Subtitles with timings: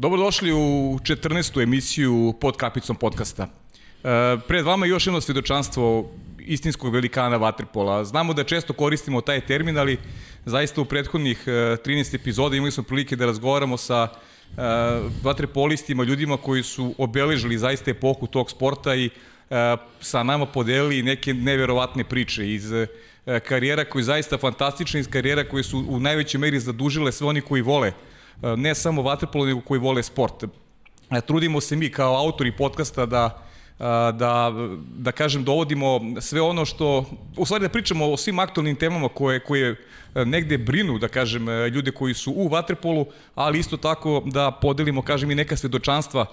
[0.00, 1.62] Dobrodošli u 14.
[1.62, 3.42] emisiju pod kapicom podcasta.
[3.42, 3.48] E,
[4.48, 8.04] pred vama je još jedno svjedočanstvo istinskog velikana Vatrpola.
[8.04, 9.98] Znamo da često koristimo taj termin, ali
[10.44, 14.62] zaista u prethodnih 13 epizoda imali smo prilike da razgovaramo sa e,
[15.22, 19.10] vatrepolistima, ljudima koji su obeležili zaista epohu tog sporta i e,
[20.00, 22.72] sa nama podelili neke neverovatne priče iz
[23.48, 27.62] karijera koji zaista fantastične, iz karijera koje su u najvećoj meri zadužile sve oni koji
[27.62, 27.92] vole
[28.56, 30.44] ne samo vaterpolo, nego koji vole sport.
[31.26, 33.46] Trudimo se mi kao autori podcasta da
[34.12, 34.52] da,
[34.96, 37.04] da kažem, dovodimo sve ono što,
[37.36, 39.76] u stvari da pričamo o svim aktualnim temama koje, koje
[40.14, 45.30] negde brinu, da kažem, ljude koji su u Vatrepolu, ali isto tako da podelimo, kažem,
[45.30, 46.26] i neka svedočanstva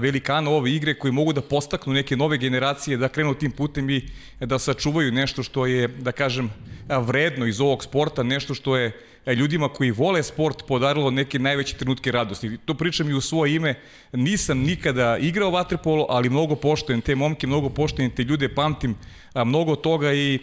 [0.00, 4.02] velikana ove igre koji mogu da postaknu neke nove generacije da krenu tim putem i
[4.40, 6.50] da sačuvaju nešto što je, da kažem,
[6.88, 8.92] vredno iz ovog sporta, nešto što je
[9.26, 12.58] E, ljudima koji vole sport podarilo neke najveće trenutke radosti.
[12.64, 13.74] To pričam i u svoje ime.
[14.12, 18.94] Nisam nikada igrao vaterpolo, ali mnogo poštojem te momke, mnogo poštojem te ljude, pamtim
[19.34, 20.38] mnogo toga i e,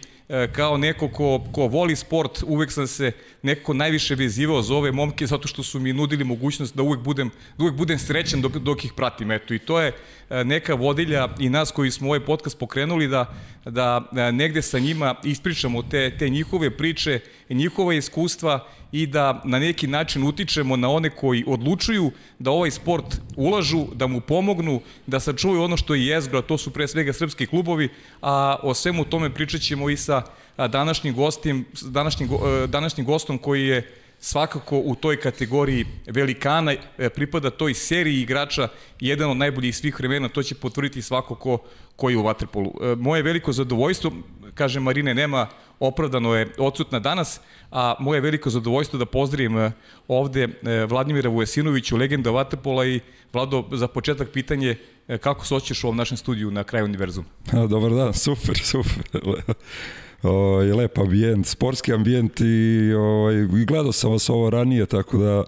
[0.52, 5.28] kao neko ko, ko voli sport, uvek sam se nekako najviše vezivao za ove momke
[5.28, 8.86] zato što su mi nudili mogućnost da uvek budem, da uvek budem srećan dok, dok
[8.86, 9.32] ih pratim.
[9.32, 9.92] Eto, I to je
[10.30, 13.34] e, neka vodilja i nas koji smo ovaj podcast pokrenuli da,
[13.66, 19.88] da negde sa njima ispričamo te, te njihove priče, njihova iskustva i da na neki
[19.88, 23.06] način utičemo na one koji odlučuju da ovaj sport
[23.36, 27.14] ulažu, da mu pomognu, da sačuvaju ono što je jezgro, a to su pre svega
[27.14, 27.90] srpski klubovi,
[28.22, 30.22] a o svemu tome pričat ćemo i sa
[30.58, 37.50] današnjim gostim, današnjim, e, današnjim gostom koji je svakako u toj kategoriji velikana e, pripada
[37.50, 38.68] toj seriji igrača
[39.00, 41.58] jedan od najboljih svih vremena, to će potvrditi svako ko,
[41.96, 42.94] ko je u Waterpolu.
[42.94, 44.12] E, moje veliko zadovoljstvo,
[44.54, 45.48] kaže Marine, nema
[45.80, 47.40] opravdano je odsutna danas,
[47.72, 49.72] a moje veliko zadovoljstvo da pozdravim e,
[50.08, 50.48] ovde
[50.90, 53.00] Vladimira Vujesinovića, legenda Waterpola i
[53.34, 54.76] Vlado, za početak pitanje
[55.20, 57.28] kako se osjećaš u ovom našem studiju na kraju univerzuma?
[57.70, 59.22] Dobar dan, super, super
[60.24, 65.18] o, je lep ambijent, sportski ambijent i, o, i gledao sam vas ovo ranije, tako
[65.18, 65.44] da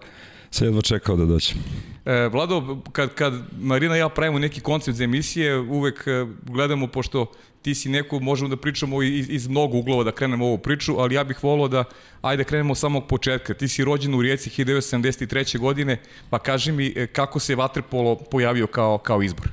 [0.50, 1.58] se jedva čekao da dođem.
[2.06, 6.86] E, Vlado, kad, kad Marina i ja pravimo neki koncept za emisije, uvek e, gledamo,
[6.86, 10.94] pošto ti si neko, možemo da pričamo iz, iz mnogo uglova da krenemo ovu priču,
[10.98, 11.84] ali ja bih volao da,
[12.22, 13.54] ajde krenemo od samog početka.
[13.54, 15.58] Ti si rođen u Rijeci 1973.
[15.58, 16.00] godine,
[16.30, 19.48] pa kaži mi e, kako se Vatrepolo pojavio kao, kao izbor?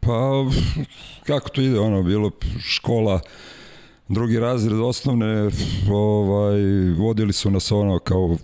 [0.00, 0.44] Pa,
[1.26, 3.20] kako to ide, ono, bilo škola,
[4.08, 5.50] drugi razred osnovne
[5.90, 6.60] ovaj,
[6.98, 8.36] vodili su nas ono kao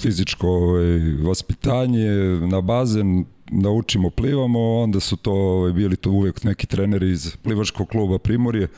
[0.00, 2.10] fizičko ovaj, vaspitanje
[2.50, 7.88] na bazen naučimo plivamo onda su to ovaj, bili to uvek neki treneri iz plivačkog
[7.88, 8.68] kluba Primorje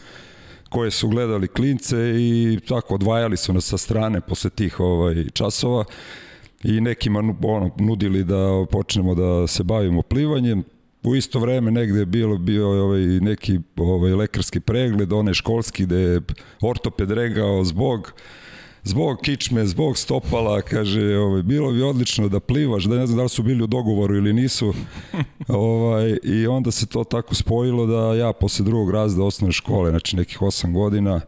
[0.69, 5.85] koje su gledali klince i tako odvajali su nas sa strane posle tih ovaj časova
[6.65, 10.65] i nekima ono, nudili da počnemo da se bavimo plivanjem.
[11.03, 15.97] U isto vreme negde je bilo bio ovaj neki ovaj lekarski pregled, onaj školski gde
[15.97, 16.21] je
[16.61, 18.13] ortoped regao zbog
[18.85, 23.23] zbog kičme, zbog stopala, kaže, ovaj, bilo bi odlično da plivaš, da ne znam da
[23.23, 24.75] li su bili u dogovoru ili nisu.
[25.49, 30.17] ovaj, I onda se to tako spojilo da ja posle drugog razda osnovne škole, znači
[30.17, 31.21] nekih 8 godina,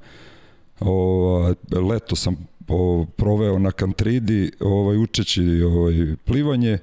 [0.80, 2.36] ovaj, leto sam
[3.16, 6.78] proveo na Kantridi, ovaj, učeći ovaj, plivanje,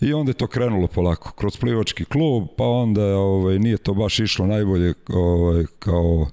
[0.00, 4.18] I onda je to krenulo polako, kroz plivački klub, pa onda ovaj, nije to baš
[4.18, 6.26] išlo najbolje ovaj, kao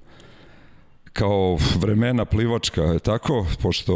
[1.16, 3.46] kao vremena plivačka, je tako?
[3.62, 3.94] Pošto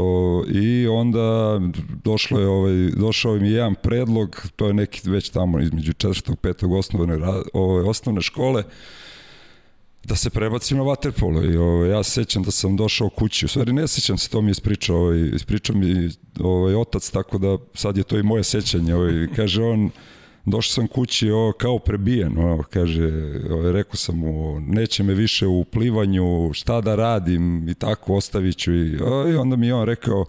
[0.53, 1.59] i onda
[2.03, 6.31] došlo je ovaj došao mi jedan predlog, to je neki već tamo između 4.
[6.31, 6.77] i 5.
[6.77, 7.17] osnovne
[7.53, 8.63] ovaj osnovne škole
[10.03, 13.47] da se prebacim na vaterpolo i ovaj, ja se sećam da sam došao kući, u
[13.47, 16.09] stvari ne sećam se, to mi je ispričao, ovaj, ispričao mi
[16.39, 19.89] ovaj, otac, tako da sad je to i moje sećanje, ovaj, kaže on,
[20.45, 23.07] došao sam kući o, kao prebijen, o, kaže,
[23.51, 28.57] o, rekao sam mu, neće me više u plivanju, šta da radim i tako, ostavit
[28.57, 30.25] ću i, o, i onda mi je on rekao,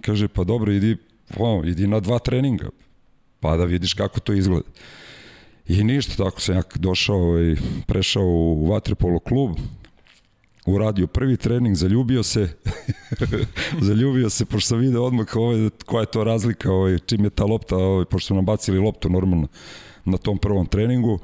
[0.00, 0.96] kaže, pa dobro, idi,
[1.38, 2.68] o, idi na dva treninga,
[3.40, 4.68] pa da vidiš kako to izgleda.
[5.68, 7.56] I ništa, tako sam ja došao i
[7.86, 9.56] prešao u Vatrepolo klub,
[10.66, 12.48] uradio prvi trening, zaljubio se,
[13.88, 17.44] zaljubio se, pošto sam video odmah ovaj, koja je to razlika, ovaj, čim je ta
[17.44, 19.48] lopta, ovaj, pošto su nam bacili loptu normalno
[20.04, 21.18] na tom prvom treningu,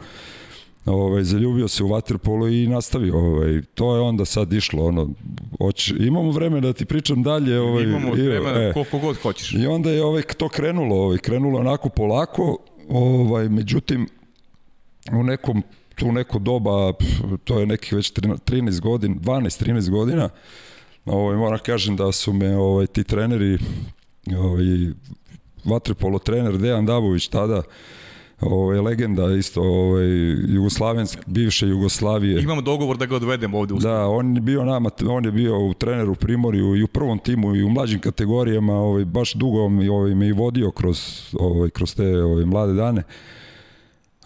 [0.87, 3.17] ovaj, zaljubio se u vaterpolo i nastavio.
[3.17, 4.85] Ovaj, to je onda sad išlo.
[4.85, 5.11] Ono,
[5.59, 7.61] oć, imamo vreme da ti pričam dalje.
[7.61, 9.53] Ovaj, imamo vremena e, koliko god hoćeš.
[9.53, 10.97] I onda je ovaj, to krenulo.
[10.97, 14.09] Ovaj, krenulo onako polako, ovaj, međutim,
[15.13, 15.63] u nekom
[15.95, 16.93] tu neko doba,
[17.45, 20.29] to je nekih već 13 godina, 12-13 godina,
[21.05, 23.59] ovaj, moram kažem da su me ovaj, ti treneri
[24.39, 24.65] ovaj,
[25.65, 27.63] vaterpolo trener Dejan Dabović tada,
[28.41, 30.07] ovaj, legenda isto ovaj,
[30.55, 32.43] Jugoslavensk, bivše Jugoslavije.
[32.43, 35.67] Imamo dogovor da ga odvedemo ovde u Da, on je bio nama, on je bio
[35.67, 39.89] u treneru Primorju i u prvom timu i u mlađim kategorijama, ovaj, baš dugo mi,
[39.89, 40.99] ovaj, me i vodio kroz,
[41.33, 43.03] ovaj, kroz te ovaj, mlade dane.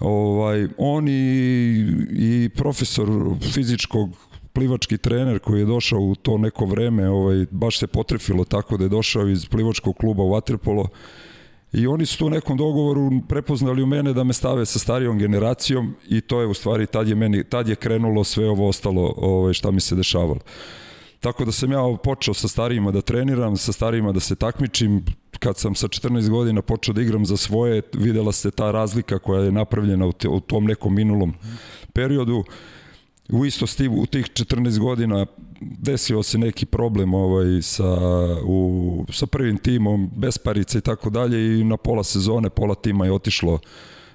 [0.01, 3.09] Ovaj, on i, i profesor
[3.53, 4.11] fizičkog
[4.53, 8.85] plivački trener koji je došao u to neko vreme, ovaj, baš se potrefilo tako da
[8.85, 10.89] je došao iz plivačkog kluba u Waterpolo
[11.73, 15.95] i oni su tu nekom dogovoru prepoznali u mene da me stave sa starijom generacijom
[16.09, 19.53] i to je u stvari, tad je, meni, tad je krenulo sve ovo ostalo ovaj,
[19.53, 20.41] šta mi se dešavalo.
[21.21, 25.05] Tako da sam ja počeo sa starijima da treniram, sa starijima da se takmičim,
[25.39, 29.43] kad sam sa 14 godina počeo da igram za svoje, videla se ta razlika koja
[29.43, 31.35] je napravljena u, te, u tom nekom minulom
[31.93, 32.45] periodu.
[33.29, 35.27] U istosti u tih 14 godina
[35.61, 37.99] desio se neki problem ovaj sa
[38.45, 43.05] u sa prvim timom bez parice i tako dalje i na pola sezone pola tima
[43.05, 43.59] je otišlo.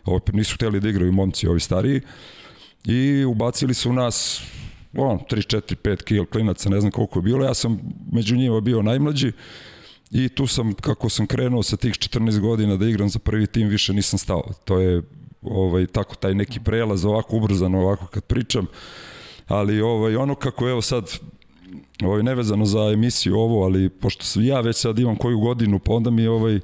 [0.06, 2.02] Ovaj, nisu hteli da igraju momci ovi stariji.
[2.86, 4.44] I ubacili su nas
[4.94, 7.80] on, 3, 4, 5 kil klinaca, ne znam koliko je bilo, ja sam
[8.12, 9.32] među njima bio najmlađi
[10.12, 13.68] i tu sam, kako sam krenuo sa tih 14 godina da igram za prvi tim,
[13.68, 14.44] više nisam stao.
[14.66, 15.02] To je
[15.42, 18.68] ovaj, tako taj neki prelaz, ovako ubrzano, ovako kad pričam,
[19.48, 21.12] ali ovaj, ono kako evo sad,
[22.04, 26.10] ovaj, nevezano za emisiju ovo, ali pošto ja već sad imam koju godinu, pa onda
[26.10, 26.60] mi ovaj,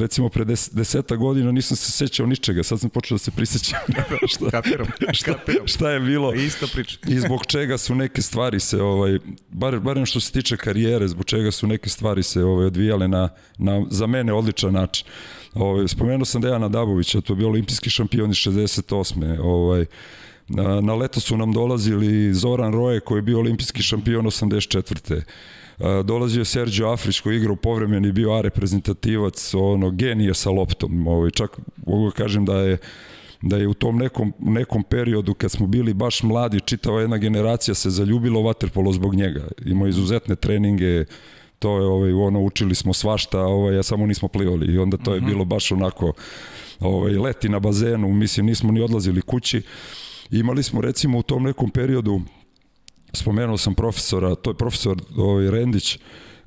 [0.00, 3.78] recimo pre des, deseta godina nisam se sećao ničega, sad sam počeo da se prisećam
[4.32, 5.66] šta, kapiram, šta, kapiram.
[5.66, 6.98] šta je bilo Isto priča.
[7.08, 9.18] i zbog čega su neke stvari se ovaj
[9.50, 13.28] bar barem što se tiče karijere, zbog čega su neke stvari se ovaj odvijale na
[13.58, 15.06] na za mene odličan način.
[15.54, 19.38] Ovaj spomenuo sam Dejana Dabovića, to je bio olimpijski šampion iz 68.
[19.40, 19.86] Ovaj
[20.48, 25.22] na, na leto su nam dolazili Zoran Roje koji je bio olimpijski šampion 84
[26.04, 31.06] dolazio je Sergio Afrić koji igra u povremeni bio A reprezentativac, ono genije sa loptom.
[31.06, 32.78] Ovaj čak mogu da kažem da je
[33.42, 37.74] da je u tom nekom, nekom periodu kad smo bili baš mladi, čitava jedna generacija
[37.74, 39.48] se zaljubila u vaterpolo zbog njega.
[39.64, 41.04] Imao izuzetne treninge,
[41.58, 45.14] to je ovaj ono učili smo svašta, ovaj ja samo nismo plivali i onda to
[45.14, 45.26] je -huh.
[45.26, 46.12] bilo baš onako
[46.80, 49.62] ovaj leti na bazenu, mislim nismo ni odlazili kući.
[50.30, 52.20] Imali smo recimo u tom nekom periodu
[53.12, 55.98] spomenuo sam profesora, to je profesor ovaj, Rendić,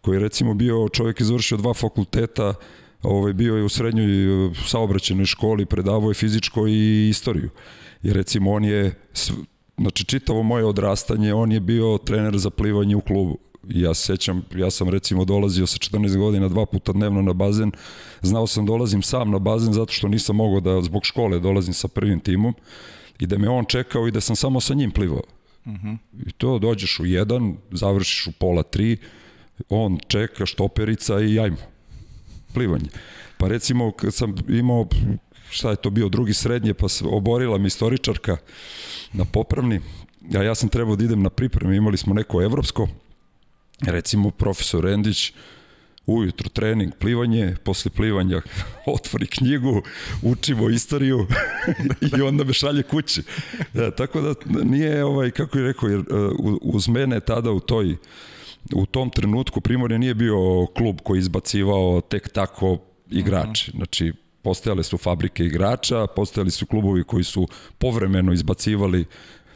[0.01, 2.53] koji je recimo bio čovjek izvršio dva fakulteta,
[3.03, 4.07] ovaj, bio je u srednjoj
[4.67, 7.49] saobraćenoj školi, predavao je fizičko i istoriju.
[8.03, 8.93] I recimo on je,
[9.77, 13.37] znači čitavo moje odrastanje, on je bio trener za plivanje u klubu.
[13.69, 17.71] Ja se sećam, ja sam recimo dolazio sa 14 godina dva puta dnevno na bazen,
[18.21, 21.87] znao sam dolazim sam na bazen zato što nisam mogao da zbog škole dolazim sa
[21.87, 22.53] prvim timom
[23.19, 25.21] i da me on čekao i da sam samo sa njim plivao.
[25.65, 25.97] Uh -huh.
[26.27, 28.97] I to dođeš u jedan, završiš u pola tri,
[29.69, 31.57] on čeka štoperica i ajmo.
[32.53, 32.89] Plivanje.
[33.37, 34.87] Pa recimo kad sam imao
[35.49, 38.37] šta je to bio drugi srednje, pa se oborila mi istoričarka
[39.13, 39.81] na popravni,
[40.35, 42.87] a ja sam trebao da idem na pripreme, imali smo neko evropsko,
[43.81, 45.33] recimo profesor Rendić,
[46.05, 48.41] ujutro trening, plivanje, posle plivanja
[48.95, 49.81] otvori knjigu,
[50.21, 51.27] učimo istoriju
[52.17, 53.21] i onda me šalje kući.
[53.73, 54.33] Da, tako da
[54.63, 56.05] nije, ovaj, kako je rekao, jer uh,
[56.61, 57.95] uz mene tada u toj
[58.73, 62.77] u tom trenutku Primorje nije bio klub koji izbacivao tek tako
[63.09, 63.71] igrače.
[63.71, 63.77] Mhm.
[63.77, 67.47] Znači, postojale su fabrike igrača, postojali su klubovi koji su
[67.77, 69.05] povremeno izbacivali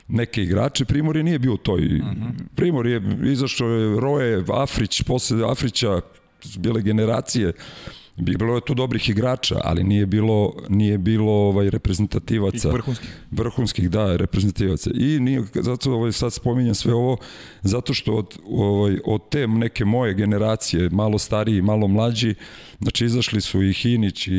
[0.07, 1.85] neke igrače, Primorje nije bio u toj.
[1.85, 2.21] Uh mhm.
[2.21, 2.31] -huh.
[2.55, 6.01] Primorje je izašao je Roje, Afrić, posle Afrića
[6.59, 7.53] bile generacije
[8.19, 12.69] bilo je tu dobrih igrača, ali nije bilo nije bilo ovaj reprezentativaca.
[12.69, 13.09] Vrhunskih.
[13.31, 14.91] Vrhunskih da reprezentativaca.
[14.93, 17.17] I nije zato ovaj sad spominjem sve ovo
[17.61, 22.35] zato što od ovaj od te neke moje generacije malo stariji malo mlađi
[22.79, 24.31] znači izašli su i Hinić i,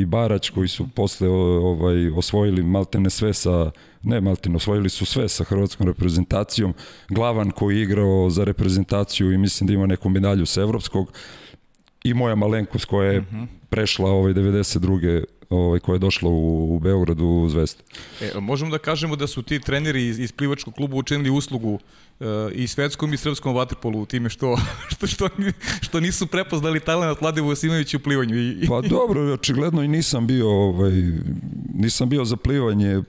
[0.00, 3.70] i Barać koji su posle ovaj osvojili maltene sve sa
[4.02, 6.74] ne Maltin, osvojili su sve sa hrvatskom reprezentacijom,
[7.08, 11.12] Glavan koji je igrao za reprezentaciju i mislim da ima neku medalju sa evropskog,
[12.08, 13.36] i moja malenkost koja je uh mhm.
[13.36, 13.46] -huh.
[13.70, 17.82] prešla ovaj 92 ovaj, koja je došla u, u Beogradu u Zvezdu.
[18.20, 21.78] E, možemo da kažemo da su ti treneri iz, iz plivačkog kluba učinili uslugu
[22.20, 24.56] e, i svetskom i srpskom vaterpolu u time što,
[24.92, 25.28] što, što,
[25.80, 28.36] što nisu prepoznali talent Vlade Vosimovića u plivanju.
[28.36, 28.66] I...
[28.68, 30.92] Pa dobro, očigledno i nisam bio, ovaj,
[31.74, 33.02] nisam bio za plivanje,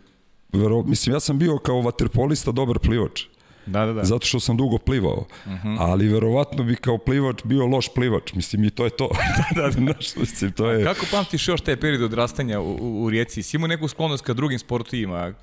[0.53, 3.25] vero, mislim ja sam bio kao vaterpolista dobar plivač.
[3.69, 4.03] Da, da, da.
[4.03, 5.25] Zato što sam dugo plivao.
[5.45, 5.67] Uh mhm.
[5.67, 5.77] -huh.
[5.79, 8.33] Ali verovatno bi kao plivač bio loš plivač.
[8.33, 9.09] Mislim, i to je to.
[9.37, 9.71] da, da, da.
[9.71, 10.81] Znaš, mislim, to je...
[10.81, 13.43] A kako pamtiš još taj period odrastanja u, u, u Rijeci?
[13.43, 15.33] Si imao neku sklonost ka drugim sportovima?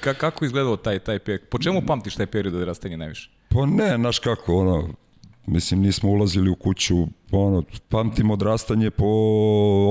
[0.00, 1.48] Ka, kako izgledao taj, taj period?
[1.50, 3.30] Po čemu pamtiš taj period odrastanja najviše?
[3.48, 4.88] Pa ne, znaš kako, ono,
[5.46, 9.06] Mislim, nismo ulazili u kuću, ono, pamtim odrastanje po,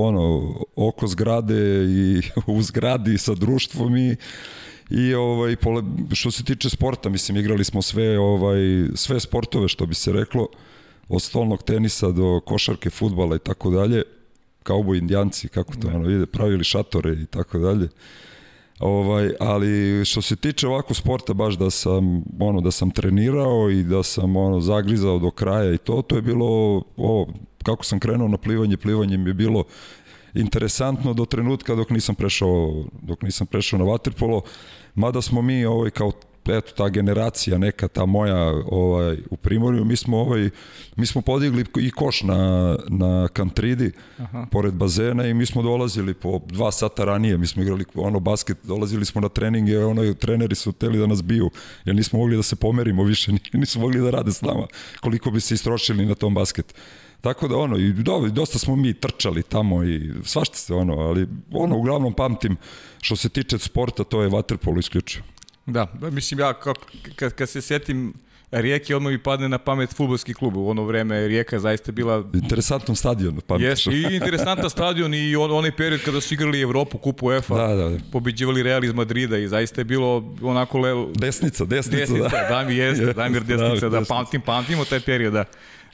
[0.02, 2.22] ono, oko zgrade i
[2.56, 4.16] u zgradi sa društvom i
[4.90, 8.58] i ovaj pole, što se tiče sporta mislim igrali smo sve ovaj
[8.94, 10.48] sve sportove što bi se reklo
[11.08, 14.02] od stolnog tenisa do košarke, futbala i tako dalje.
[14.62, 17.88] Kauboj indijanci kako to ono ide pravili šatore i tako dalje.
[18.80, 23.82] Ovaj, ali što se tiče ovako sporta baš da sam ono da sam trenirao i
[23.82, 26.46] da sam ono zagrizao do kraja i to to je bilo
[26.96, 27.26] ovo
[27.62, 29.64] kako sam krenuo na plivanje plivanje mi je bilo
[30.36, 34.40] interesantno do trenutka dok nisam prešao dok nisam prešao na waterpolo
[34.94, 36.12] mada smo mi ovaj kao
[36.48, 40.50] eto ta generacija neka ta moja ovaj u Primorju mi smo ovaj
[40.96, 44.46] mi smo podigli i koš na na Kantridi Aha.
[44.50, 48.58] pored bazena i mi smo dolazili po dva sata ranije mi smo igrali ono basket
[48.62, 51.50] dolazili smo na treninge ono treneri su hteli da nas biju
[51.84, 54.66] jer nismo mogli da se pomerimo više nismo mogli da rade s nama
[55.00, 56.74] koliko bi se istrošili na tom basket
[57.26, 61.26] Tako da ono, i do, dosta smo mi trčali tamo i svašta se ono, ali
[61.52, 62.56] ono uglavnom pamtim
[63.00, 65.22] što se tiče sporta, to je vaterpolo isključio.
[65.66, 66.80] Da, mislim ja kako,
[67.16, 68.14] kad, kad se setim
[68.50, 70.56] Rijeke odmah mi padne na pamet futbolski klub.
[70.56, 72.24] U ono vreme Rijeka zaista bila...
[72.34, 73.40] Interesantan stadion.
[73.58, 77.74] Jes, i interesantan stadion i on, onaj period kada su igrali Evropu, kupu UEFA, da,
[77.74, 77.98] da, da.
[78.12, 80.78] pobeđivali Real iz Madrida i zaista je bilo onako...
[80.78, 81.06] Le...
[81.14, 82.48] Desnica, desnica, desnica da.
[82.48, 85.44] Damir jeste, Damir desnica, da, pamtim, pamtimo taj period, da.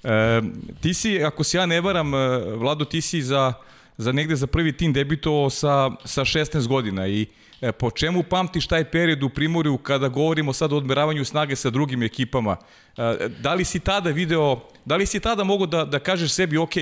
[0.05, 0.43] E,
[0.81, 3.53] ti si, ako se ja ne varam, e, Vlado, ti si za,
[3.97, 7.27] za negde za prvi tim debitovao sa, sa 16 godina i
[7.63, 11.71] E, po čemu pamtiš taj period u Primorju kada govorimo sad o odmeravanju snage sa
[11.71, 12.57] drugim ekipama?
[12.97, 16.57] E, da li si tada video, da li si tada mogo da, da kažeš sebi,
[16.57, 16.75] ok,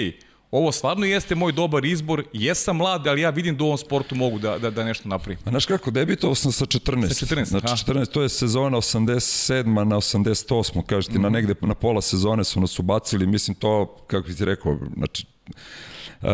[0.50, 4.14] ovo stvarno jeste moj dobar izbor, jesam mlad, ali ja vidim da u ovom sportu
[4.14, 5.38] mogu da, da, da nešto napravim.
[5.44, 7.08] A znaš kako, debitovao sam sa 14.
[7.08, 9.84] Sa 14, znači 14, to je sezona 87.
[9.84, 10.82] na 88.
[10.86, 11.22] Kažete, mm -hmm.
[11.22, 15.26] na negde na pola sezone su nas ubacili, mislim to, kako ti rekao, znači,
[16.22, 16.28] uh,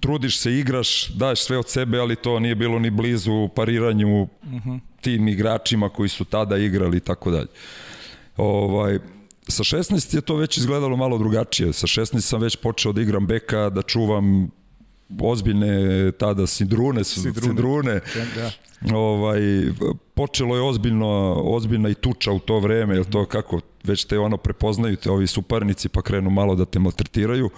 [0.00, 4.28] trudiš se, igraš, daš sve od sebe, ali to nije bilo ni blizu pariranju uh
[4.42, 4.80] -huh.
[5.00, 7.48] tim igračima koji su tada igrali i tako dalje.
[8.36, 8.98] Ovaj,
[9.48, 11.72] sa 16 je to već izgledalo malo drugačije.
[11.72, 14.50] Sa 16 sam već počeo da igram beka, da čuvam
[15.20, 17.40] ozbiljne tada sidrune, sidrune.
[17.40, 18.00] sidrune.
[18.34, 18.50] Da.
[18.96, 19.40] Ovaj,
[20.14, 24.36] počelo je ozbiljno, ozbiljna i tuča u to vreme, jer to kako već te ono
[24.36, 27.46] prepoznaju te ovi suparnici pa krenu malo da te maltretiraju.
[27.46, 27.52] Uh,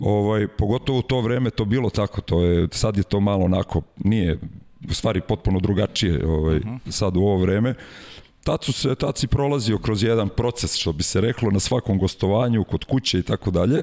[0.00, 3.82] ovaj, pogotovo u to vreme to bilo tako, to je, sad je to malo onako,
[3.96, 4.38] nije,
[4.90, 6.74] u stvari potpuno drugačije ovaj, uh mhm.
[6.74, 6.90] -huh.
[6.90, 7.74] sad u ovo vreme.
[8.44, 11.98] Tad, su se, tad si prolazio kroz jedan proces, što bi se reklo, na svakom
[11.98, 13.82] gostovanju, kod kuće i tako dalje.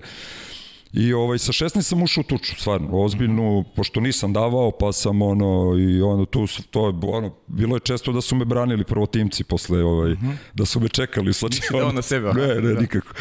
[0.94, 5.22] I ovaj, sa 16 sam ušao u tuču, stvarno, ozbiljnu, pošto nisam davao, pa sam
[5.22, 9.44] ono, i ono, tu, to je, ono, bilo je često da su me branili prvotimci
[9.44, 10.36] posle, ovaj, mm -hmm.
[10.54, 12.82] da su me čekali, znači, ono, na sebe, ne, ne, da.
[12.82, 13.14] nikako.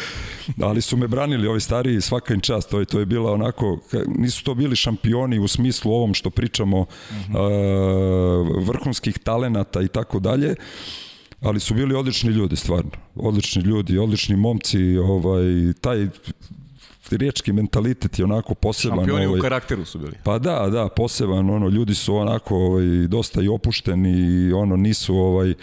[0.61, 3.79] Ali su me branili ovi stariji, svaka im čast, to je, to je bila onako,
[4.07, 7.35] nisu to bili šampioni u smislu ovom što pričamo, mm -hmm.
[8.59, 10.55] uh, vrhunskih talenata i tako dalje,
[11.41, 16.07] ali su bili odlični ljudi stvarno, odlični ljudi, odlični momci, ovaj taj
[17.11, 18.97] riječki mentalitet je onako poseban.
[18.97, 20.13] Šampioni ovaj, u karakteru su bili.
[20.23, 25.15] Pa da, da, poseban, ono, ljudi su onako ovaj, dosta i opušteni i ono, nisu
[25.15, 25.53] ovaj,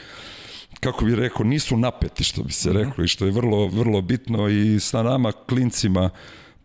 [0.80, 2.78] kako bi rekao, nisu napeti, što bi se mhm.
[2.78, 6.10] reklo, i što je vrlo, vrlo bitno i sa nama, klincima,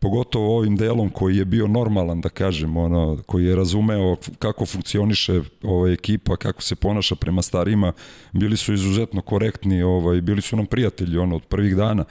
[0.03, 5.41] pogotovo ovim delom koji je bio normalan, da kažem, ono, koji je razumeo kako funkcioniše
[5.63, 7.93] ova ekipa, kako se ponaša prema starima,
[8.31, 12.05] bili su izuzetno korektni, ovaj, bili su nam prijatelji ono, od prvih dana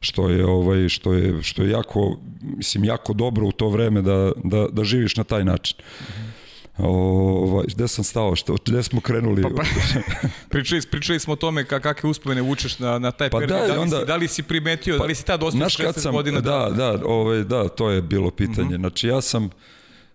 [0.00, 2.16] što je ovaj što je što je jako
[2.56, 5.76] mislim jako dobro u to vreme da da da živiš na taj način.
[5.78, 6.43] Mm -hmm.
[6.78, 9.42] Ovaj, gde sam stao, što, gde smo krenuli?
[9.42, 9.62] Pa, pa,
[10.50, 13.66] pričali, pričali smo o tome ka, kakve uspomene vučeš na, na taj pa period, da,
[13.66, 15.98] da, li onda, si, da li si primetio, pa, da li si tad ostao 16
[15.98, 16.40] sam, godina?
[16.40, 18.68] Da, da, da, ovaj, da, to je bilo pitanje.
[18.68, 18.74] Mhm.
[18.74, 18.80] -huh.
[18.80, 19.50] Znači ja sam,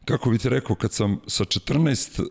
[0.06, 2.30] kako bi ti rekao, kad sam sa 14 uh,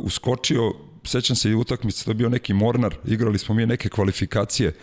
[0.00, 0.72] uskočio,
[1.04, 4.74] sećam se i utakmice, to je bio neki mornar, igrali smo mi neke kvalifikacije, uh,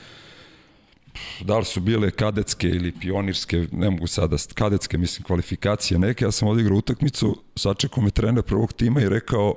[1.42, 6.32] da li su bile kadetske ili pionirske, ne mogu sada, kadetske, mislim, kvalifikacije neke, ja
[6.32, 9.56] sam odigrao utakmicu, sačekao me trener prvog tima i rekao,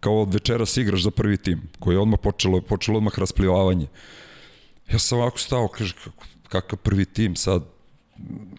[0.00, 3.86] kao od večeras igraš za prvi tim, koji je odmah počelo, počelo odmah rasplivavanje.
[4.92, 5.94] Ja sam ovako stao, kaže,
[6.48, 7.62] kakav prvi tim sad?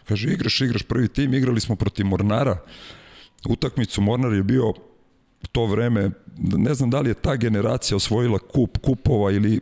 [0.06, 2.58] Kaže, igraš, igraš prvi tim, igrali smo protiv Mornara,
[3.50, 4.74] utakmicu Mornar je bio
[5.52, 9.60] to vreme, ne znam da li je ta generacija osvojila kup, kupova ili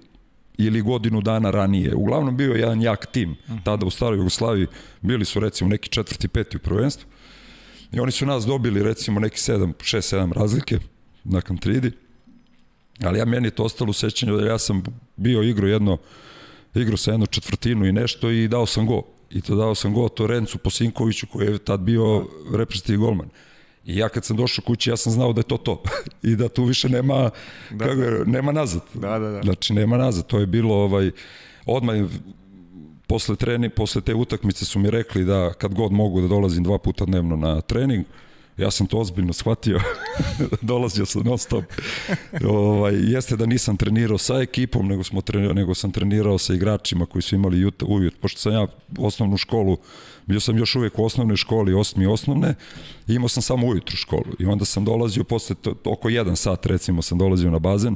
[0.59, 1.95] ili godinu dana ranije.
[1.95, 3.35] Uglavnom bio je jedan jak tim.
[3.63, 4.67] Tada u staroj Jugoslaviji
[5.01, 7.09] bili su recimo neki četvrti, peti u prvenstvu.
[7.91, 10.79] I oni su nas dobili recimo neki 7, 6, 7 razlike
[11.23, 11.91] na Kantridi.
[13.03, 14.83] Ali ja meni je to ostalo u sećanju da ja sam
[15.15, 15.97] bio igro jedno
[16.75, 19.03] igrao sam jednu četvrtinu i nešto i dao sam go.
[19.29, 23.29] I to dao sam go to Rencu Posinkoviću koji je tad bio reprezentativni golman.
[23.89, 25.83] I ja kad sam došao kući, ja sam znao da je to to.
[26.29, 27.29] I da tu više nema,
[27.71, 27.85] da.
[27.85, 28.81] kako je, nema nazad.
[28.93, 29.41] Da, da, da.
[29.41, 30.27] Znači, nema nazad.
[30.27, 31.11] To je bilo, ovaj,
[31.65, 31.95] odmah
[33.07, 36.77] posle, treni, posle te utakmice su mi rekli da kad god mogu da dolazim dva
[36.77, 38.05] puta dnevno na trening,
[38.57, 39.79] ja sam to ozbiljno shvatio,
[40.61, 41.63] dolazio sam non stop.
[42.45, 47.05] ovaj, jeste da nisam trenirao sa ekipom, nego, smo trenirao, nego sam trenirao sa igračima
[47.05, 48.67] koji su imali jut, ujut, pošto sam ja
[48.97, 49.77] osnovnu školu,
[50.29, 52.55] bio sam još uvek u osnovnoj školi, osmi osnovne,
[53.07, 54.35] i imao sam samo ujutru školu.
[54.39, 57.95] I onda sam dolazio, posle to, oko jedan sat recimo sam dolazio na bazen,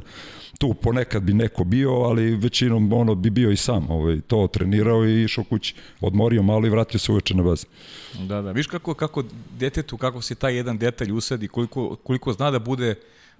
[0.58, 5.06] tu ponekad bi neko bio, ali većinom ono bi bio i sam, ovaj, to trenirao
[5.06, 7.70] i išao kući, odmorio malo i vratio se uveče na bazen.
[8.18, 9.24] Da, da, viš kako, kako
[9.58, 12.94] detetu, kako se taj jedan detalj usadi, koliko, koliko zna da bude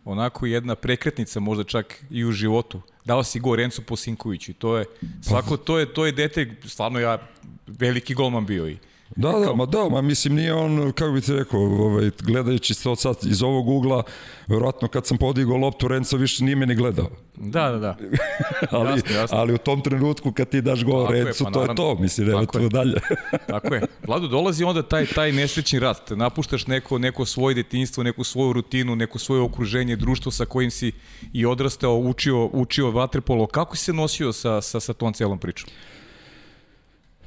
[0.04, 2.80] onako jedna prekretnica možda čak i u životu.
[3.04, 4.84] Dao si go Rencu Posinkoviću i to je,
[5.22, 7.18] svako to je, to je dete, stvarno ja
[7.66, 8.76] veliki golman bio i
[9.16, 12.96] Da, da, ma da, ma mislim nije on, kako bih ti rekao, ovaj, gledajući to
[12.96, 14.02] sad iz ovog ugla,
[14.46, 17.10] verovatno kad sam podigao loptu, Renzo više nije me ni gledao.
[17.36, 17.96] Da, da, da.
[18.78, 19.38] ali, jasno, jasno.
[19.38, 22.46] ali u tom trenutku kad ti daš gol Renzo, pa, to je to, mislim, nema
[22.46, 23.00] tu dalje.
[23.46, 23.82] Tako je.
[24.06, 28.96] Vlado, dolazi onda taj, taj nesrećni rat, napuštaš neko, neko svoje detinjstvo, neku svoju rutinu,
[28.96, 30.92] neko svoje okruženje, društvo sa kojim si
[31.32, 33.46] i odrastao, učio, učio vaterpolo.
[33.46, 35.70] Kako si se nosio sa, sa, sa tom celom pričom?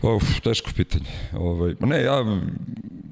[0.01, 1.05] Uf, teško pitanje.
[1.33, 2.39] Ovaj, ne, ja,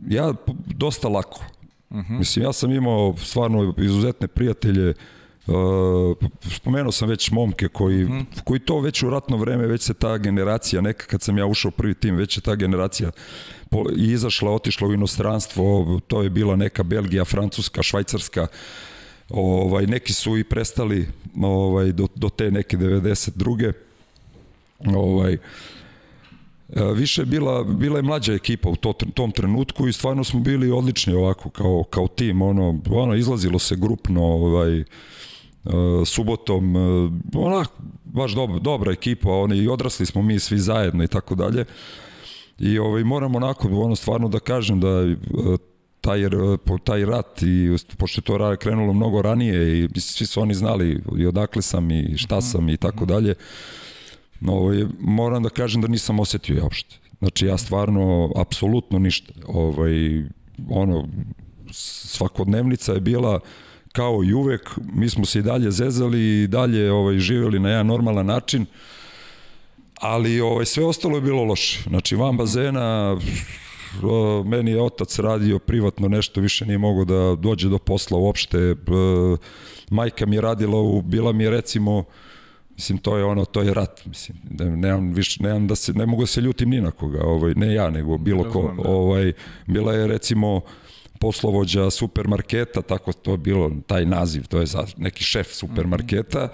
[0.08, 0.34] ja
[0.66, 1.42] dosta lako.
[1.90, 2.14] Uh mhm.
[2.14, 2.20] -huh.
[2.20, 4.94] Mislim, ja sam imao stvarno izuzetne prijatelje,
[5.48, 6.18] Uh,
[6.56, 8.06] spomenuo sam već momke koji.
[8.06, 8.26] -huh.
[8.44, 11.72] koji to već u ratno vreme, već se ta generacija, neka kad sam ja ušao
[11.72, 13.12] prvi tim, već je ta generacija
[13.70, 18.48] po, i izašla, otišla u inostranstvo, to je bila neka Belgija, Francuska, Švajcarska,
[19.30, 21.08] ovaj, neki su i prestali
[21.42, 23.74] ovaj, do, do te neke 92.
[24.86, 25.38] Ovaj,
[26.96, 30.72] više je bila, bila je mlađa ekipa u to, tom trenutku i stvarno smo bili
[30.72, 34.86] odlični ovako kao, kao tim, ono, ono izlazilo se grupno ovaj, e,
[36.06, 36.80] subotom, e,
[37.38, 37.70] onak,
[38.04, 41.66] baš dobra, dobra ekipa, oni, i odrasli smo mi svi zajedno i tako dalje.
[42.60, 45.16] I ovaj, moram onako, ono, stvarno da kažem da
[46.02, 46.22] taj,
[46.84, 51.26] taj rat i pošto je to krenulo mnogo ranije i svi su oni znali i
[51.26, 53.36] odakle sam i šta sam i tako dalje
[54.48, 56.96] ovaj, moram da kažem da nisam osetio ja uopšte.
[57.20, 59.34] Znači ja stvarno, apsolutno ništa.
[59.48, 60.24] Ovaj,
[60.70, 61.08] ono,
[61.72, 63.40] svakodnevnica je bila
[63.92, 67.88] kao i uvek, mi smo se i dalje zezali i dalje ovaj, živjeli na jedan
[67.88, 68.66] normalan način,
[70.02, 71.84] ali ovaj, sve ostalo je bilo loše.
[71.90, 73.18] Znači van bazena,
[74.46, 78.76] meni je otac radio privatno nešto, više nije mogao da dođe do posla uopšte,
[79.90, 82.04] majka mi je radila, u, bila mi je recimo,
[82.76, 86.24] Mislim, to je ono, to je rat, mislim, nemam, više, nemam da se, ne mogu
[86.24, 88.90] da se ljutim ni na koga, ovaj, ne ja, nego bilo ko, da.
[88.90, 89.34] ovaj,
[89.68, 90.62] bila je recimo
[91.20, 96.50] poslovođa supermarketa, tako to je bilo, taj naziv, to je za neki šef supermarketa,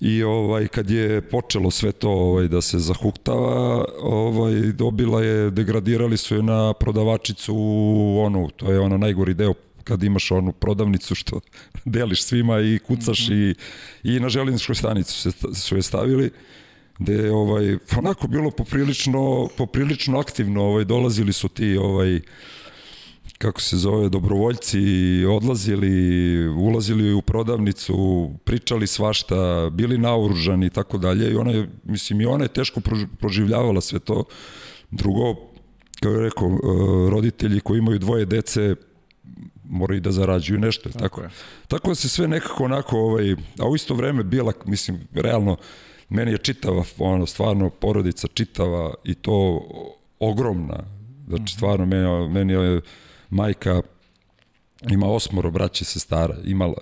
[0.00, 6.16] I ovaj kad je počelo sve to ovaj da se zahuktava, ovaj dobila je degradirali
[6.16, 7.54] su je na prodavačicu
[8.18, 11.40] onu, to je ono najgori deo kad imaš onu prodavnicu što
[11.84, 13.54] deliš svima i kucaš mm -hmm.
[14.04, 16.30] i, i na željezničkoj stanicu se, su je stavili
[16.98, 22.20] gde je ovaj, onako bilo poprilično, poprilično aktivno, ovaj, dolazili su ti ovaj,
[23.38, 24.78] kako se zove, dobrovoljci,
[25.24, 32.20] odlazili, ulazili u prodavnicu, pričali svašta, bili naoružani i tako dalje i ona je, mislim,
[32.20, 32.80] i ona je teško
[33.18, 34.24] proživljavala sve to.
[34.90, 35.34] Drugo,
[36.00, 38.74] kao je rekao, eh, roditelji koji imaju dvoje dece,
[39.74, 40.88] moraju da zarađuju nešto.
[40.88, 41.28] Tako, tako, je.
[41.68, 45.56] tako da se sve nekako onako, ovaj, a u isto vreme bila, mislim, realno,
[46.08, 49.60] meni je čitava, ono, stvarno, porodica čitava i to
[50.18, 50.84] ogromna.
[51.28, 51.56] Znači, mhm.
[51.56, 52.80] stvarno, meni, meni je
[53.30, 53.82] majka
[54.90, 56.74] ima osmoro braće se stara, imala,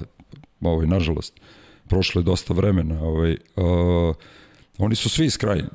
[0.61, 1.41] ovaj, nažalost,
[1.89, 4.15] prošlo je dosta vremena, ovaj, uh,
[4.79, 5.69] oni su svi iz krajine.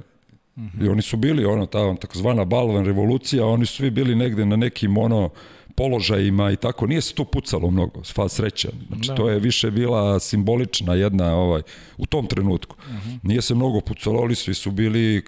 [0.56, 0.86] Mm -hmm.
[0.86, 4.56] I oni su bili, ono, ta takozvana balvan revolucija, oni su svi bili negde na
[4.56, 5.30] nekim, ono,
[5.78, 8.70] položajima i tako, nije se tu pucalo mnogo, sva sreća.
[8.88, 9.16] Znači, da.
[9.16, 11.62] to je više bila simbolična jedna, ovaj,
[11.98, 12.76] u tom trenutku.
[12.80, 13.10] Uh mhm.
[13.10, 13.20] -huh.
[13.24, 15.22] Nije se mnogo pucalo, ali svi su bili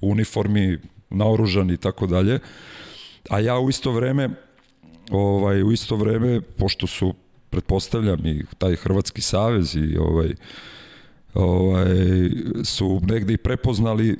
[0.00, 0.78] u uniformi,
[1.10, 2.38] naoružani i tako dalje.
[3.30, 4.28] A ja u isto vreme,
[5.10, 7.14] ovaj, u isto vreme, pošto su,
[7.50, 10.34] pretpostavljam, i taj Hrvatski savez i ovaj,
[11.34, 11.86] ovaj,
[12.64, 14.18] su negde i prepoznali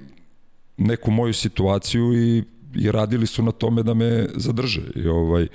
[0.76, 2.44] neku moju situaciju i
[2.78, 4.82] i radili su na tome da me zadrže.
[4.94, 5.46] I, ovaj,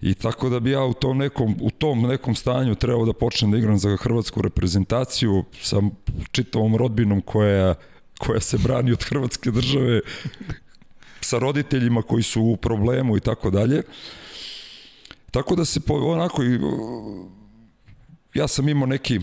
[0.00, 3.50] I tako da bi ja u tom nekom, u tom nekom stanju trebao da počnem
[3.50, 5.82] da igram za hrvatsku reprezentaciju sa
[6.32, 7.74] čitavom rodbinom koja
[8.18, 10.00] koja se brani od Hrvatske države
[11.20, 13.82] sa roditeljima koji su u problemu i tako dalje.
[15.30, 16.58] Tako da se po, onako i
[18.34, 19.20] ja sam imao neki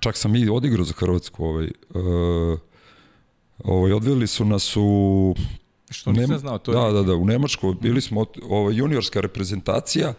[0.00, 2.58] čak sam i odigrao za Hrvatsku ovaj, uh,
[3.64, 5.34] ovaj, odveli su nas u
[5.90, 6.92] Što nisam znao, to da, je...
[6.92, 10.14] Da, da, u Nemačku bili smo ovaj, juniorska reprezentacija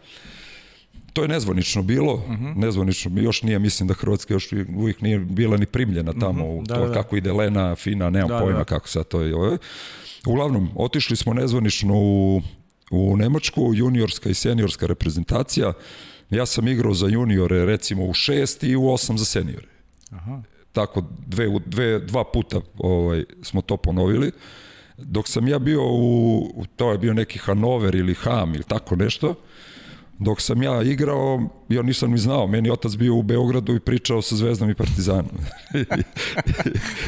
[1.14, 2.46] to je nezvanično bilo, uh Mhm.
[2.46, 2.56] -huh.
[2.58, 6.68] nezvanično, još nije, mislim da Hrvatska još uvijek nije bila ni primljena tamo, uh -huh.
[6.68, 6.94] Da, to da, da.
[6.94, 8.64] kako ide Lena, Fina, nemam Da, pojma da.
[8.64, 9.36] kako sad to je.
[9.36, 9.58] Ovaj.
[10.28, 12.42] Uglavnom, otišli smo nezvanično u,
[12.92, 15.74] u Nemačku, juniorska i seniorska reprezentacija,
[16.30, 19.68] ja sam igrao za juniore recimo u šest i u osam za seniore.
[20.12, 20.42] Aha.
[20.72, 24.32] Tako, dve, dve, dva puta ovaj, smo to ponovili.
[25.04, 29.36] Dok sam ja bio u, to je bio neki Hanover ili Ham ili tako nešto,
[30.20, 34.22] dok sam ja igrao, ja nisam ni znao, meni otac bio u Beogradu i pričao
[34.22, 35.32] sa Zvezdom i Partizanom.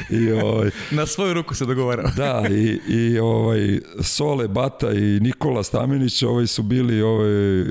[0.09, 2.11] I, i, ovaj, Na svoju ruku se dogovarao.
[2.17, 7.65] da, i, i ovaj, Sole, Bata i Nikola Stamenić ovaj, su bili ovaj,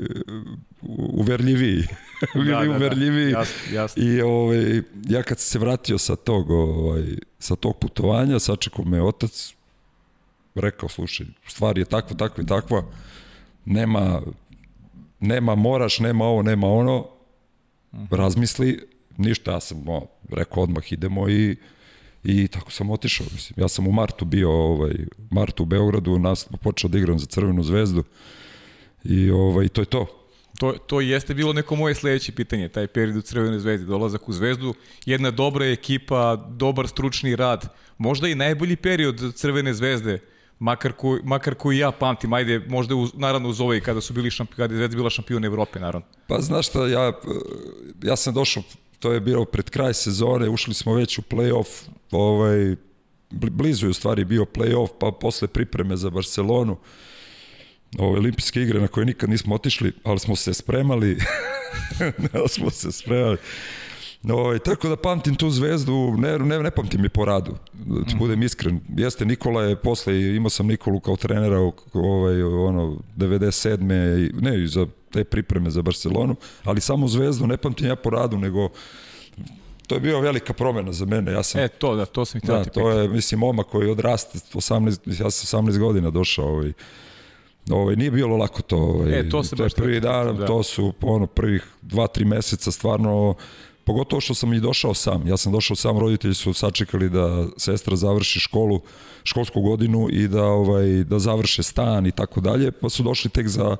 [1.13, 1.83] uverljiviji.
[2.35, 3.31] bili uverljiviji.
[3.31, 4.03] Jasno, jasno.
[4.03, 7.03] I ovaj, ja kad sam se vratio sa tog, ovaj,
[7.39, 9.53] sa tog putovanja, sačekao me otac,
[10.55, 12.83] rekao, slušaj, stvar je takva, takva i takva,
[13.65, 14.21] nema,
[15.19, 17.07] nema moraš, nema ovo, nema ono,
[18.11, 18.87] razmisli,
[19.17, 21.55] ništa, ja sam o, rekao odmah idemo i
[22.23, 23.63] I tako sam otišao, mislim.
[23.63, 24.93] Ja sam u martu bio, ovaj,
[25.31, 28.03] martu u Beogradu, nas, počeo da igram za Crvenu zvezdu
[29.03, 30.05] i ovaj, to je to.
[30.59, 34.33] To, to jeste bilo neko moje sledeće pitanje, taj period u Crvenoj zvezdi, dolazak u
[34.33, 34.73] zvezdu,
[35.05, 40.19] jedna dobra ekipa, dobar stručni rad, možda i najbolji period Crvene zvezde,
[40.61, 44.31] makar, ko, makar koji ja pamtim, ajde, možda uz, naravno uz ovaj kada su bili
[44.31, 46.07] šampion, kada je Zvezda bila šampion Evrope, naravno.
[46.27, 47.13] Pa znaš šta, ja, eh,
[48.03, 48.63] ja sam došao,
[48.99, 52.75] to je bilo pred kraj sezone, ušli smo već u play-off, ovaj,
[53.31, 56.77] bli- blizu je u stvari bio play-off, pa posle pripreme za Barcelonu,
[57.99, 61.17] ove olimpijske igre na koje nikad nismo otišli, ali smo se spremali,
[62.33, 63.37] ali smo se spremali.
[64.25, 68.15] Ovaj, tako da pamtim tu zvezdu, ne, ne, ne pamtim je po radu, da ti
[68.15, 68.79] budem iskren.
[68.89, 71.59] Jeste, Nikola je posle, imao sam Nikolu kao trenera
[71.93, 73.91] ovaj, ono, 97.
[74.19, 78.37] i- ne, za te pripreme za Barcelonu, ali samo zvezdu ne pamtim ja po radu,
[78.37, 78.69] nego
[79.87, 81.31] to je bio velika promena za mene.
[81.31, 83.89] Ja sam E, to, da, to sam htio Da, ti to je, mislim, momak koji
[83.89, 84.89] odraste, 18,
[85.23, 86.73] ja sam 18 godina došao, ovaj,
[87.69, 88.77] ovaj, nije bilo lako to.
[88.77, 90.45] Ovaj, E, to se to baš prvi dan, da.
[90.45, 93.35] to su ono, prvih 2-3 meseca stvarno,
[93.91, 95.27] pogotovo što sam i došao sam.
[95.27, 98.79] Ja sam došao sam, roditelji su sačekali da sestra završi školu,
[99.23, 103.47] školsku godinu i da ovaj da završe stan i tako dalje, pa su došli tek
[103.47, 103.77] za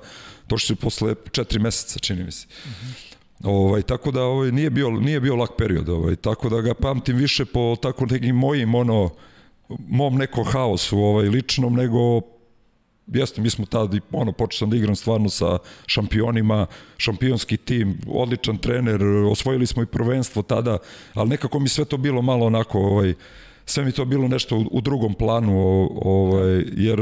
[0.50, 2.48] došli su posle 4 meseca, čini mi se.
[3.44, 7.16] Ovaj tako da ovaj nije bio nije bio lak period, ovaj tako da ga pamtim
[7.16, 9.10] više po tako nekim mojim ono
[9.88, 12.22] mom nekom haosu ovaj ličnom nego
[13.12, 16.66] jeste, mi smo tad, i, ono, počeo sam da igram stvarno sa šampionima,
[16.98, 20.78] šampionski tim, odličan trener, osvojili smo i prvenstvo tada,
[21.14, 23.14] ali nekako mi sve to bilo malo onako, ovaj,
[23.66, 27.00] sve mi to bilo nešto u, u drugom planu, ovaj, jer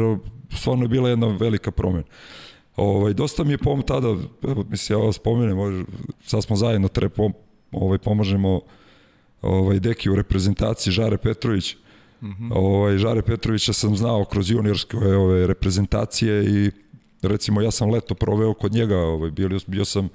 [0.56, 2.08] stvarno je bila jedna velika promjena.
[2.76, 4.16] Ovaj, dosta mi je pom tada,
[4.70, 5.84] mislim, ja vas spomenem, ovaj,
[6.26, 7.34] sad smo zajedno, treba pom,
[7.72, 8.62] ovaj, pomažemo
[9.42, 11.76] ovaj, deki u reprezentaciji, Žare Petrović,
[12.22, 12.52] Mm -hmm.
[12.56, 16.72] ovaj, Žare Petrovića sam znao kroz juniorske ove reprezentacije i
[17.22, 20.10] recimo ja sam leto proveo kod njega, ovaj, bio, bio sam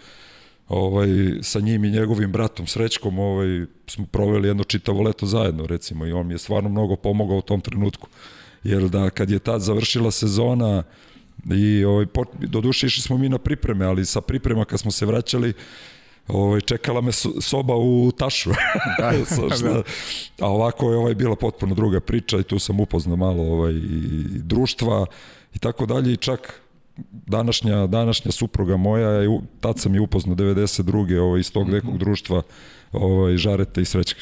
[0.69, 1.09] ovaj,
[1.43, 6.13] sa njim i njegovim bratom Srećkom ovaj, smo proveli jedno čitavo leto zajedno recimo i
[6.13, 8.09] on mi je stvarno mnogo pomogao u tom trenutku
[8.65, 10.83] jer da kad je tad završila sezona
[11.51, 14.91] i ovaj, po, do duše išli smo mi na pripreme, ali sa priprema kad smo
[14.91, 15.53] se vraćali
[16.29, 18.51] ovaj, čekala me so- soba u tašu.
[18.99, 19.13] Da,
[19.57, 19.83] šta-
[20.41, 24.09] A ovako je ovaj bila potpuno druga priča i tu sam upoznao malo ovaj, i
[24.35, 25.07] društva
[25.55, 26.61] i tako dalje i čak
[27.27, 29.09] današnja, današnja supruga moja,
[29.61, 31.19] tad sam je upoznao 92.
[31.19, 32.43] Ovaj, iz tog nekog društva
[32.93, 34.21] ovaj, Žarete i Srećke.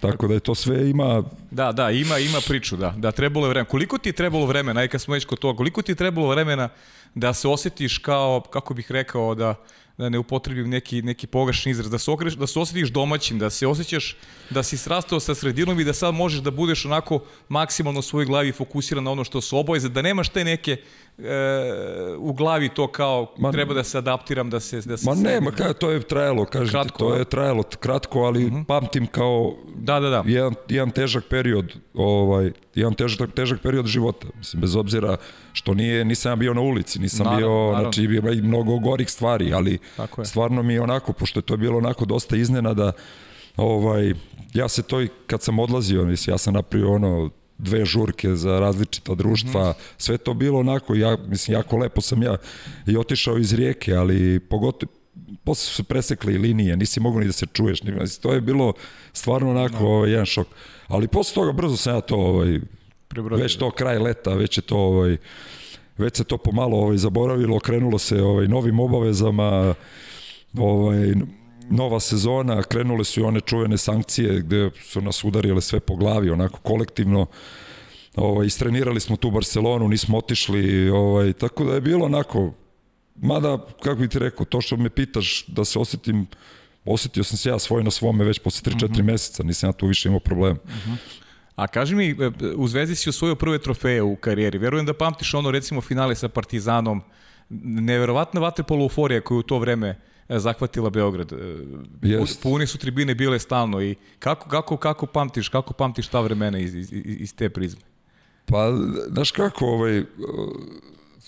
[0.00, 2.90] Tako da je to sve ima Da, da, ima ima priču, da.
[2.90, 3.68] Da trebalo je vremena.
[3.68, 6.28] Koliko ti je trebalo vremena, aj kad smo već kod toga, koliko ti je trebalo
[6.28, 6.68] vremena
[7.14, 9.54] da se osjetiš kao, kako bih rekao, da
[9.98, 13.50] da ne upotrebim neki, neki pogrešni izraz, da se, okreš, da se osjetiš domaćim, da
[13.50, 14.16] se osjećaš
[14.50, 18.26] da si srastao sa sredinom i da sad možeš da budeš onako maksimalno u svojoj
[18.26, 20.76] glavi fokusiran na ono što su obaveze, da nemaš te neke
[21.18, 21.22] e,
[22.18, 24.80] u glavi to kao Ma- treba da se adaptiram, da se...
[24.80, 28.20] Da se Ma ne, ma ka, to je trajalo, kažete, Kratko, to je trajalo kratko,
[28.20, 28.64] ali uh -huh.
[28.64, 30.22] pamtim kao Da, da, da.
[30.26, 34.26] jedan, jedan težak period, ovaj, jedan težak, težak period života.
[34.38, 35.16] Mislim, bez obzira
[35.54, 37.82] što nije, nisam bio na ulici, nisam Naravno, bio, naravno.
[37.82, 39.78] znači bilo je i mnogo gorih stvari, ali
[40.24, 42.92] stvarno mi je onako, pošto je to bilo onako dosta iznenada,
[43.56, 44.14] ovaj,
[44.54, 48.60] ja se to i kad sam odlazio, mislim, ja sam napravio ono, dve žurke za
[48.60, 49.74] različita društva, mm.
[49.98, 52.36] sve to bilo onako, ja, mislim, jako lepo sam ja
[52.86, 54.92] i otišao iz rijeke, ali pogotovo,
[55.44, 58.72] posle su se presekli linije, nisi mogu ni da se čuješ, ni, to je bilo
[59.12, 59.88] stvarno onako no.
[59.88, 60.46] ovaj, jedan šok.
[60.88, 62.60] Ali posle toga brzo sam ja to, ovaj,
[63.14, 63.42] Prebrodio.
[63.42, 65.16] već to kraj leta, već je to, ovaj,
[65.98, 69.74] već se to pomalo ovaj, zaboravilo, krenulo se ovaj, novim obavezama,
[70.58, 71.14] ovaj,
[71.70, 76.30] nova sezona, krenule su i one čuvene sankcije gde su nas udarile sve po glavi,
[76.30, 77.26] onako kolektivno,
[78.16, 82.52] ovaj, istrenirali smo tu Barcelonu, nismo otišli, ovaj, tako da je bilo onako,
[83.16, 86.26] mada, kako bi ti rekao, to što me pitaš da se osetim,
[86.84, 89.02] osetio sam se ja svoj na svome već posle 3-4 uh -huh.
[89.02, 90.58] meseca, nisam ja tu više imao problema.
[90.64, 91.23] Uh -huh.
[91.56, 94.58] A kaži mi, e, u Zvezdi si osvojio prve trofeje u karijeri.
[94.58, 97.02] Verujem da pamtiš ono, recimo, finale sa Partizanom.
[97.64, 101.32] Neverovatna vaterpolo euforija koju u to vreme e, zahvatila Beograd.
[102.02, 102.42] Yes.
[102.42, 106.74] Puni su tribine bile stalno i kako, kako, kako pamtiš, kako pamtiš ta vremena iz,
[106.74, 107.82] iz, iz te prizme?
[108.46, 108.72] Pa,
[109.08, 110.04] znaš kako, ovaj,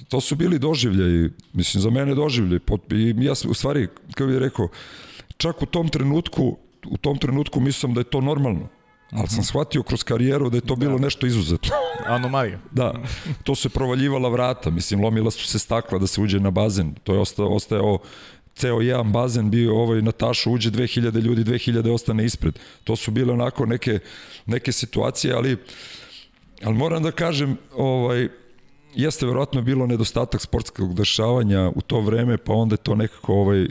[0.09, 2.59] to su bili doživljaji, mislim, za mene doživljaj.
[2.91, 4.69] I ja, u stvari, kako bih rekao,
[5.37, 8.69] čak u tom trenutku, u tom trenutku mislim da je to normalno.
[9.12, 9.45] Ali sam mhm.
[9.45, 10.87] shvatio kroz karijeru da je to da.
[10.87, 11.71] bilo nešto izuzetno.
[12.16, 12.59] Anomalija.
[12.71, 12.95] da,
[13.45, 16.95] to se provaljivala vrata, mislim, lomila su se stakla da se uđe na bazen.
[17.05, 17.99] To je ostao, ostajao
[18.57, 23.33] ceo jedan bazen bio ovaj Natašu uđe 2000 ljudi 2000 ostane ispred to su bile
[23.33, 23.99] onako neke
[24.47, 25.57] neke situacije ali
[26.62, 28.29] ali moram da kažem ovaj
[28.95, 33.66] jeste verovatno bilo nedostatak sportskog dešavanja u to vreme pa onda je to nekako ovaj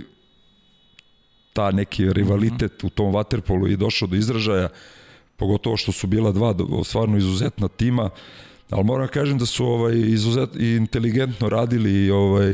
[1.53, 2.87] ta neki rivalitet -hmm.
[2.87, 4.69] u tom vaterpolu i došao do izražaja
[5.37, 8.09] pogotovo što su bila dva stvarno izuzetna tima,
[8.69, 12.51] ali moram kažem da su ovaj izuzet i inteligentno radili ovaj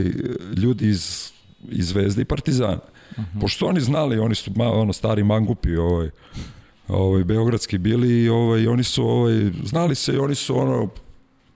[0.58, 1.32] ljudi iz
[1.70, 2.80] iz Zvezde i Partizana.
[3.12, 3.38] Uh mhm.
[3.38, 3.42] -huh.
[3.42, 6.10] Pošto oni znali, oni su ono stari mangupi, ovaj
[6.88, 10.90] ovaj beogradski bili i ovaj oni su ovaj znali se i oni su ono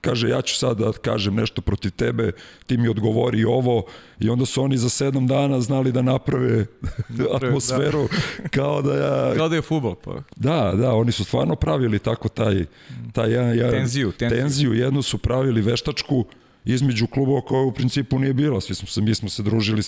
[0.06, 2.32] kaže ja ću sad da kažem nešto protiv tebe,
[2.66, 3.86] ti mi odgovori ovo
[4.20, 6.66] i onda su oni za sedam dana znali da naprave
[7.36, 8.50] atmosferu da.
[8.50, 9.36] kao da ja...
[9.36, 9.96] Kao da je futbol.
[9.96, 10.22] Pa.
[10.36, 12.66] Da, da, oni su stvarno pravili tako taj,
[13.14, 14.42] taj ja, ja, tenziju, tenziju.
[14.42, 16.26] tenziju, jednu su pravili veštačku
[16.66, 19.82] između klubova koja u principu nije bila, svi smo se, mi smo se družili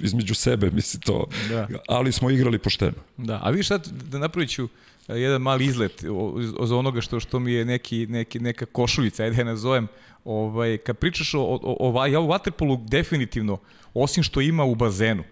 [0.00, 1.68] između sebe, misli to, da.
[1.88, 2.98] ali smo igrali pošteno.
[3.16, 3.78] Da, a vi šta,
[4.10, 4.68] da napravit ću
[5.08, 6.04] jedan mali izlet
[6.62, 9.88] za onoga što što mi je neki, neki neka košuljica, ajde ja nazovem,
[10.24, 13.58] ovaj, kad pričaš o, o, o, o ja Waterpolu definitivno,
[13.94, 15.24] osim što ima u bazenu,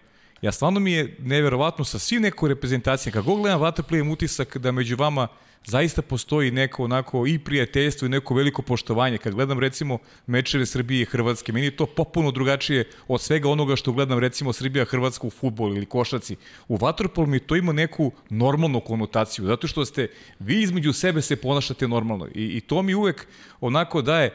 [0.42, 4.72] ja stvarno mi je neverovatno sa svim nekoj reprezentacijama, kako gledam Waterpolu imam utisak da
[4.72, 5.28] među vama
[5.66, 9.18] zaista postoji neko onako i prijateljstvo i neko veliko poštovanje.
[9.18, 13.76] Kad gledam recimo mečere Srbije i Hrvatske, meni je to popuno drugačije od svega onoga
[13.76, 16.36] što gledam recimo Srbija Hrvatska u futbolu ili košaci.
[16.68, 21.36] U vaterpolu mi to ima neku normalnu konotaciju, zato što ste vi između sebe se
[21.36, 23.26] ponašate normalno i, i to mi uvek
[23.60, 24.34] onako daje,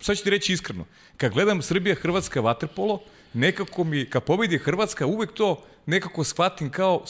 [0.00, 0.84] sad ću ti reći iskreno,
[1.16, 3.02] kad gledam Srbija Hrvatska vaterpolo,
[3.34, 7.04] nekako mi, kad pobedi Hrvatska, uvek to nekako shvatim kao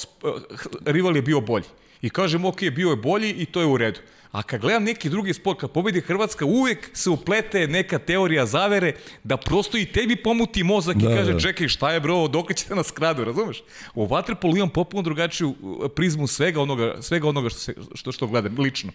[0.85, 1.66] rival je bio bolji
[2.02, 4.00] i kažem ok, bio je bolji i to je u redu.
[4.32, 8.92] A kad gledam neki drugi sport, kad pobedi Hrvatska, uvek se uplete neka teorija zavere
[9.24, 11.40] da prosto i tebi pomuti mozak da, i kaže, da.
[11.40, 13.62] čekaj, šta je bro, dok ćete nas kradu, razumeš?
[13.94, 18.26] U Vatrepolu imam popuno drugačiju uh, prizmu svega onoga, svega onoga što, se, što, što
[18.26, 18.92] gledam, lično.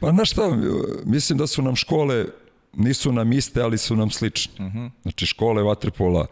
[0.00, 0.58] Pa znaš šta,
[1.04, 2.26] mislim da su nam škole,
[2.72, 4.52] nisu nam iste, ali su nam slične.
[4.58, 4.78] Uh mhm.
[4.78, 4.90] -huh.
[5.02, 6.26] Znači škole Vatrepola,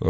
[0.00, 0.08] uh,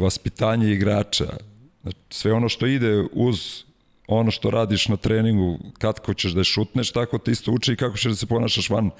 [0.00, 1.36] vaspitanje igrača,
[1.82, 3.64] znači, sve ono što ide uz
[4.06, 7.76] ono što radiš na treningu, kako ćeš da je šutneš, tako te isto uči i
[7.76, 8.90] kako ćeš da se ponašaš van,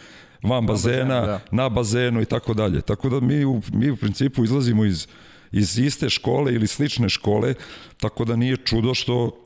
[0.42, 1.40] van bazena, bazen, da.
[1.50, 2.80] na bazenu i tako dalje.
[2.80, 5.06] Tako da mi u, mi u principu izlazimo iz,
[5.52, 7.54] iz iste škole ili slične škole,
[8.00, 9.38] tako da nije čudo što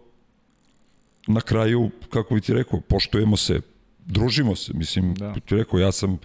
[1.27, 3.61] na kraju, kako bi ti rekao, poštujemo se,
[4.07, 4.73] družimo se.
[4.75, 5.35] Mislim, da.
[5.35, 6.19] ti rekao, ja sam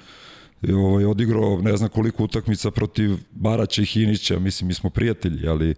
[0.69, 5.75] ovaj, odigrao ne znam koliko utakmica protiv Baraća i Hinića, mislim, mi smo prijatelji, ali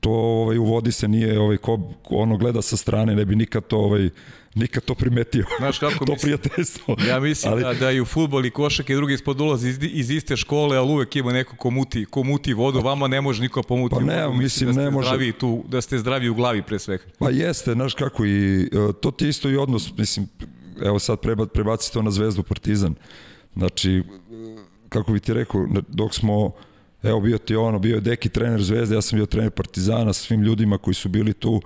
[0.00, 1.78] to ovaj u vodi se nije ovaj ko
[2.10, 4.08] ono gleda sa strane ne bi nikad to ovaj
[4.54, 5.44] nikad to primetio.
[5.58, 6.96] Znaš kako to mislim, prijateljstvo.
[7.08, 9.78] Ja mislim ali, da, da i u fudbal i košak i drugi ispod ulazi iz,
[9.82, 13.42] iz iste škole, ali uvek ima neko ko muti, ko muti vodu, vama ne može
[13.42, 14.38] niko pomuti pa ne, vodu.
[14.38, 15.08] Mislim, da ne može.
[15.08, 17.04] Zdravi tu, da ste zdravi u glavi pre svega.
[17.18, 18.68] Pa jeste, znaš kako i e,
[19.00, 20.28] to ti isto i odnos, mislim,
[20.82, 22.94] evo sad preba, prebaci to na Zvezdu Partizan.
[23.56, 24.02] Znači, e,
[24.88, 26.52] kako bi ti rekao, dok smo
[27.02, 30.42] Evo bio ti ono, bio je Deki trener Zvezde, ja sam bio trener Partizana svim
[30.42, 31.62] ljudima koji su bili tu.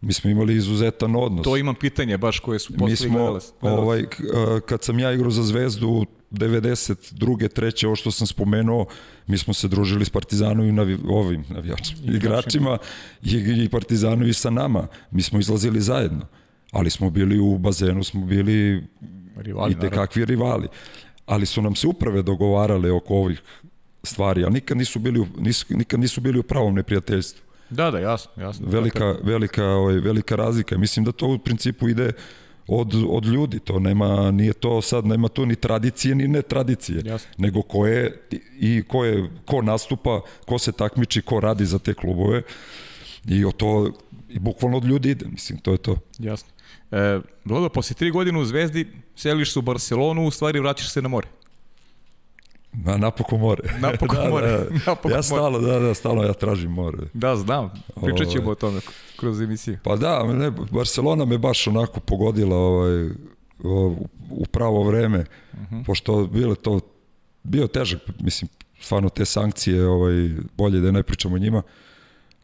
[0.00, 1.44] Mi smo imali izuzetan odnos.
[1.44, 3.40] To imam pitanje baš koje su Mi posle smo, gledali.
[3.78, 7.48] ovaj, k- a, kad sam ja igrao za Zvezdu 92.
[7.48, 8.86] treće, ovo što sam spomenuo,
[9.26, 12.78] mi smo se družili s Partizanovim navi, ovim navijačima, igračima
[13.22, 14.86] i, i Partizanovi sa nama.
[15.10, 16.26] Mi smo izlazili zajedno,
[16.72, 18.84] ali smo bili u bazenu, smo bili
[19.36, 20.68] Rivali, i kakvi rivali.
[21.26, 23.42] Ali su nam se uprave dogovarale oko ovih
[24.02, 27.42] stvari, ali nikad nisu bili, u, nisu, nikad nisu bili u pravom neprijateljstvu.
[27.70, 28.66] Da, da, jasno, jasno.
[28.68, 30.78] Velika, velika, ovaj, velika razlika.
[30.78, 32.12] Mislim da to u principu ide
[32.66, 37.02] od, od ljudi, to nema, nije to sad, nema tu ni tradicije ni ne tradicije,
[37.04, 37.30] Jasno.
[37.38, 38.22] nego ko je
[38.60, 42.42] i ko, je, ko nastupa, ko se takmiči, ko radi za te klubove
[43.28, 43.92] i o to
[44.28, 45.96] i bukvalno od ljudi ide, mislim, to je to.
[46.18, 46.48] Jasno.
[46.90, 48.86] E, Blago, posle tri godine u Zvezdi
[49.16, 51.28] seliš se u Barcelonu, u stvari vraćaš se na more.
[52.72, 53.62] Na, napokon more.
[53.80, 54.66] Napokon more.
[54.86, 55.22] Napokon ja more.
[55.22, 56.98] stalno, da, da, stalno ja tražim more.
[57.12, 57.70] Da, znam.
[58.02, 58.52] Pričat ćemo Ovaj.
[58.52, 58.80] o tome
[59.16, 59.78] kroz emisiju.
[59.82, 63.08] Pa da, ne, Barcelona me baš onako pogodila ovaj,
[64.30, 65.18] u pravo vreme,
[65.52, 65.84] uh -huh.
[65.86, 66.80] pošto bile to,
[67.42, 68.48] bio težak, mislim,
[68.80, 71.62] stvarno te sankcije, ovaj, bolje da ne pričamo o njima.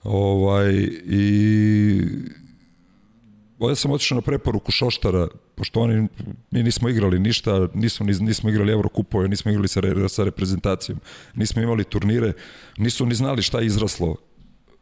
[0.05, 0.73] Ovaj,
[1.05, 2.03] I
[3.59, 6.09] ovdje sam otišao na preporuku Šoštara, pošto oni,
[6.51, 11.01] mi nismo igrali ništa, nismo, ni- nismo igrali Evrokupove, nismo igrali sa, re, sa reprezentacijom,
[11.35, 12.33] nismo imali turnire,
[12.79, 14.17] nisu ni znali šta je izraslo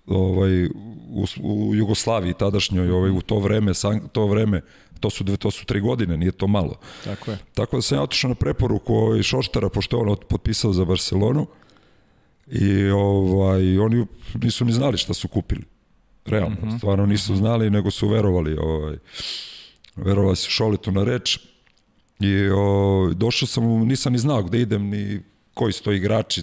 [0.07, 4.61] ovaj u, u Jugoslaviji tadašnjoj ovaj u to vreme san, to vreme
[5.01, 7.39] to su dve to su tri godine nije to malo Tako je.
[7.55, 11.47] tako da sam ja otišao na preporuku ovaj Šoštara pošto je on potpisao za Barcelonu
[12.47, 15.63] i ovaj oni nisu ni znali šta su kupili
[16.27, 16.79] realno mm -hmm.
[16.79, 18.97] stvarno nisu znali nego su verovali ovaj
[19.97, 21.39] verovali su Šoletu na reč
[22.21, 25.21] i o, došao sam nisam ni znao gde idem ni
[25.55, 26.43] koji su to igrači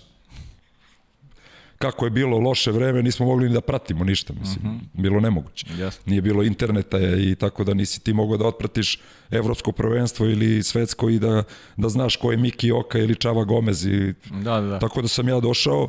[1.82, 4.80] kako je bilo loše vreme, nismo mogli ni da pratimo ništa, mislim, uh -huh.
[4.94, 5.65] bilo nemoguće.
[5.80, 6.04] Jasno.
[6.06, 9.00] Nije bilo interneta i tako da nisi ti mogao da otpratiš
[9.32, 11.44] evropsko prvenstvo ili svetsko i da,
[11.78, 14.80] da znaš ko je Miki Oka ili Čava Gomez i Da, da, da.
[14.80, 15.88] Tako da sam ja došao,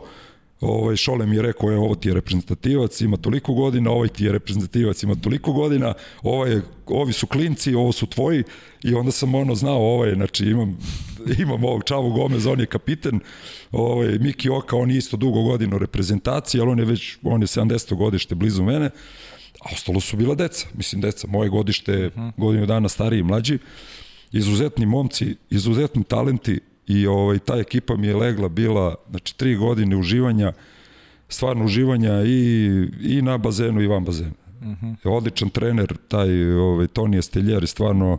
[0.63, 4.25] ovaj, Šole mi je rekao, je, ovo ti je reprezentativac, ima toliko godina, ovaj ti
[4.25, 8.45] je reprezentativac, ima toliko godina, ovaj, ovi su klinci, ovo su tvoji
[8.83, 10.79] i onda sam ono znao, ovaj, znači imam,
[11.43, 13.21] imam ovog Čavu Gomez, on je kapiten,
[13.73, 17.43] ovaj, Miki Oka, on je isto dugo godina u reprezentaciji, ali on je već, on
[17.43, 17.95] je 70.
[17.95, 18.91] godište blizu mene,
[19.61, 22.33] a ostalo su bila deca, mislim deca, moje godište, -huh.
[22.37, 23.59] godinu dana stariji i mlađi,
[24.33, 29.97] izuzetni momci, izuzetni talenti i ovaj, ta ekipa mi je legla bila, znači tri godine
[29.97, 30.53] uživanja,
[31.29, 32.67] stvarno uživanja i,
[33.01, 34.33] i na bazenu i van bazena.
[34.61, 34.97] Uh -huh.
[35.05, 38.19] Odličan trener, taj ovaj, Toni Esteljer je stvarno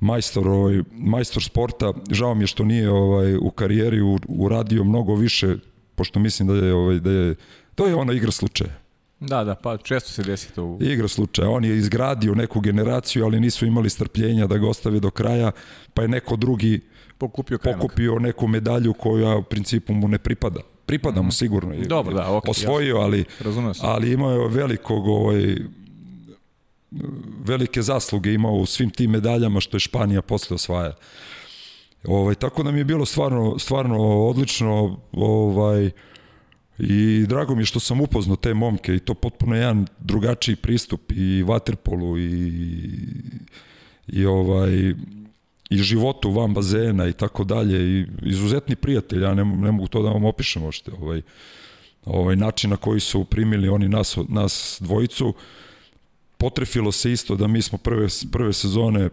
[0.00, 1.92] majstor, ovaj, majstor sporta.
[2.10, 5.56] Žao mi je što nije ovaj, u karijeri u, uradio mnogo više,
[5.94, 7.34] pošto mislim da je, ovaj, da je
[7.74, 8.82] to je ona igra slučaja.
[9.20, 10.64] Da, da, pa često se desi to.
[10.64, 10.78] U...
[10.80, 11.50] Igra slučaja.
[11.50, 15.50] On je izgradio neku generaciju, ali nisu imali strpljenja da ga ostave do kraja,
[15.94, 16.80] pa je neko drugi
[17.22, 20.60] Pokupio pokupio neku medalju koja u principu mu ne pripada.
[20.86, 21.74] Pripada mu sigurno.
[21.74, 23.24] i- Dobro, da, okej, Osvojio, ali,
[23.82, 25.56] ali imao je velikog ovaj,
[27.40, 30.94] velike zasluge imao u svim tim medaljama što je Španija posle osvaja.
[32.04, 35.90] Ovaj, tako da mi je bilo stvarno, stvarno odlično ovaj,
[36.78, 41.12] i drago mi je što sam upoznao te momke i to potpuno jedan drugačiji pristup
[41.12, 42.90] i vaterpolu i,
[44.08, 44.94] i ovaj
[45.72, 50.02] i životu van bazena i tako dalje i izuzetni prijatelj, ja ne, ne mogu to
[50.02, 51.22] da vam opišem ošte, ovaj,
[52.04, 55.34] ovaj način na koji su primili oni nas, nas dvojicu,
[56.36, 59.08] potrefilo se isto da mi smo prve, prve sezone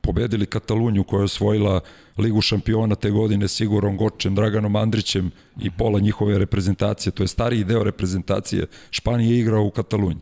[0.00, 1.80] pobedili Katalunju koja je osvojila
[2.18, 7.64] Ligu šampiona te godine Sigurom Gočem, Draganom Andrićem i pola njihove reprezentacije, to je stariji
[7.64, 10.20] deo reprezentacije, Španije je igrao u Katalunji,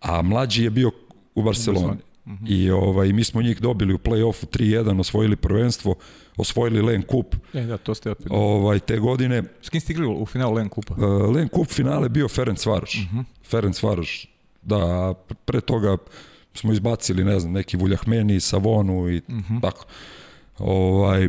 [0.00, 0.90] a mlađi je bio
[1.34, 2.09] u Barceloni.
[2.48, 5.94] I ovaj, mi smo njih dobili u play-offu 3-1, osvojili prvenstvo,
[6.36, 8.26] osvojili Len Kup E, da, to ste opet.
[8.30, 9.42] ovaj, te godine.
[9.62, 10.94] S kim ste igrali u finalu Len Kupa?
[10.94, 12.94] Uh, Len Kup finale bio Ferenc Varoš.
[12.94, 13.24] Uh -huh.
[13.44, 14.26] Ferenc Varoš,
[14.62, 15.14] da,
[15.44, 15.96] pre toga
[16.54, 19.60] smo izbacili, ne znam, neki Vuljahmeni, Savonu i uh -huh.
[19.60, 19.84] tako.
[20.58, 21.28] Ovaj,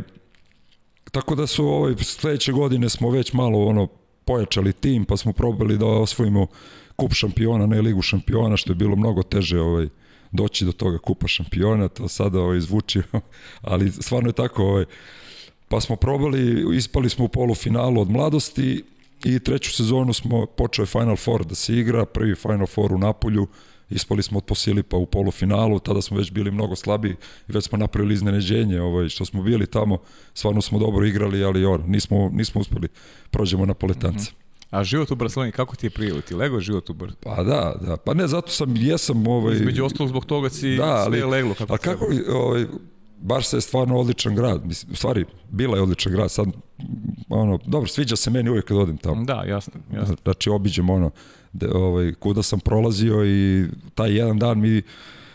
[1.10, 3.88] tako da su ovaj, sledeće godine smo već malo ono
[4.24, 6.46] pojačali tim, pa smo probali da osvojimo
[6.96, 9.88] kup šampiona, ne ligu šampiona, što je bilo mnogo teže ovaj,
[10.32, 13.02] doći do toga kupa šampiona, to sada ovaj, zvuči,
[13.60, 14.84] ali stvarno je tako, ovaj,
[15.68, 18.84] pa smo probali, ispali smo u polufinalu od mladosti
[19.24, 22.98] i treću sezonu smo, počeo je Final Four da se igra, prvi Final Four u
[22.98, 23.46] Napolju,
[23.90, 27.10] ispali smo od Posilipa u polufinalu, tada smo već bili mnogo slabi
[27.48, 29.98] i već smo napravili iznenađenje, ovaj, što smo bili tamo,
[30.34, 32.88] stvarno smo dobro igrali, ali on, nismo, nismo uspeli,
[33.30, 34.30] prođemo na poletance.
[34.30, 34.41] Mm -hmm.
[34.72, 36.20] A život u Barceloni, kako ti je?
[36.20, 37.36] Ti lego život u Barceloni?
[37.36, 37.96] Pa da, da.
[37.96, 39.54] Pa ne, zato sam, jesam ovaj...
[39.54, 41.54] Između ostalog zbog toga si da, ali, sve leglo.
[41.54, 42.66] Kako a kako, ovaj,
[43.18, 44.66] Barsa je stvarno odličan grad.
[44.66, 46.30] Mislim, u stvari, bila je odličan grad.
[46.30, 46.48] Sad,
[47.28, 49.24] ono, dobro, sviđa se meni uvijek kad odim tamo.
[49.24, 49.72] Da, jasno.
[49.94, 50.16] jasno.
[50.24, 51.10] Znači, obiđem ono,
[51.52, 54.82] de, ovaj, kuda sam prolazio i taj jedan dan mi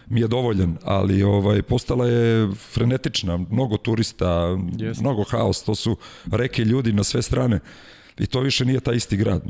[0.09, 5.01] mi je dovoljan, ali ovaj postala je frenetična, mnogo turista, yes.
[5.01, 5.97] mnogo haos, to su
[6.31, 7.59] reke ljudi na sve strane.
[8.19, 9.43] I to više nije taj isti grad.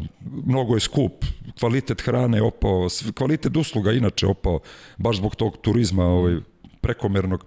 [0.46, 1.26] Mnogo je skup,
[1.60, 4.60] kvalitet hrane opao, kvalitet usluga inače opao,
[4.98, 6.38] baš zbog tog turizma ovaj,
[6.82, 7.46] prekomernog.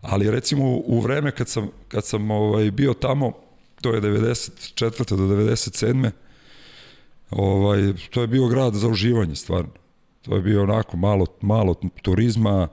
[0.00, 3.32] Ali recimo u vreme kad sam, kad sam ovaj, bio tamo,
[3.80, 5.16] to je 94.
[5.16, 6.10] do 97.
[7.30, 9.70] Ovaj, to je bio grad za uživanje stvarno.
[10.22, 12.68] To je bio onako malo, malo turizma,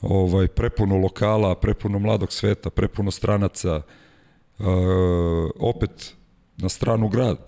[0.00, 3.82] ovaj, prepuno lokala, prepuno mladog sveta, prepuno stranaca,
[4.58, 4.64] e,
[5.58, 6.14] opet
[6.56, 7.38] na stranu grad.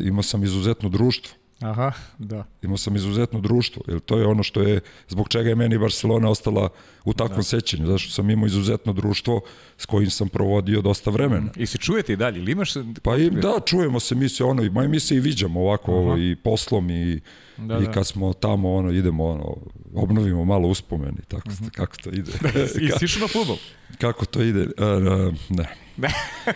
[0.00, 1.39] Imao sam izuzetno društvo.
[1.60, 2.44] Aha, da.
[2.62, 6.28] Imao sam izuzetno društvo, jer to je ono što je, zbog čega je meni Barcelona
[6.30, 6.68] ostala
[7.04, 7.42] u takvom da.
[7.42, 9.40] sećanju, zašto sam imao izuzetno društvo
[9.76, 11.50] s kojim sam provodio dosta vremena.
[11.56, 12.72] I se čujete i dalje, ili imaš...
[13.02, 16.36] Pa i, da, čujemo se, mi se, ono, mi se i viđamo ovako, ovo, i
[16.36, 17.20] poslom, i,
[17.56, 17.92] da, i da.
[17.92, 19.56] kad smo tamo, ono, idemo, ono,
[19.94, 21.64] obnovimo malo uspomeni, tako, uh mhm.
[21.64, 21.70] -huh.
[21.70, 22.32] kako to ide.
[22.86, 23.56] I sišu na futbol?
[23.98, 24.60] Kako to ide?
[24.60, 24.68] Uh,
[25.28, 25.68] uh, ne.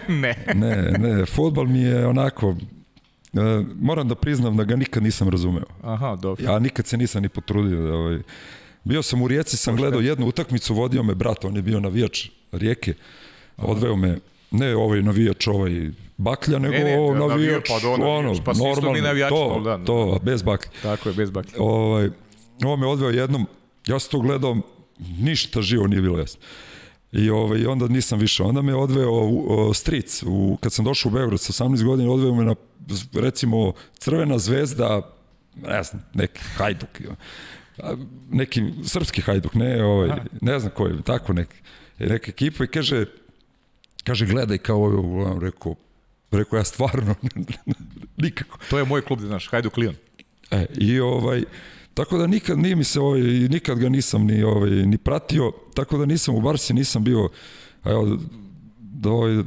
[0.08, 0.44] ne.
[0.54, 2.56] ne, ne, futbol mi je onako,
[3.80, 5.64] moram da priznam da ga nikad nisam razumeo.
[5.82, 6.44] Aha, dobro.
[6.44, 7.82] Ja nikad se nisam ni potrudio.
[7.82, 8.18] Da, ovaj,
[8.84, 12.28] bio sam u Rijeci, sam gledao jednu utakmicu, vodio me brat, on je bio navijač
[12.52, 12.94] Rijeke,
[13.56, 14.18] odveo me,
[14.50, 19.30] ne ovaj navijač ovaj baklja, nego ne, ne, navijač, pa do, ono, pa normalno, navijač,
[19.30, 20.70] to, da, da, to, bez baklja.
[20.82, 21.54] Tako je, bez baklja.
[21.58, 22.10] Ovaj,
[22.64, 23.46] ovo me odveo jednom,
[23.86, 24.56] ja sam to gledao,
[25.18, 26.40] ništa živo nije bilo jasno.
[27.14, 28.42] I ovaj, onda nisam više.
[28.42, 30.22] Onda me odveo u, u Stric.
[30.26, 32.54] U, kad sam došao u Beograd sa 18 godina, odveo me na,
[33.12, 35.14] recimo, Crvena zvezda,
[35.66, 36.88] ne znam, neki hajduk.
[38.30, 40.10] Neki srpski hajduk, ne, ovaj,
[40.40, 41.56] ne znam koji, tako neki.
[41.98, 43.06] Neka ekipa i kaže,
[44.04, 45.74] kaže, gledaj kao ovo, rekao,
[46.30, 47.14] rekao ja stvarno,
[48.22, 48.58] nikako.
[48.70, 49.94] To je moj klub, znaš, Hajduk Lion.
[50.50, 51.44] E, i ovaj,
[51.94, 55.98] Tako da nikad nije mi se ovaj nikad ga nisam ni ovaj ni pratio, tako
[55.98, 57.28] da nisam u Barsi nisam bio
[57.84, 58.18] evo
[58.78, 59.42] da ovaj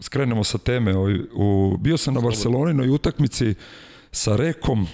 [0.00, 3.54] skrenemo sa teme, ovaj, u, bio sam na Barceloninoj utakmici
[4.12, 4.86] sa Rekom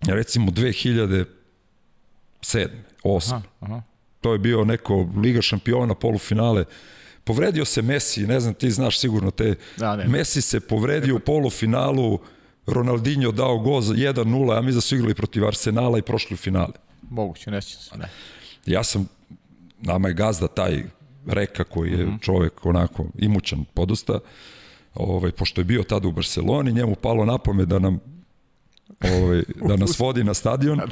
[0.00, 1.24] recimo 2007.
[2.44, 3.34] 8.
[3.34, 3.82] Aha, aha.
[4.20, 6.64] To je bio neko Liga šampiona, polufinale.
[7.24, 9.54] Povredio se Messi, ne znam, ti znaš sigurno te.
[9.76, 10.08] Da, ne.
[10.08, 12.18] Messi se povredio u polufinalu
[12.66, 16.36] Ronaldinho dao gol za 1-0, a mi da su igrali protiv Arsenala i prošli u
[16.36, 16.72] finale.
[17.10, 17.98] Moguće, ne se.
[17.98, 18.08] Ne.
[18.66, 19.08] Ja sam,
[19.80, 20.84] nama je gazda taj
[21.26, 22.20] Reka koji je mm -hmm.
[22.20, 24.18] čovek onako imućan podosta,
[24.94, 28.00] ovaj, pošto je bio tada u Barceloni, njemu palo na pamet da nam
[29.00, 30.78] ovaj, da nas vodi na stadion.
[30.78, 30.86] Da.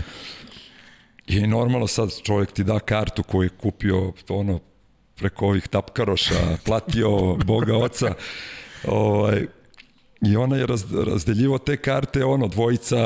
[1.26, 4.60] I normalno sad čovjek ti da kartu koju je kupio ono
[5.16, 8.14] preko ovih tapkaroša, platio Boga oca.
[8.84, 9.46] Ovaj,
[10.22, 12.96] I ona je raz, razdeljivo te karte, ono, dvojica,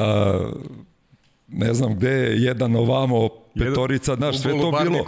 [1.48, 5.04] ne znam gde, jedan ovamo, petorica, znaš, sve to bilo.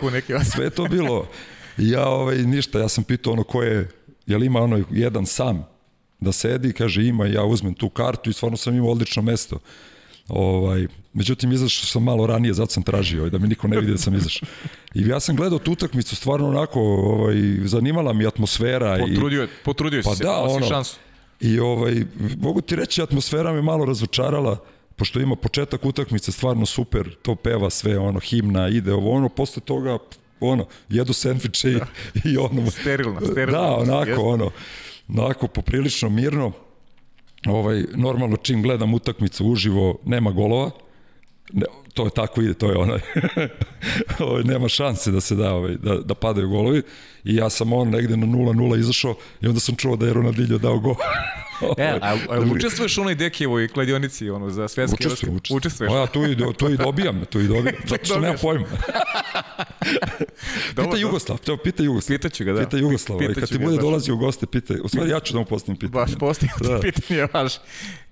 [0.54, 1.26] Sve to bilo.
[1.78, 3.88] I ja, ovaj, ništa, ja sam pitao ono ko je,
[4.26, 5.66] je li ima ono jedan sam
[6.20, 9.58] da sedi, kaže ima, ja uzmem tu kartu i stvarno sam imao odlično mesto.
[10.28, 13.98] Ovaj, međutim, izašao sam malo ranije, zato sam tražio da mi niko ne vidi da
[13.98, 14.48] sam izašao.
[14.94, 18.98] I ja sam gledao tu utakmicu, stvarno onako, ovaj, zanimala mi atmosfera.
[18.98, 20.96] Potrudio, i, potrudio pa si da, se, ono, šansu.
[21.40, 21.94] I ovaj,
[22.38, 24.58] mogu ti reći, atmosfera me malo razočarala,
[24.96, 29.62] pošto ima početak utakmice stvarno super, to peva sve, ono, himna, ide ovo, ono, posle
[29.62, 29.98] toga,
[30.40, 31.86] ono, jedu sendviče i, da.
[32.30, 32.70] i ono...
[32.70, 33.60] Sterilno, sterilno.
[33.60, 34.20] Da, onako, jest.
[34.22, 34.50] ono,
[35.08, 36.52] onako, poprilično mirno.
[37.46, 40.70] Ovaj, normalno, čim gledam utakmicu uživo, nema golova,
[41.52, 41.66] ne,
[41.96, 43.00] to je tako ide, to je onaj,
[44.26, 46.82] ovaj, nema šanse da se da, ovaj, da, da padaju golovi
[47.24, 50.58] i ja sam on negde na 0-0 izašao i onda sam čuo da je Ronaldinho
[50.58, 50.94] dao gol.
[51.78, 55.06] e, a, a učestvuješ u onoj Dekijevoj kladionici ono, za svetski?
[55.06, 55.58] Učestvujem, učestvujem.
[55.58, 55.92] Učestvuješ?
[55.92, 58.66] O, ja tu i, tu i dobijam, tu i dobijam, zato što nema pojma.
[60.76, 62.18] pita Jugoslav, to pita Jugoslav.
[62.18, 62.64] Pitaću ga, da.
[62.64, 65.38] Pita Jugoslav, pita kad ti bude dolazio u goste, pita, u stvari ja ću da
[65.38, 66.04] mu postavim pitanje.
[66.04, 66.80] Baš postavim da.
[66.80, 67.52] pitanje, baš.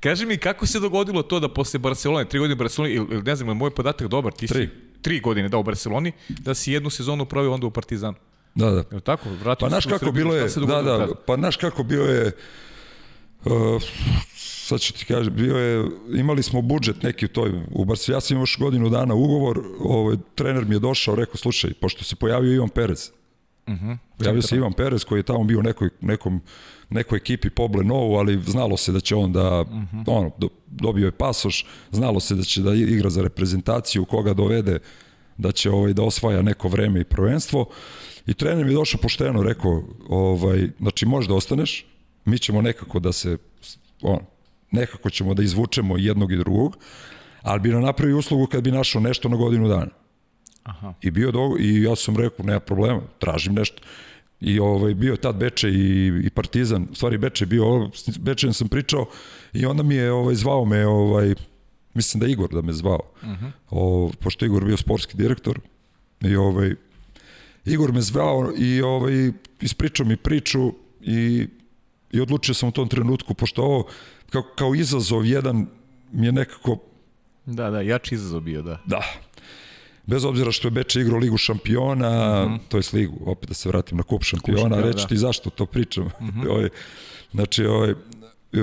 [0.01, 3.57] Kaži mi, kako se dogodilo to da posle Barcelone, tri godine Barcelone, ili ne znam,
[3.57, 4.66] moj podatak dobar, ti tri.
[4.66, 4.68] si
[5.05, 8.16] tri godine da u Barceloni, da si jednu sezonu provio onda u Partizanu.
[8.55, 8.97] Da, da.
[8.97, 9.28] Je tako?
[9.42, 12.32] Vratio pa naš kako bilo je, da, da, pa naš kako bio je,
[13.47, 13.82] uh,
[14.66, 18.20] sad ću ti kažem, bio je, imali smo budžet neki u toj, u Barceloni, ja
[18.20, 22.53] sam još godinu dana ugovor, ovaj, trener mi je došao, rekao, slušaj, pošto se pojavio
[22.53, 23.11] Ivan Perez,
[23.66, 23.97] Uh -huh.
[24.20, 26.40] Javio se Ivan Perez koji je tamo bio u nekoj, nekom,
[26.90, 30.05] nekoj ekipi Poble Novu, ali znalo se da će on da, uh -huh.
[30.07, 34.78] ono, do, dobio je pasoš, znalo se da će da igra za reprezentaciju, koga dovede
[35.36, 37.66] da će ovaj, da osvaja neko vreme i prvenstvo.
[38.26, 41.86] I trener mi je došao pošteno, rekao, ovaj, znači možeš da ostaneš,
[42.24, 43.38] mi ćemo nekako da se,
[44.02, 44.18] on,
[44.70, 46.76] nekako ćemo da izvučemo jednog i drugog,
[47.42, 49.90] ali bi nam napravio uslugu kad bi našao nešto na godinu dana.
[50.62, 50.94] Aha.
[51.02, 53.82] I bio do, i ja sam rekao, nema problema, tražim nešto.
[54.40, 59.06] I ovaj, bio tad Beče i, i Partizan, u stvari Beče bio, Beče sam pričao
[59.52, 61.34] i onda mi je ovaj, zvao me, ovaj,
[61.94, 63.50] mislim da Igor da me zvao, uh -huh.
[63.70, 65.60] o, pošto Igor bio sportski direktor
[66.20, 66.74] i ovaj,
[67.64, 71.46] Igor me zvao i ovaj, ispričao mi priču i,
[72.14, 73.86] i odlučio sam u tom trenutku, pošto ovo
[74.30, 75.66] kao, kao izazov jedan
[76.12, 76.78] mi je nekako...
[77.46, 78.80] Da, da, jači izazov bio, da.
[78.86, 79.02] Da,
[80.06, 82.54] bez obzira što je Beče igrao ligu šampiona, mhm.
[82.54, 82.58] -huh.
[82.68, 85.06] to je ligu, opet da se vratim na kup šampiona, kup reći da.
[85.06, 86.04] ti zašto to pričam.
[86.04, 86.40] Mhm.
[86.40, 86.48] -huh.
[86.52, 86.68] ovaj,
[87.32, 87.94] znači, ovaj,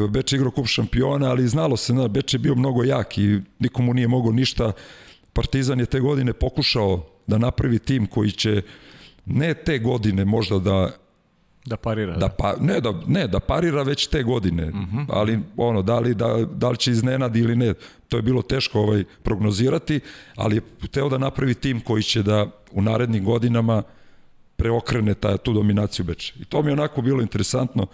[0.10, 3.93] Beče igrao kup šampiona, ali znalo se, da Beče je bio mnogo jak i nikomu
[3.93, 4.72] nije mogao ništa.
[5.34, 8.62] Partizan je te godine pokušao da napravi tim koji će
[9.26, 10.91] ne te godine možda da
[11.66, 12.14] Da parira.
[12.14, 14.97] Da, da, pa, ne, da, ne, da parira već te godine, uh mhm.
[14.97, 15.05] -huh.
[15.09, 17.74] ali ono, da li, da, da li će iznenadi ili ne,
[18.07, 19.99] to je bilo teško ovaj, prognozirati,
[20.36, 23.84] ali je teo da napravi tim koji će da u narednim godinama
[24.55, 26.34] preokrene ta, tu dominaciju Beča.
[26.39, 27.88] I to mi je onako bilo interesantno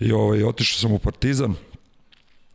[0.00, 1.54] i ovaj, otišao sam u Partizan,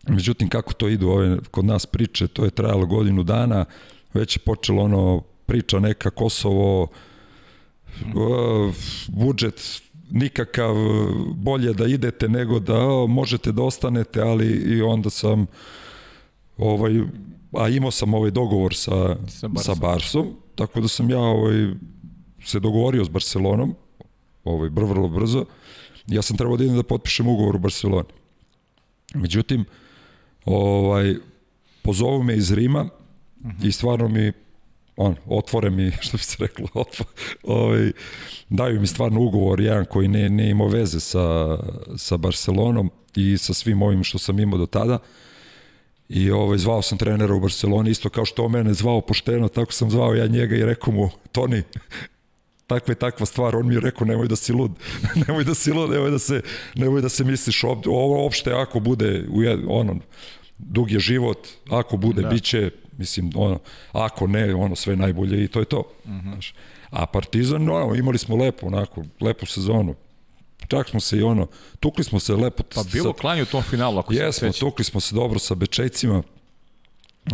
[0.08, 3.66] međutim kako to idu ove kod nas priče, to je trajalo godinu dana,
[4.14, 6.88] već je počelo ono priča neka Kosovo,
[8.02, 8.74] uh,
[9.08, 9.82] budžet
[10.12, 10.76] nikakav
[11.36, 15.46] bolje da idete nego da o, možete da ostanete, ali i onda sam
[16.58, 17.02] ovaj
[17.58, 21.74] a imao sam ovaj dogovor sa sa Barsom, sa Barsom tako da sam ja ovaj
[22.44, 23.76] se dogovorio s Barcelonom,
[24.44, 25.46] ovaj vrlo brzo.
[26.08, 28.10] Ja sam trebao da idem da potpišem ugovor u Barceloni.
[29.14, 29.66] Međutim,
[30.46, 31.16] ovaj
[31.82, 33.68] pozovu me iz Rima uh -huh.
[33.68, 34.32] i stvarno mi
[35.02, 37.06] on, otvore mi, što bi se reklo, otvo,
[37.44, 37.92] ovaj,
[38.50, 41.58] daju mi stvarno ugovor jedan koji ne, ne imao veze sa,
[41.98, 44.98] sa Barcelonom i sa svim ovim što sam imao do tada.
[46.10, 49.74] I ovaj, zvao sam trenera u Barceloni, isto kao što on mene zvao pošteno, tako
[49.74, 51.64] sam zvao ja njega i rekao mu, Toni,
[52.68, 54.72] takva je takva stvar, on mi je rekao nemoj da si lud,
[55.28, 56.42] nemoj da si lud, nemoj da se,
[56.76, 59.96] nemoj da se misliš, ovo uopšte ako bude, u ono,
[60.58, 62.30] dug je život, ako bude, da.
[62.30, 62.70] bit će,
[63.02, 63.60] Mislim, ono,
[63.92, 65.84] ako ne, ono, sve najbolje i to je to.
[66.06, 66.22] -huh.
[66.22, 66.54] Znaš.
[66.90, 69.96] A Partizan, ono, imali smo lepo, onako, lepu sezonu.
[70.68, 71.48] Čak smo se i ono,
[71.80, 72.64] tukli smo se lepo.
[72.76, 75.56] Pa bilo klanje u tom finalu, ako jesmo, se Jesmo, tukli smo se dobro sa
[75.56, 76.24] Bečejcima.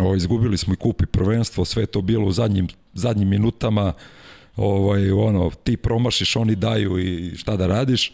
[0.01, 3.93] O, izgubili smo i kup i prvenstvo, sve to bilo u zadnjim, zadnjim minutama.
[4.55, 8.13] Ovaj, ono, ti promašiš, oni daju i šta da radiš.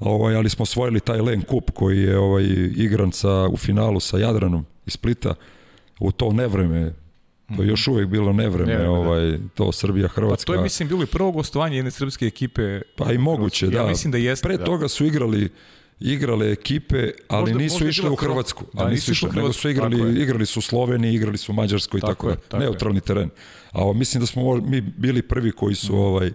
[0.00, 2.44] Ovaj, ali smo osvojili taj Len Kup koji je ovaj,
[2.76, 5.34] igran sa, u finalu sa Jadranom iz Splita
[6.02, 6.92] u to nevreme
[7.56, 8.90] To je još uvek bilo nevreme, nevreme da.
[8.90, 10.46] ovaj, to Srbija, Hrvatska.
[10.46, 12.80] Pa to je, mislim, bilo i prvo gostovanje jedne srpske ekipe.
[12.96, 13.78] Pa i moguće, da.
[13.78, 14.48] Ja mislim da jeste.
[14.48, 14.64] Pre da.
[14.64, 15.48] toga su igrali
[16.00, 18.64] igrale ekipe, ali možda, nisu možda išli u Hrvatsku.
[18.72, 21.98] Da, ali nisu išli, nego su igrali, igrali su u Sloveniji, igrali su u Mađarskoj
[21.98, 23.00] i tako, tako, je, tako neutralni je.
[23.00, 23.30] teren.
[23.72, 25.98] A mislim da smo mi bili prvi koji su mm.
[25.98, 26.32] ovaj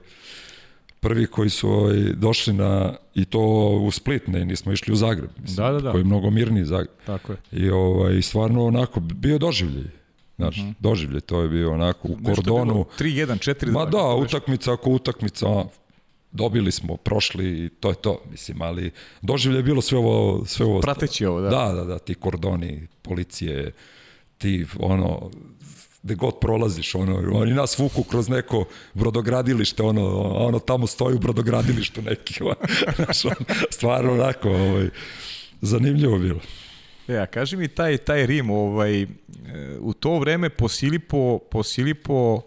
[0.99, 3.39] prvi koji su ovaj, došli na, i to
[3.81, 5.91] u Split, ne, nismo išli u Zagreb, mislim, da, da, da.
[5.91, 6.95] koji je mnogo mirniji Zagreb.
[7.05, 7.37] Tako je.
[7.51, 9.97] I ovaj, stvarno onako, bio doživljaj.
[10.37, 10.67] Znaš, mhm.
[10.67, 10.73] -huh.
[10.79, 12.85] doživljaj, to je bio onako u Nešto kordonu.
[12.99, 13.71] 3-1, 4-2.
[13.71, 15.47] Ma da, utakmica ako utakmica,
[16.31, 18.91] dobili smo, prošli i to je to, mislim, ali
[19.21, 20.45] doživljaj je bilo sve ovo...
[20.45, 21.49] Sve ovo Prateći ovo, da.
[21.49, 23.71] Da, da, da, ti kordoni, policije,
[24.37, 25.31] ti, ono,
[26.07, 31.19] gde god prolaziš, ono, oni nas vuku kroz neko brodogradilište, ono, ono tamo stoji u
[31.19, 32.39] brodogradilištu neki,
[32.95, 33.35] znaš, ono,
[33.69, 34.89] stvarno onako, ovaj,
[35.61, 36.39] zanimljivo bilo.
[37.07, 39.07] E, kaži mi taj, taj Rim, ovaj, e,
[39.79, 42.41] u to vreme Posilipo, Posilipo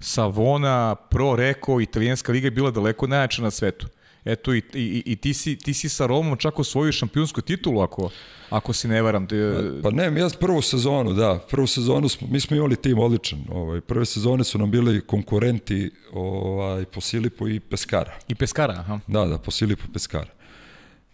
[0.00, 3.86] Savona, Pro Reko, italijanska liga je bila daleko najjača na svetu.
[4.24, 8.10] Eto, i, i, i ti, si, ti si sa Romom čak osvojio šampionsku titulu, ako,
[8.50, 9.26] ako si ne varam.
[9.26, 9.36] Te...
[9.82, 13.44] Pa, ne, ja prvu sezonu, da, prvu sezonu smo, mi smo imali tim odličan.
[13.50, 18.14] Ovaj, prve sezone su nam bili konkurenti ovaj, po Silipu i Peskara.
[18.28, 19.00] I Peskara, aha.
[19.06, 20.30] Da, da, po Silipu Peskara.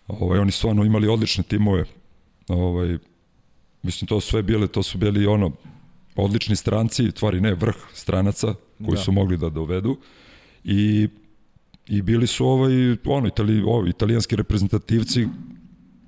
[0.08, 1.84] Ovaj, oni su ono imali odlične timove.
[2.48, 2.98] Ovaj,
[3.82, 5.52] mislim, to sve bile, to su bili ono,
[6.16, 9.02] odlični stranci, tvari ne, vrh stranaca koji da.
[9.02, 9.98] su mogli da dovedu.
[10.64, 11.08] I
[11.86, 12.72] i bili su ovaj
[13.04, 15.28] ono itali, ovi italijanski reprezentativci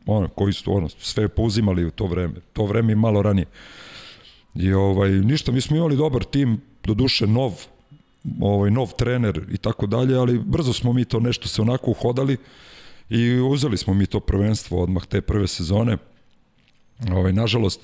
[0.06, 2.34] ono koji su ono sve pouzimali u to vreme.
[2.52, 3.46] To vreme i malo ranije.
[4.54, 7.52] I ovaj ništa mi smo imali dobar tim, do duše nov
[8.40, 12.36] ovaj, nov trener i tako dalje, ali brzo smo mi to nešto se onako uhodali
[13.10, 15.96] i uzeli smo mi to prvenstvo odmah te prve sezone.
[17.12, 17.80] Ovaj, nažalost,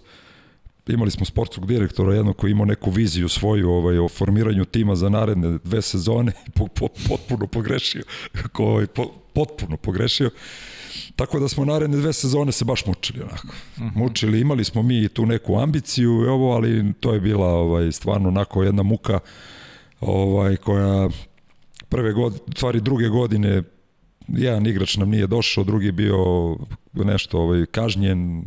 [0.88, 5.08] imali smo sportskog direktora jednog koji imao neku viziju svoju ovaj, o formiranju tima za
[5.08, 8.02] naredne dve sezone i po, po, potpuno pogrešio.
[8.52, 10.30] Ko, ovaj, po, potpuno pogrešio.
[11.16, 13.48] Tako da smo naredne dve sezone se baš mučili onako.
[13.76, 13.96] Uh -huh.
[13.96, 18.28] Mučili, imali smo mi tu neku ambiciju i ovo, ali to je bila ovaj stvarno
[18.28, 19.18] onako jedna muka
[20.00, 21.08] ovaj koja
[21.88, 23.62] prve godine, stvari druge godine
[24.28, 26.16] jedan igrač nam nije došao, drugi bio
[26.94, 28.44] nešto ovaj kažnjen,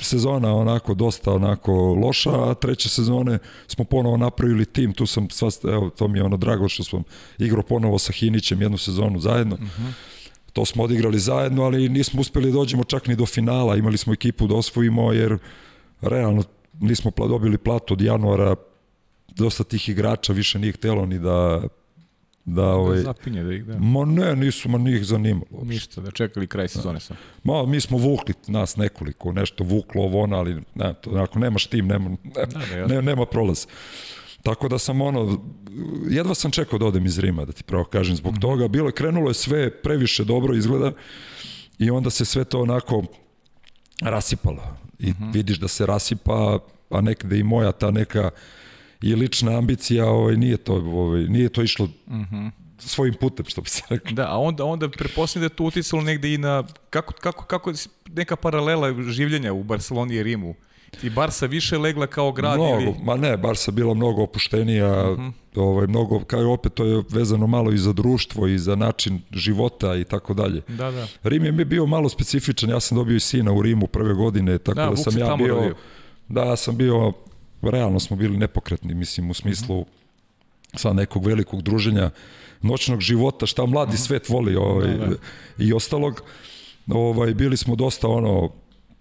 [0.00, 5.50] sezona onako dosta onako loša, a treće sezone smo ponovo napravili tim, tu sam sva,
[5.64, 7.02] evo, to mi je ono drago što smo
[7.38, 9.54] igrao ponovo sa Hinićem jednu sezonu zajedno.
[9.54, 9.92] Uh -huh.
[10.52, 13.76] To smo odigrali zajedno, ali nismo uspeli da dođemo čak ni do finala.
[13.76, 15.38] Imali smo ekipu da osvojimo, jer
[16.00, 16.42] realno
[16.80, 18.56] nismo dobili platu od januara.
[19.36, 21.62] Dosta tih igrača više nije htelo ni da
[22.44, 23.78] da, da ovaj, da zapinje da ih da.
[23.78, 25.46] Ma ne, nisu ma njih zanimalo.
[25.50, 25.68] Uopšte.
[25.68, 27.16] Ništa, da čekali kraj sezone sam.
[27.44, 31.66] Ma mi smo vukli nas nekoliko, nešto vuklo ovo ono, ali ne, to, ako nemaš
[31.66, 33.66] tim, nema, ne, da, da, ne, nema prolaz.
[34.42, 35.44] Tako da sam ono,
[36.10, 38.40] jedva sam čekao da odem iz Rima, da ti pravo kažem, zbog mm.
[38.40, 38.68] toga.
[38.68, 40.92] Bilo je, krenulo je sve previše dobro izgleda
[41.78, 43.02] i onda se sve to onako
[44.02, 44.76] rasipalo.
[44.98, 45.34] I mm -hmm.
[45.34, 46.58] vidiš da se rasipa,
[46.90, 48.30] a nekde i moja ta neka
[49.04, 53.60] i lična ambicija, ovaj, nije, to, ovaj, nije to išlo mm -hmm svojim putem, što
[53.60, 54.12] bi se rekao.
[54.12, 57.72] Da, a onda, onda preposljedno da je to uticalo negde i na, kako, kako, kako
[58.08, 60.54] neka paralela življenja u Barceloni i Rimu.
[61.02, 62.94] I Barsa više legla kao grad mnogo, ili...
[63.02, 65.28] Ma ne, Barsa bila mnogo opuštenija, uh mhm.
[65.28, 65.60] -huh.
[65.60, 69.96] ovaj, mnogo, kao opet to je vezano malo i za društvo i za način života
[69.96, 70.62] i tako dalje.
[70.68, 71.06] Da, da.
[71.22, 74.58] Rim je mi bio malo specifičan, ja sam dobio i sina u Rimu prve godine,
[74.58, 75.54] tako da, da sam ja bio...
[75.54, 75.74] Dobio.
[76.28, 77.12] Da, sam bio,
[77.70, 80.78] realno smo bili nepokretni, mislim, u smislu uh -huh.
[80.78, 82.10] sa nekog velikog druženja,
[82.62, 84.06] noćnog života, šta mladi uh -huh.
[84.06, 85.16] svet voli ovaj, da, da.
[85.58, 86.22] i ostalog.
[86.86, 88.50] Ovaj, bili smo dosta ono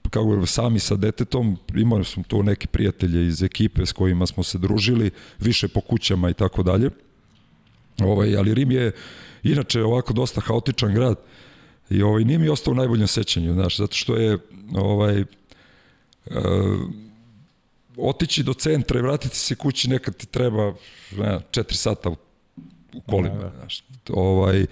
[0.09, 4.57] kako sami sa detetom, imali smo tu neke prijatelje iz ekipe s kojima smo se
[4.57, 6.89] družili, više po kućama i tako dalje.
[8.01, 8.91] Ovaj, ali Rim je
[9.43, 11.15] inače ovako dosta haotičan grad
[11.89, 14.37] i ovaj, nije mi ostao u najboljem sećanju, znaš, zato što je
[14.75, 15.25] ovaj, e,
[17.97, 20.73] otići do centra i vratiti se kući nekad ti treba
[21.17, 22.15] ne, 4 sata u,
[22.93, 23.35] u kolima.
[23.35, 23.51] Da, da.
[23.59, 24.65] Znaš, ovaj,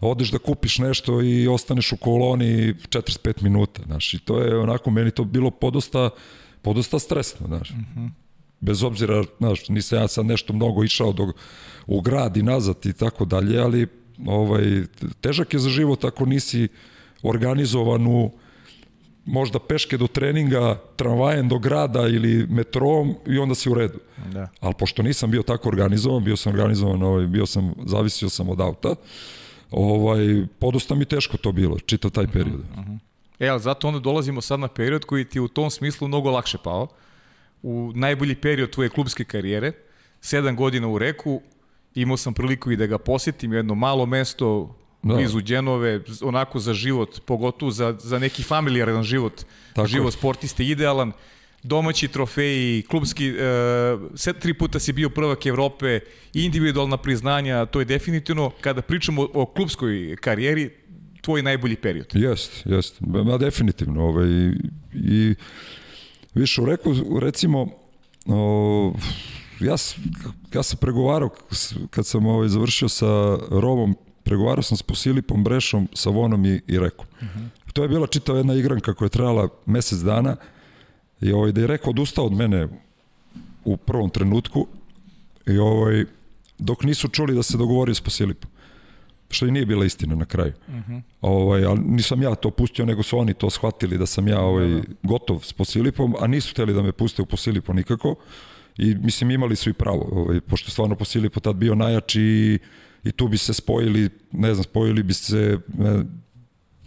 [0.00, 4.90] odeš da kupiš nešto i ostaneš u koloni 45 minuta, znaš, i to je onako,
[4.90, 6.10] meni to bilo podosta,
[6.62, 7.70] podosta stresno, znaš.
[7.70, 8.10] Mm -hmm.
[8.60, 11.32] Bez obzira, znaš, nisam ja sad nešto mnogo išao do,
[11.86, 13.86] u grad i nazad i tako dalje, ali
[14.26, 14.82] ovaj,
[15.20, 16.68] težak je za život ako nisi
[17.22, 18.30] organizovan u
[19.24, 23.98] možda peške do treninga, tramvajem do grada ili metrom i onda si u redu.
[24.32, 24.48] Da.
[24.60, 28.60] Ali pošto nisam bio tako organizovan, bio sam organizovan, ovaj, bio sam, zavisio sam od
[28.60, 28.94] auta,
[29.70, 32.60] ovaj, podosta mi teško to bilo, čitav taj period.
[32.60, 32.98] Uh -huh.
[33.38, 36.58] E, ali zato onda dolazimo sad na period koji ti u tom smislu mnogo lakše
[36.64, 36.88] pao.
[37.62, 39.72] U najbolji period tvoje klubske karijere,
[40.20, 41.40] sedam godina u Reku,
[41.94, 45.14] imao sam priliku i da ga posjetim, jedno malo mesto da.
[45.14, 49.44] blizu Đenove, onako za život, pogotovo za, za neki familijaran život,
[49.74, 49.88] Tako.
[49.88, 51.12] život sportiste idealan
[51.62, 53.32] domaći trofeji, klubski, e,
[54.14, 56.00] set tri puta si bio prvak Evrope,
[56.34, 60.70] individualna priznanja, to je definitivno, kada pričamo o, o klubskoj karijeri,
[61.20, 62.06] tvoj najbolji period.
[62.12, 64.02] Jest, jest, ma definitivno.
[64.02, 64.28] Ovaj,
[64.94, 65.34] I
[66.34, 67.68] više u reku, recimo,
[68.26, 68.94] o,
[69.60, 69.76] ja,
[70.54, 71.30] ja sam pregovarao,
[71.90, 73.94] kad sam ovaj, završio sa Robom,
[74.30, 77.06] pregovarao sam s Posilipom, Brešom, sa Vonom i, i Rekom.
[77.20, 77.38] Uh mhm.
[77.38, 77.72] -huh.
[77.72, 80.36] To je bila čitava jedna igranka koja je trajala mesec dana,
[81.20, 82.68] I ovaj, da je rekao odustao od mene
[83.64, 84.66] u prvom trenutku
[85.46, 86.04] i ovaj,
[86.58, 88.50] dok nisu čuli da se dogovorio s Posilipom.
[89.30, 90.52] Što i nije bila istina na kraju.
[90.68, 90.92] Uh mhm.
[90.92, 91.02] -huh.
[91.20, 94.68] ovaj, ali nisam ja to pustio, nego su oni to shvatili da sam ja ovaj,
[94.68, 94.82] da, da.
[95.02, 98.14] gotov s Posilipom, a nisu hteli da me puste u Posilipo nikako.
[98.78, 102.58] I mislim imali su i pravo, ovaj, pošto stvarno Posilipo tad bio najjači i,
[103.04, 106.04] i tu bi se spojili, ne znam, spojili bi se ne,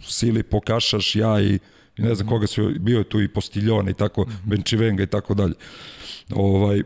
[0.00, 1.58] Silipo, Kašaš, ja i
[1.98, 4.36] ne znam koga su, bio je tu i Postiljona i tako, -hmm.
[4.44, 5.54] Benčivenga i tako dalje.
[6.34, 6.82] Ovaj,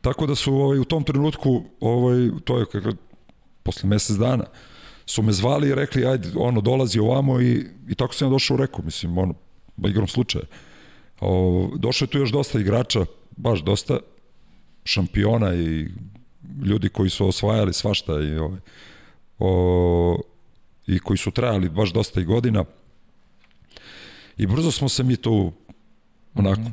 [0.00, 2.90] tako da su ovaj, u tom trenutku, ovaj, to je kako,
[3.62, 4.44] posle mesec dana,
[5.06, 8.54] su me zvali i rekli, ajde, ono, dolazi ovamo i, i tako sam ja došao
[8.54, 9.34] u reku, mislim, ono,
[9.88, 10.44] igrom slučaja.
[11.20, 13.04] O, došlo je tu još dosta igrača,
[13.36, 13.98] baš dosta,
[14.84, 15.88] šampiona i
[16.64, 18.58] ljudi koji su osvajali svašta i, ovaj,
[19.38, 20.20] o,
[20.86, 22.64] i koji su trajali baš dosta i godina.
[24.36, 25.52] I brzo smo se mi tu
[26.34, 26.72] onako mm -hmm.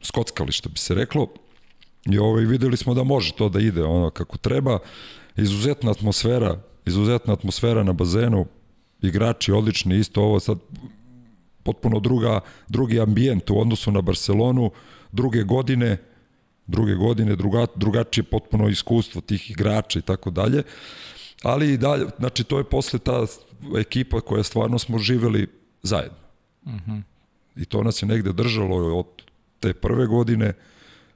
[0.00, 1.28] skockali, što bi se reklo.
[2.04, 4.78] I ovaj, videli smo da može to da ide ono kako treba.
[5.36, 8.46] Izuzetna atmosfera, izuzetna atmosfera na bazenu,
[9.02, 10.58] igrači odlični, isto ovo sad
[11.62, 14.70] potpuno druga, drugi ambijent u odnosu na Barcelonu,
[15.12, 15.98] druge godine,
[16.66, 20.62] druge godine, druga, drugačije potpuno iskustvo tih igrača i tako dalje.
[21.42, 23.26] Ali i dalje, znači to je posle ta
[23.78, 25.46] ekipa koja stvarno smo živeli
[25.82, 26.18] zajedno.
[26.66, 27.02] Mm -hmm.
[27.56, 29.06] I to nas je negde držalo od
[29.60, 30.52] te prve godine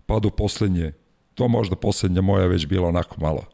[0.07, 0.93] pa do poslednje.
[1.35, 3.47] To možda poslednja moja već bila onako malo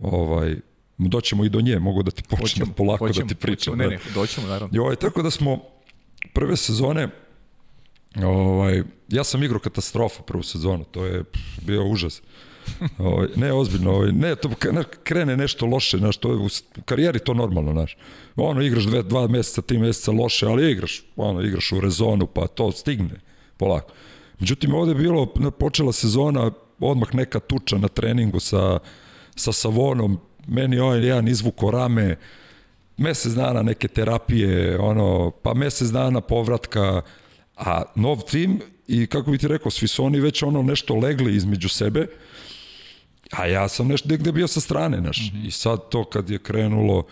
[0.00, 0.56] ovaj,
[0.98, 3.74] doćemo i do nje, mogu da ti počnem hoćemo, polako hoćemo, da ti pričam.
[3.74, 4.82] Hoćemo, ne, ne, doćemo naravno.
[4.82, 5.60] Ovaj, tako da smo
[6.32, 7.08] prve sezone
[8.16, 11.24] ovaj, ja sam igrao katastrofa prvu sezonu, to je
[11.62, 12.22] bio užas.
[12.98, 14.50] ovaj, ne, ozbiljno, ovaj, ne, to
[15.02, 16.48] krene nešto loše, znaš, to je u
[16.84, 17.96] karijeri to normalno, znaš.
[18.36, 22.46] Ono, igraš dve, dva meseca, tri meseca loše, ali igraš, ono, igraš u rezonu, pa
[22.46, 23.20] to stigne
[23.56, 23.92] polako.
[24.40, 25.26] Međutim, ovde je bilo,
[25.58, 26.50] počela sezona,
[26.80, 28.78] odmah neka tuča na treningu sa,
[29.36, 32.16] sa Savonom, meni ovaj jedan izvuko rame,
[32.96, 37.02] mesec dana neke terapije, ono, pa mesec dana povratka,
[37.60, 41.36] a nov tim i kako bi ti rekao, svi su oni već ono nešto legli
[41.36, 42.06] između sebe,
[43.30, 45.18] a ja sam nešto negde bio sa strane, znaš.
[45.18, 45.46] Mm -hmm.
[45.46, 47.06] I sad to kad je krenulo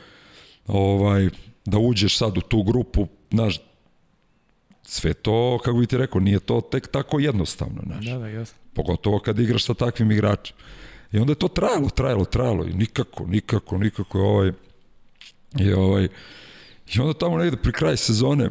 [0.67, 1.29] ovaj,
[1.65, 3.61] da uđeš sad u tu grupu, znaš,
[4.83, 8.05] sve to, kako bi ti rekao, nije to tek tako jednostavno, znaš.
[8.05, 8.59] Da, da, jasno.
[8.75, 10.59] Pogotovo kad igraš sa takvim igračima.
[11.13, 14.53] I onda je to trajalo, trajalo, trajalo i nikako, nikako, nikako ovaj,
[15.59, 16.09] i ovaj,
[16.95, 18.51] i onda tamo negde pri kraj sezone,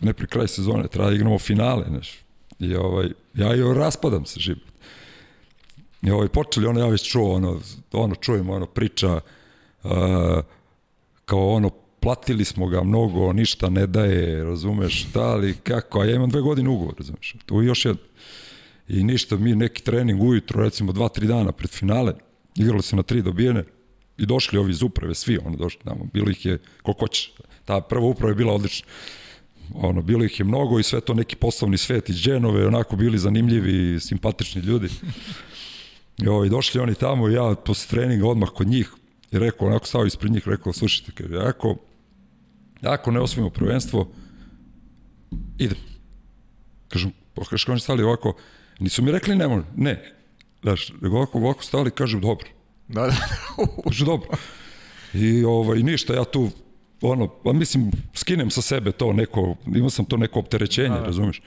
[0.00, 2.18] ne pri kraj sezone, treba da igramo finale, znaš.
[2.58, 4.72] I ovaj, ja i raspadam se život.
[6.02, 7.60] I ovaj, počeli, ono, ja već čuo, ono,
[7.92, 9.20] ono, čujemo, ono, priča,
[9.82, 9.90] uh,
[11.24, 11.70] kao ono,
[12.00, 16.40] platili smo ga mnogo, ništa ne daje, razumeš, da li, kako, a ja imam dve
[16.40, 18.02] godine ugovor, razumeš, tu još jedno.
[18.88, 22.14] I ništa, mi neki trening ujutro, recimo dva, tri dana pred finale,
[22.56, 23.64] igralo se na tri dobijene
[24.18, 27.30] i došli ovi iz uprave, svi ono došli tamo, bilo ih je koliko će,
[27.64, 28.88] ta prva uprava je bila odlična.
[29.74, 33.18] Ono, bilo ih je mnogo i sve to neki poslovni svet iz Dženove, onako bili
[33.18, 34.88] zanimljivi, simpatični ljudi.
[36.22, 38.90] I ovaj, došli oni tamo i ja posle treninga odmah kod njih
[39.32, 41.76] i rekao, onako stao ispred njih, rekao, slušajte, kaže, ako,
[42.82, 44.08] ako ne osvojimo prvenstvo,
[45.58, 45.78] idem.
[46.88, 48.34] Kažem, pa kažeš, oni stali ovako,
[48.82, 50.12] Nisu mi rekli ne može, ne.
[50.62, 52.48] Znaš, nego ovako, ovako stali kažu dobro.
[52.88, 53.16] Da, da.
[53.84, 54.28] kažu dobro.
[55.14, 56.50] I ovaj, ništa, ja tu,
[57.02, 61.06] ono, pa mislim, skinem sa sebe to neko, imao sam to neko opterećenje, da, da.
[61.06, 61.42] razumeš?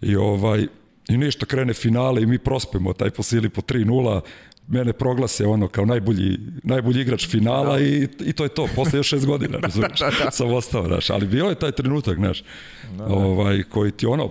[0.00, 0.66] I ovaj,
[1.08, 4.20] i ništa, krene finale i mi prospemo taj posili po 3-0,
[4.68, 7.84] mene proglase ono kao najbolji, najbolji igrač finala da.
[7.84, 10.30] i, i to je to, posle još šest godina, razumiješ, da, da, da.
[10.30, 12.44] sam ostao, znaš, ali bio je taj trenutak, znaš,
[12.90, 13.14] da, da.
[13.14, 14.30] ovaj, koji ti ono,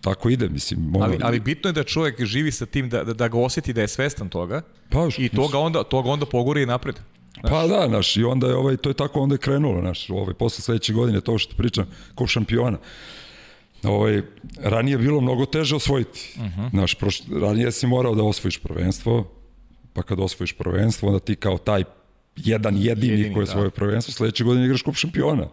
[0.00, 0.96] tako ide, mislim.
[0.96, 1.04] Ono...
[1.04, 3.80] Ali, ali bitno je da čovjek živi sa tim, da, da, da ga osjeti da
[3.80, 6.94] je svestan toga pa, i toga onda, toga onda pogori i napred.
[7.40, 7.50] Znaš.
[7.50, 10.34] Pa da, naš, i onda je ovaj, to je tako onda je krenulo, naš, ovaj,
[10.34, 12.78] posle sledeće godine, to što pričam, kao šampiona.
[13.82, 14.22] Ovaj,
[14.60, 16.34] ranije je bilo mnogo teže osvojiti.
[16.36, 16.60] Uh mhm.
[16.60, 16.74] -huh.
[16.74, 19.30] Naš, proš, ranije si morao da osvojiš prvenstvo,
[19.92, 21.84] pa kad osvojiš prvenstvo, onda ti kao taj
[22.36, 23.52] jedan jedini, jedini koji je da.
[23.52, 25.48] svoje prvenstvo, sledeće godine igraš kup šampiona.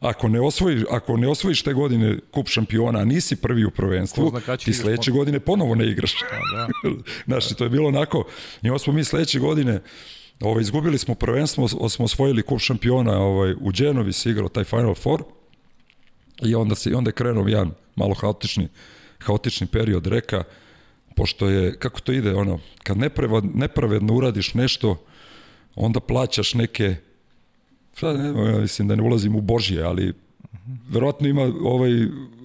[0.00, 4.32] Ako ne osvojiš, ako ne osvojiš te godine kup šampiona, a nisi prvi u prvenstvu,
[4.64, 6.14] ti sledeće godine ponovo ne igraš.
[6.14, 6.26] A,
[6.56, 6.90] da.
[7.26, 8.24] Znaš, to je bilo onako,
[8.62, 9.80] i smo mi sledeće godine,
[10.40, 14.94] ovaj, izgubili smo prvenstvo, smo osvojili kup šampiona ovaj, u Dženovi se igrao taj Final
[14.94, 15.22] Four
[16.42, 18.68] i onda, se, onda je krenuo jedan malo haotični,
[19.18, 20.44] haotični period reka,
[21.16, 22.96] pošto je, kako to ide, ono, kad
[23.54, 25.04] nepravedno uradiš nešto,
[25.74, 26.96] onda plaćaš neke
[28.00, 30.12] Šta ne, ja mislim da ne ulazim u Božje, ali
[30.88, 31.90] verovatno ima ovaj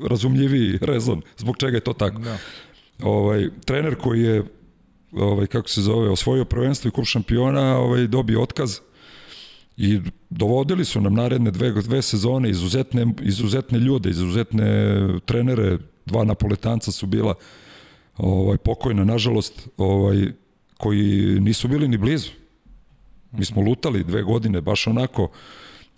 [0.10, 2.20] razumljivi rezon zbog čega je to tako.
[2.20, 2.38] Da.
[3.04, 4.44] Ovaj trener koji je
[5.16, 8.80] ovaj kako se zove osvojio prvenstvo i kup šampiona, ovaj dobio otkaz
[9.78, 10.00] i
[10.30, 17.06] dovodili su nam naredne dve, dve sezone izuzetne, izuzetne ljude, izuzetne trenere, dva napoletanca su
[17.06, 17.34] bila
[18.18, 20.32] ovaj pokojna nažalost, ovaj
[20.78, 22.30] koji nisu bili ni blizu.
[23.32, 25.30] Mi smo lutali dve godine, baš onako,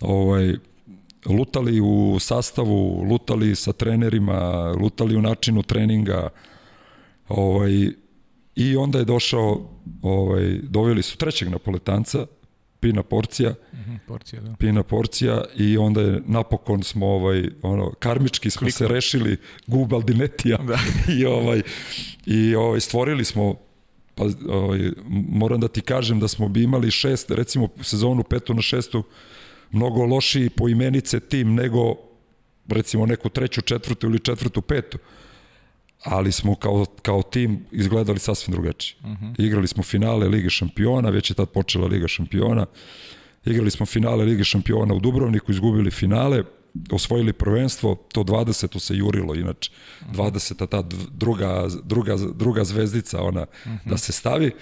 [0.00, 0.54] ovaj,
[1.26, 6.28] lutali u sastavu, lutali sa trenerima, lutali u načinu treninga,
[7.28, 7.92] ovaj,
[8.58, 9.70] i onda je došao,
[10.02, 12.26] ovaj, doveli su trećeg napoletanca,
[12.80, 14.54] Pina Porcija, -hmm, porcija da.
[14.58, 18.78] Pina Porcija i onda je napokon smo ovaj ono karmički smo Klikno.
[18.78, 19.36] se rešili
[19.66, 20.78] Google Dinetija da.
[21.18, 21.62] i ovaj
[22.26, 23.54] i ovaj stvorili smo
[24.14, 24.90] pa ovaj,
[25.28, 29.02] moram da ti kažem da smo bi imali šest, recimo sezonu petu na šestu,
[29.70, 31.94] mnogo lošiji po imenice tim nego
[32.68, 34.98] recimo neku treću, četvrtu ili četvrtu, petu.
[36.04, 38.96] Ali smo kao, kao tim izgledali sasvim drugačije.
[39.02, 39.34] Uh -huh.
[39.38, 42.66] Igrali smo finale Lige šampiona, već je tad počela Liga šampiona,
[43.44, 46.42] igrali smo finale Lige šampiona u Dubrovniku, izgubili finale,
[46.90, 48.78] osvojili prvenstvo, to 20.
[48.78, 49.70] se jurilo, inače
[50.12, 50.66] 20.
[50.66, 53.78] ta druga, druga, druga zvezdica ona uh -huh.
[53.84, 54.52] da se stavi.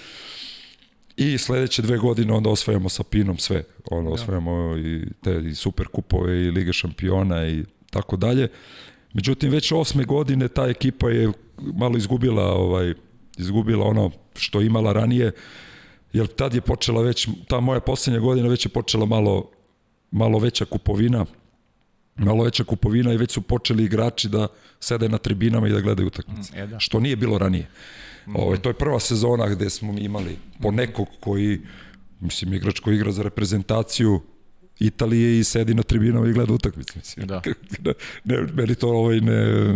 [1.17, 3.65] I sledeće dve godine onda osvajamo sa Pinom sve.
[3.91, 8.49] Ono, osvajamo i te i super kupove i Lige šampiona i tako dalje.
[9.17, 12.95] Međutim, već osme godine ta ekipa je malo izgubila ovaj
[13.39, 15.33] izgubila ono što imala ranije,
[16.13, 19.51] jer tad je počela već, ta moja poslednja godina već je počela malo,
[20.11, 21.25] malo veća kupovina,
[22.17, 24.49] malo veća kupovina i već su počeli igrači da
[24.81, 26.53] sede na tribinama i da gledaju utakmice.
[26.53, 26.81] Mm, e, da.
[26.81, 27.69] Što nije bilo ranije.
[28.27, 28.37] Mm.
[28.37, 31.61] Ovo, ovaj, to je prva sezona gde smo imali po nekog koji,
[32.21, 34.21] mislim, igrač koji igra za reprezentaciju
[34.79, 36.93] Italije i sedi na tribinama i gleda utakmice.
[36.97, 37.27] Mislim.
[37.27, 37.43] Da.
[38.25, 39.73] ne, meni to ovaj ne...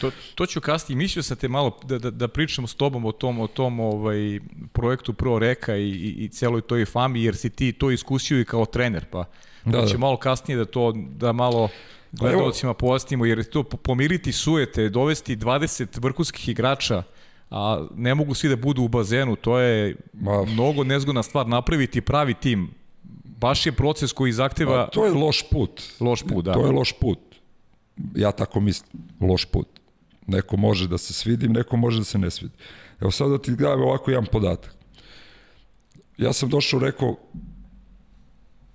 [0.00, 3.12] To, to ću kasnije, mislio sam te malo da, da, da pričam s tobom o
[3.12, 4.40] tom, o tom ovaj,
[4.72, 8.44] projektu Pro Reka i, i, i celoj toj fami, jer si ti to iskusio i
[8.44, 9.24] kao trener, pa
[9.64, 9.98] da, da.
[9.98, 11.68] malo kasnije da to, da malo
[12.12, 17.02] gledalcima pojasnimo, jer to pomiriti sujete, dovesti 20 vrhunskih igrača,
[17.50, 20.44] a ne mogu svi da budu u bazenu, to je Ma.
[20.44, 22.70] mnogo nezgodna stvar, napraviti pravi tim,
[23.40, 24.82] baš je proces koji zahteva...
[24.82, 25.82] A, to je loš put.
[26.00, 26.52] Loš put, da.
[26.52, 27.18] To je loš put.
[28.14, 29.68] Ja tako mislim, loš put.
[30.26, 32.54] Neko može da se svidi, neko može da se ne svidi.
[33.00, 34.74] Evo sad da ti gledam ovako jedan podatak.
[36.18, 37.16] Ja sam došao, rekao,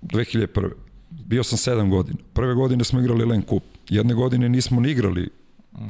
[0.02, 0.70] 2001.
[1.10, 2.18] Bio sam 7 godina.
[2.32, 3.62] Prve godine smo igrali Len Kup.
[3.88, 5.30] Jedne godine nismo ni igrali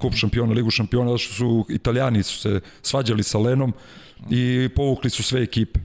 [0.00, 3.72] Kup šampiona, Ligu šampiona, zato što su italijani su se svađali sa Lenom
[4.30, 5.80] i povukli su sve ekipe.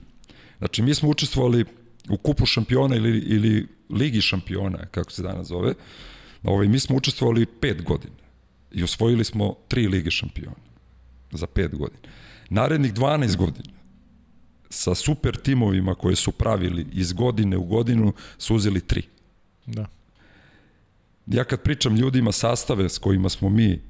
[0.58, 1.64] Znači, mi smo učestvovali
[2.10, 5.74] u kupu šampiona ili, ili ligi šampiona, kako se danas zove,
[6.42, 8.14] ovaj, mi smo učestvovali pet godina
[8.72, 10.68] i osvojili smo tri lige šampiona
[11.30, 12.08] za pet godina.
[12.50, 13.78] Narednih 12 godina
[14.70, 19.02] sa super timovima koje su pravili iz godine u godinu su uzeli tri.
[19.66, 19.86] Da.
[21.26, 23.80] Ja kad pričam ljudima sastave s kojima smo mi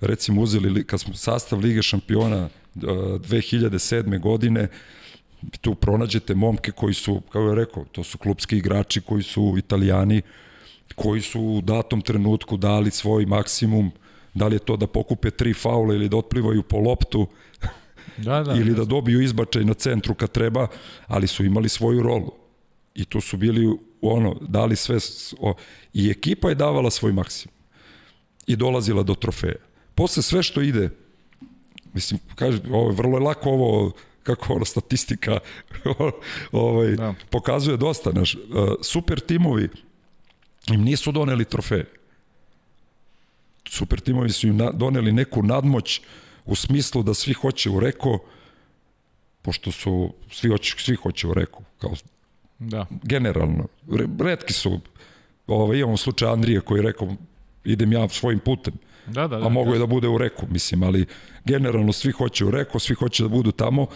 [0.00, 4.20] recimo uzeli, kad smo sastav Lige šampiona 2007.
[4.20, 4.68] godine,
[5.60, 10.22] tu pronađete momke koji su, kao je rekao, to su klubski igrači koji su italijani,
[10.94, 13.90] koji su u datom trenutku dali svoj maksimum,
[14.34, 17.26] da li je to da pokupe tri faula ili da otplivaju po loptu,
[18.16, 20.66] da, da, ili da dobiju izbačaj na centru kad treba,
[21.06, 22.32] ali su imali svoju rolu.
[22.94, 24.98] I tu su bili ono, dali sve,
[25.38, 25.54] o,
[25.94, 27.54] i ekipa je davala svoj maksimum.
[28.46, 29.54] I dolazila do trofeja.
[29.94, 30.90] Posle sve što ide,
[31.92, 33.92] mislim, kaže, ovo, vrlo je lako ovo
[34.36, 35.38] kako ono statistika
[36.52, 37.14] ovaj, da.
[37.30, 38.12] pokazuje dosta.
[38.12, 38.40] Naš, uh,
[38.82, 39.68] super timovi
[40.70, 41.86] im nisu doneli trofeje.
[43.68, 46.00] Super timovi su im na, doneli neku nadmoć
[46.44, 48.18] u smislu da svi hoće u reko,
[49.42, 51.94] pošto su svi hoće, svi hoće u reku, kao
[52.58, 52.86] da.
[53.02, 53.66] generalno.
[54.20, 54.80] Redki su,
[55.46, 57.16] ovaj, imamo slučaj Andrije koji je rekao
[57.64, 58.74] idem ja svojim putem.
[59.06, 61.06] Da, da, da, a mogu je da bude u reku, mislim, ali
[61.44, 63.86] generalno svi hoće u reku, svi hoće da budu tamo,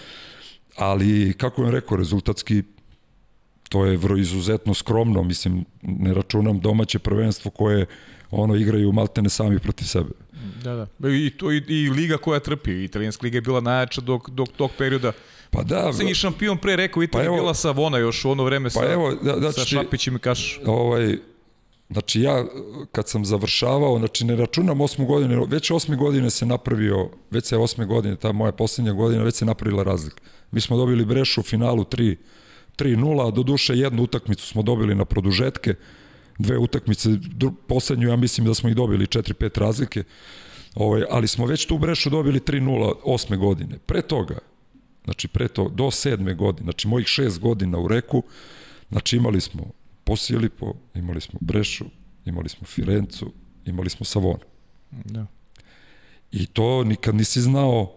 [0.77, 2.63] ali kako vam rekao, rezultatski
[3.69, 7.87] to je vrlo izuzetno skromno, mislim, ne računam domaće prvenstvo koje
[8.31, 10.11] ono igraju maltene sami protiv sebe.
[10.63, 11.09] Da, da.
[11.09, 14.71] I, to, i, i liga koja trpi, italijanska liga je bila najjača dok, dok tog
[14.79, 15.13] perioda
[15.55, 15.93] Pa da.
[15.93, 18.81] Sam i šampion pre rekao, Italija pa bila sa Vona još u ono vreme pa
[18.81, 20.61] sa, evo, da, da, sa Šapićem i Kaš.
[20.67, 21.17] Ovaj,
[21.91, 22.45] Znači ja
[22.93, 27.57] kad sam završavao, znači ne računam osmu godine, već osme godine se napravio, već se
[27.57, 30.23] osme godine, ta moja poslednja godina, već se napravila razlika.
[30.51, 32.17] Mi smo dobili Brešu u finalu 3
[32.77, 35.75] 3-0, a do duše jednu utakmicu smo dobili na produžetke,
[36.39, 37.09] dve utakmice,
[37.67, 40.05] poslednju ja mislim da smo ih dobili 4-5 razlike,
[40.75, 43.79] ovaj, ali smo već tu Brešu dobili 3-0 osme godine.
[43.87, 44.39] Pre toga,
[45.05, 48.23] znači pre to, do sedme godine, znači mojih šest godina u reku,
[48.91, 49.71] znači imali smo
[50.05, 51.85] Posijelipo, imali smo Brešu,
[52.25, 53.33] imali smo Firencu,
[53.65, 54.45] imali smo Savona.
[54.91, 55.27] Da.
[56.33, 57.93] I to nikad nisi znao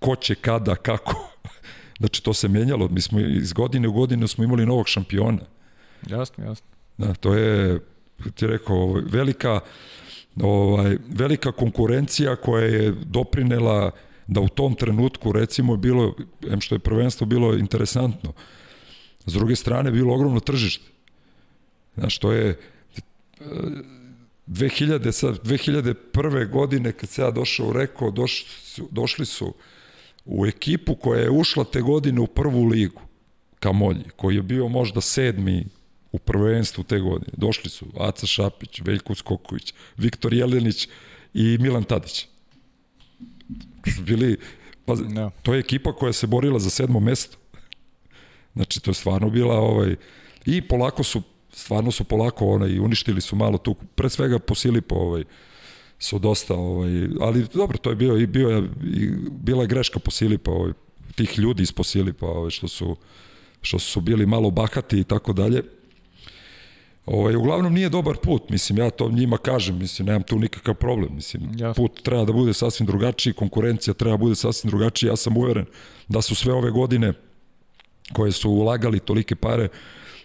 [0.00, 1.30] ko će, kada, kako.
[1.98, 2.88] znači, to se menjalo.
[2.88, 5.42] Mi smo iz godine u godinu smo imali novog šampiona.
[6.06, 6.66] Jasno, jasno.
[6.98, 7.80] Da, to je,
[8.34, 9.60] ti rekao, ovaj, velika,
[10.42, 13.90] ovaj, velika konkurencija koja je doprinela
[14.26, 16.14] da u tom trenutku, recimo, bilo,
[16.50, 18.32] em što je prvenstvo bilo interesantno,
[19.26, 20.84] S druge strane, bilo ogromno tržište.
[21.96, 22.58] Znaš, to je
[24.46, 26.50] 2000, sad, 2001.
[26.50, 28.46] godine kad se ja došao u Reko, doš,
[28.90, 29.54] došli su
[30.24, 33.02] u ekipu koja je ušla te godine u prvu ligu,
[33.60, 35.66] Kamolji, koji je bio možda sedmi
[36.12, 37.32] u prvenstvu te godine.
[37.36, 40.88] Došli su Aca Šapić, Veljko Skoković, Viktor Jelenić
[41.34, 42.26] i Milan Tadić.
[44.06, 44.36] bili,
[44.84, 45.30] pa, Da.
[45.42, 47.36] to je ekipa koja se borila za sedmo mesto.
[48.54, 49.96] Znači, to je stvarno bila, ovaj,
[50.46, 54.94] i polako su, stvarno su polako, onaj, uništili su malo tu, pre svega po Silipo,
[54.94, 55.24] ovaj,
[55.98, 59.98] su dosta, ovaj, ali dobro, to je bio, i bio je, i bila je greška
[59.98, 60.72] po Silipa, ovaj,
[61.14, 62.96] tih ljudi iz Posilipa, ovaj, što su,
[63.62, 65.62] što su bili malo bahati i tako dalje.
[67.06, 71.14] Ovaj, uglavnom nije dobar put, mislim, ja to njima kažem, mislim, nemam tu nikakav problem,
[71.14, 71.74] mislim, Jasno.
[71.74, 75.66] put treba da bude sasvim drugačiji, konkurencija treba da bude sasvim drugačija, ja sam uveren
[76.08, 77.12] da su sve ove godine
[78.12, 79.68] koje su ulagali tolike pare,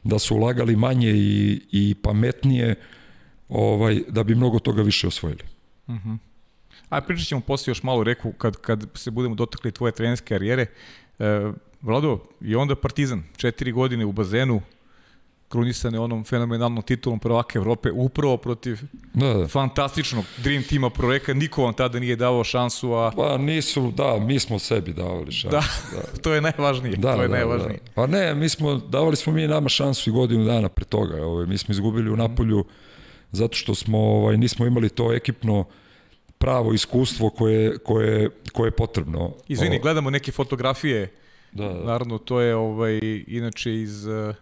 [0.04, 2.76] da su ulagali manje i, i pametnije,
[3.50, 5.44] ovaj, da bi mnogo toga više osvojili.
[6.90, 10.66] A pričat ćemo poslije još malo reku kad, kad se budemo dotakli tvoje trenerske karijere.
[11.20, 11.52] E,
[11.82, 14.62] Vlado, i onda Partizan, četiri godine u bazenu,
[15.50, 18.80] krunisane onom fenomenalnom titulom prvaka Evrope, upravo protiv
[19.14, 19.48] Da, da.
[19.48, 21.34] fantastičnog Dream tima Proreka.
[21.34, 25.56] Niko vam tada nije davao šansu, a Pa nisu, da, mi smo sebi davali šansu.
[25.56, 26.18] da, da.
[26.24, 26.96] to je najvažnije.
[26.96, 27.80] Da, to je da, najvažnije.
[27.86, 27.92] Da.
[27.94, 31.26] Pa ne, mi smo, davali smo mi nama šansu i godinu dana pre toga.
[31.26, 32.66] Ovaj, mi smo izgubili u Napolju
[33.32, 35.66] zato što smo, ovaj, nismo imali to ekipno
[36.38, 39.34] pravo iskustvo koje, koje, koje je potrebno.
[39.48, 41.12] Izvini, O, gledamo neke fotografije,
[41.52, 41.84] da, da.
[41.84, 44.36] naravno to je ovaj, inače iz uh,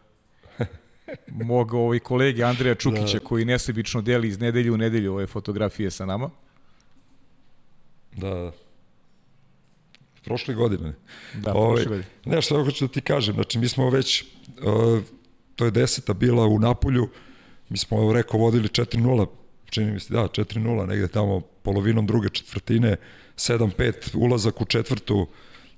[1.28, 3.26] mog ovaj, kolege Andreja Čukića Da.
[3.26, 6.30] koji nesebično deli iz nedelju u nedelju ove fotografije sa nama.
[8.16, 8.52] da.
[10.24, 10.94] Prošle godine.
[11.34, 12.10] Da, Ovaj, prošle godine.
[12.26, 15.04] Ne, što hoću da ti kažem, znači mi smo već, uh,
[15.56, 17.10] to je deseta bila u Napolju,
[17.70, 19.28] mi smo, rekao, vodili 4-0,
[19.70, 22.96] čini mi se, da, 4-0, negde tamo polovinom druge četvrtine,
[23.36, 25.28] 7-5, ulazak u četvrtu,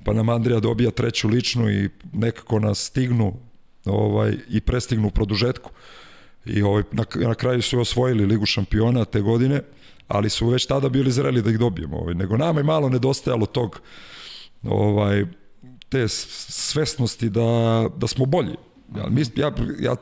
[0.05, 3.48] pa nam Andrija dobija treću ličnu i nekako nas stignu
[3.85, 5.71] ovaj, i prestignu u produžetku.
[6.45, 9.61] I ovaj, na, na kraju su osvojili Ligu šampiona te godine,
[10.07, 11.97] ali su već tada bili zreli da ih dobijemo.
[11.97, 12.13] Ovaj.
[12.13, 13.81] Nego nama je malo nedostajalo tog
[14.63, 15.25] ovaj,
[15.89, 18.55] te svesnosti da, da smo bolji.
[18.97, 19.95] Ja, mi, ja, ja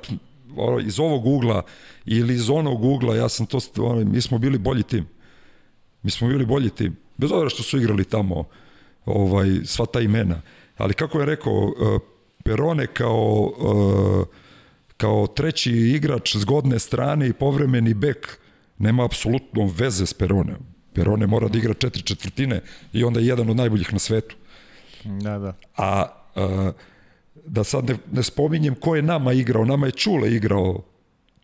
[0.86, 1.64] iz ovog ugla
[2.06, 5.08] ili iz onog ugla, ja sam to, ono, mi smo bili bolji tim.
[6.04, 6.96] Mi smo bili bolji tim.
[7.18, 8.44] Bez obzira što su igrali tamo
[9.06, 10.42] ovaj, sva ta imena.
[10.78, 12.00] Ali kako je rekao, eh,
[12.48, 14.26] Perone kao, eh,
[14.98, 18.40] kao treći igrač zgodne strane i povremeni bek
[18.78, 20.60] nema apsolutno veze s Peronem.
[20.94, 22.62] Perone mora da igra četiri četvrtine
[22.94, 24.36] i onda je jedan od najboljih na svetu.
[25.04, 25.54] Da, da.
[25.78, 26.72] A, a
[27.46, 30.84] da sad ne, ne spominjem ko je nama igrao, nama je Čule igrao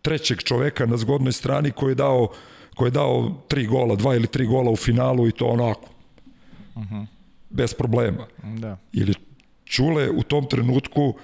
[0.02, 2.28] trećeg čoveka na zgodnoj strani koji je dao,
[2.74, 5.88] koji je dao tri gola, dva ili tri gola u finalu i to onako.
[6.74, 7.06] Uh -huh.
[7.50, 8.26] Bez problema.
[8.42, 8.76] da.
[8.92, 9.14] Ili
[9.74, 11.14] Čule u tom trenutku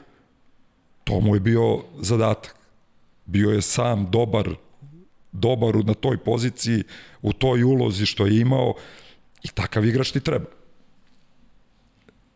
[1.05, 2.57] to mu je bio zadatak.
[3.27, 4.55] Bio je sam dobar
[5.33, 6.83] dobar na toj poziciji,
[7.23, 8.75] u toj ulozi što je imao
[9.43, 10.47] i takav igrač ti treba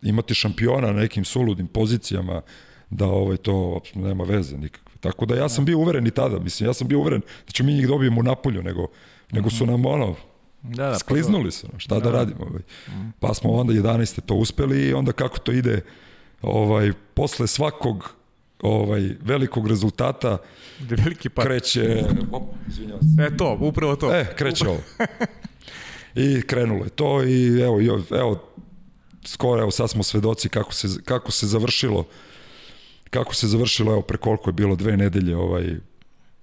[0.03, 2.43] imati šampiona na nekim suludim pozicijama
[2.91, 4.93] da ovaj to nema veze nikakve.
[5.01, 7.67] Tako da ja sam bio uveren i tada, mislim, ja sam bio uveren da ćemo
[7.67, 8.87] mi njih dobijemo u Napolju, nego,
[9.33, 10.17] nego su nam ono,
[10.65, 12.41] Da, da, pa skliznuli su šta da, radimo.
[12.41, 12.63] Ovaj.
[13.21, 14.21] Pa smo onda 11.
[14.21, 15.81] to uspeli i onda kako to ide
[16.43, 18.15] ovaj, posle svakog
[18.63, 20.39] ovaj velikog rezultata
[20.81, 21.45] Da veliki par.
[21.47, 23.23] kreće op, izvinjavam se.
[23.23, 24.15] E to, upravo to.
[24.15, 24.81] E, kreće ovo.
[26.15, 28.43] I krenulo je to i evo, evo
[29.25, 32.05] skoro, evo sad smo svedoci kako se, kako se završilo
[33.11, 35.77] kako se završilo, evo pre koliko je bilo dve nedelje ovaj,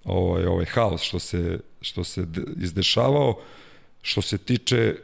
[0.03, 3.39] ovaj, ovaj haos što se, što se de- izdešavao,
[4.01, 4.95] što se tiče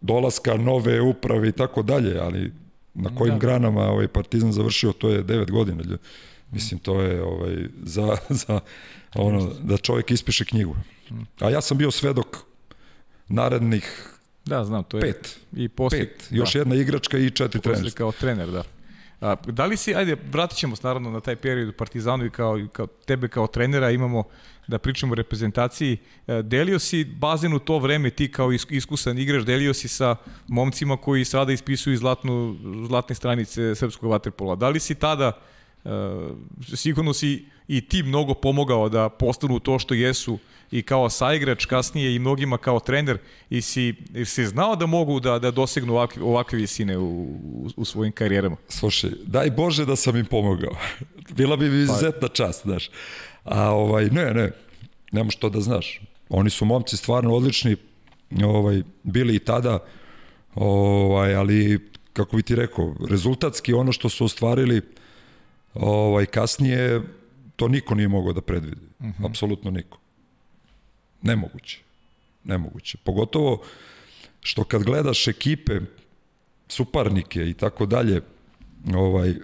[0.00, 2.52] dolaska nove uprave i tako dalje, ali
[2.94, 3.38] na kojim Da.
[3.38, 3.46] da.
[3.46, 5.82] granama ovaj Partizan završio, to je 9 godina.
[6.50, 8.60] Mislim, to je ovaj, za, za
[9.14, 10.76] ono, da čovjek ispiše knjigu.
[11.40, 12.36] A ja sam bio svedok
[13.28, 14.06] narednih
[14.44, 15.00] Da, znam, to je.
[15.00, 15.38] pet.
[15.56, 16.26] I posle, Pet.
[16.30, 17.98] Još da, jedna igračka i četiri posle trenerska.
[17.98, 18.62] kao trener, da.
[19.20, 22.30] A, da li si, ajde, vratit ćemo se naravno na taj period u Partizanu i
[22.30, 24.24] kao, kao tebe kao trenera imamo
[24.66, 25.98] da pričamo o reprezentaciji.
[26.26, 30.16] E, Delio si bazen u to vreme, ti kao is- iskusan igrač, delio si sa
[30.48, 32.56] momcima koji sada ispisuju zlatnu,
[32.88, 34.54] zlatne stranice srpskog vaterpola.
[34.56, 35.32] Da li si tada,
[36.76, 40.38] sigurno si i ti mnogo pomogao da postanu to što jesu
[40.70, 43.18] i kao saigrač kasnije i mnogima kao trener
[43.50, 47.68] i si, i si znao da mogu da, da dosegnu ovakve, ovakve visine u, u,
[47.76, 48.56] u svojim karijerama?
[48.68, 50.76] Slušaj, daj Bože da sam im pomogao.
[51.36, 52.90] Bila bi mi izuzetna čast, znaš.
[53.44, 54.50] A ovaj, ne, ne,
[55.12, 56.00] nemaš to da znaš.
[56.28, 57.76] Oni su momci stvarno odlični,
[58.44, 59.78] ovaj, bili i tada,
[60.54, 64.82] ovaj, ali, kako bi ti rekao, rezultatski ono što su ostvarili
[65.74, 67.02] ovaj, kasnije,
[67.56, 68.86] to niko nije mogao da predvidi.
[68.98, 69.26] Uh -huh.
[69.26, 69.98] Apsolutno niko.
[71.22, 71.80] Nemoguće.
[72.44, 72.98] Nemoguće.
[73.04, 73.62] Pogotovo
[74.40, 75.80] što kad gledaš ekipe
[76.68, 78.20] suparnike i tako dalje,
[78.94, 79.36] ovaj, e,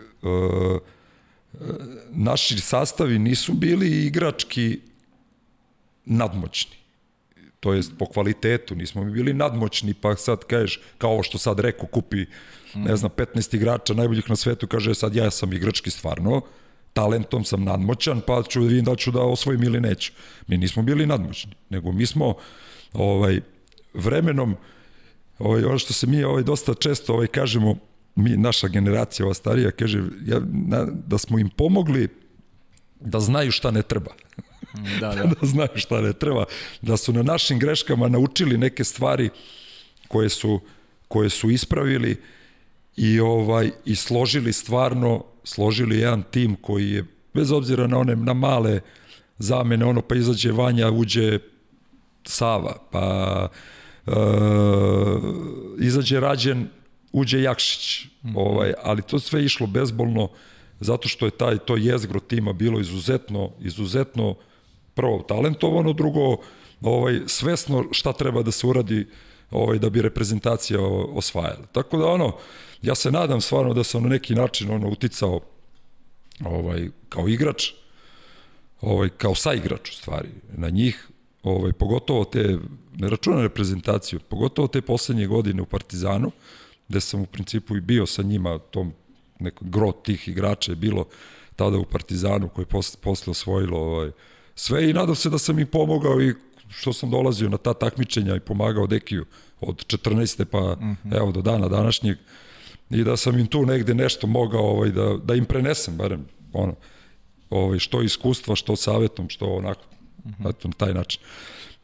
[2.11, 4.81] naši sastavi nisu bili igrački
[6.05, 6.77] nadmoćni.
[7.67, 11.87] To jest po kvalitetu, nismo mi bili nadmoćni, pa sad kažeš, kao što sad rekao,
[11.87, 12.27] kupi,
[12.75, 16.41] ne znam, 15 igrača najboljih na svetu, kaže sad ja sam igrački stvarno,
[16.93, 20.13] talentom sam nadmoćan, pa ću vidim da ću da osvojim ili neću.
[20.47, 22.35] Mi nismo bili nadmoćni, nego mi smo
[22.93, 23.41] ovaj,
[23.95, 24.57] vremenom,
[25.39, 27.77] ovaj, ono što se mi ovaj, dosta često ovaj, kažemo,
[28.15, 32.09] mi, naša generacija, ova starija, kaže ja, na, da smo im pomogli
[33.01, 34.15] da znaju šta ne treba.
[35.01, 35.25] Da, da.
[35.25, 36.45] da znaju šta ne treba.
[36.83, 39.31] Da su na našim greškama naučili neke stvari
[40.09, 40.61] koje su,
[41.09, 42.17] koje su ispravili
[42.97, 47.05] i ovaj i složili stvarno složili jedan tim koji je
[47.35, 48.81] bez obzira na one na male
[49.39, 51.39] zamene ono pa izađe Vanja uđe
[52.25, 53.49] Sava pa
[54.07, 54.13] e,
[55.79, 56.69] izađe Rađen
[57.13, 58.33] uđe Jakšić -hmm.
[58.37, 60.29] ovaj ali to sve išlo bezbolno
[60.81, 64.35] zato što je taj to jezgro tima bilo izuzetno izuzetno
[64.97, 66.37] prvo talentovano drugo
[66.81, 69.07] ovaj svesno šta treba da se uradi
[69.51, 70.81] ovaj da bi reprezentacija
[71.15, 71.67] osvajala.
[71.73, 72.33] Tako da ono
[72.83, 75.41] ja se nadam stvarno da sam na neki način ono uticao
[76.45, 77.73] ovaj kao igrač
[78.81, 81.09] ovaj kao saigrač u stvari na njih
[81.43, 82.59] ovaj pogotovo te
[82.97, 86.31] ne računam reprezentaciju pogotovo te poslednje godine u Partizanu
[86.89, 88.93] gde sam u principu i bio sa njima tom
[89.39, 91.05] neko gro tih igrača je bilo
[91.57, 94.11] tada u Partizanu koji posle, posle osvojilo ovaj,
[94.57, 96.35] sve i nadam se da sam im pomogao i
[96.69, 99.25] što sam dolazio na ta takmičenja i pomagao Dekiju
[99.61, 100.45] od 14.
[100.45, 101.17] pa mm -hmm.
[101.17, 102.19] evo do dana današnjeg
[102.91, 106.75] i da sam im tu negde nešto mogao ovaj, da, da im prenesem, barem ono,
[107.51, 109.83] ovaj, što iskustva, što savetom, što onako,
[110.25, 110.51] mm -hmm.
[110.51, 111.23] eto, na taj način.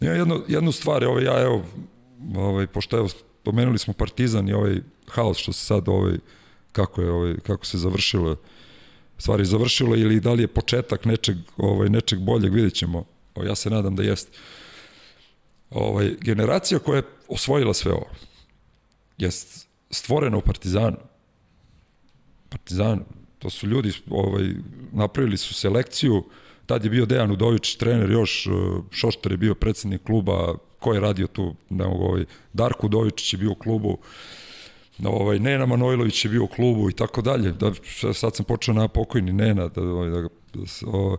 [0.00, 1.64] Ima jednu, jednu stvar, ovaj, ja evo,
[2.36, 3.08] ovaj, pošto evo,
[3.42, 4.76] pomenuli smo Partizan i ovaj
[5.08, 6.14] haos što se sad ovaj,
[6.72, 8.36] kako je ovaj, kako se završilo
[9.22, 13.04] stvari završilo ili da li je početak nečeg ovaj nečeg boljeg videćemo
[13.34, 14.38] o, ja se nadam da jeste
[15.70, 18.06] ovaj generacija koja je osvojila sve ovo
[19.18, 20.96] jest stvorena u Partizanu.
[22.48, 23.04] Partizanu.
[23.38, 24.54] To su ljudi, ovaj,
[24.92, 26.24] napravili su selekciju,
[26.66, 28.50] tad je bio Dejan Udović, trener još, e,
[28.90, 33.38] Šošter je bio predsednik kluba, ko je radio tu, ne mogu, ovaj, Darko Udović je
[33.38, 33.98] bio u klubu,
[35.11, 37.53] ovaj, Nena Manojlović je bio u klubu i tako dalje.
[37.53, 37.72] Da,
[38.14, 40.28] sad sam počeo na pokojni Nena, da, ovaj, da, da,
[40.86, 41.16] o,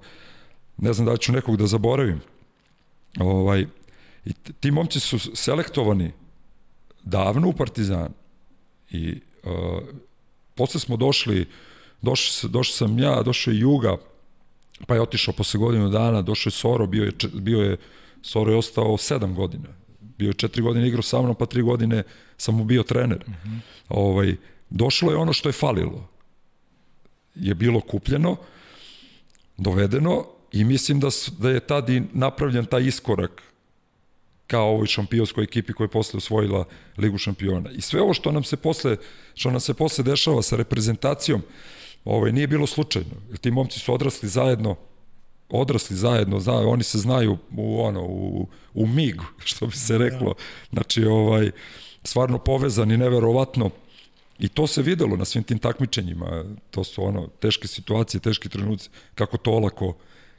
[0.77, 2.21] ne znam da ću nekog da zaboravim.
[3.19, 3.65] Ovaj,
[4.25, 6.11] I ti momci su selektovani
[7.03, 8.09] davno u Partizanu
[8.91, 9.83] I uh,
[10.55, 11.47] posle smo došli,
[12.01, 13.97] došli, došli sam ja, došao je Juga,
[14.87, 17.77] pa je otišao posle godinu dana, došao je Soro, bio je, bio je
[18.21, 19.82] Soro je ostao sedam godina.
[20.17, 22.03] Bio je četiri godine igrao sa mnom, pa tri godine
[22.37, 23.23] sam mu bio trener.
[23.27, 23.59] Mm -hmm.
[23.89, 24.35] ovaj,
[24.69, 26.09] došlo je ono što je falilo.
[27.35, 28.37] Je bilo kupljeno,
[29.57, 31.07] dovedeno i mislim da,
[31.37, 33.43] da je tad napravljen taj iskorak
[34.47, 36.65] kao ovoj šampionskoj ekipi koja je posle osvojila
[36.97, 37.71] Ligu šampiona.
[37.71, 38.97] I sve ovo što nam se posle,
[39.33, 41.41] što nam se posle dešava sa reprezentacijom,
[42.05, 43.15] ovaj, nije bilo slučajno.
[43.29, 44.75] Jer ti momci su odrasli zajedno,
[45.49, 49.15] odrasli zajedno, zna, oni se znaju u, ono, u, u mig,
[49.49, 50.35] što bi se reklo.
[50.71, 51.51] Znači, ovaj,
[52.03, 53.69] stvarno povezani, neverovatno.
[54.39, 56.43] I to se videlo na svim tim takmičenjima.
[56.71, 59.93] To su ono, teške situacije, teški trenuci, kako to olako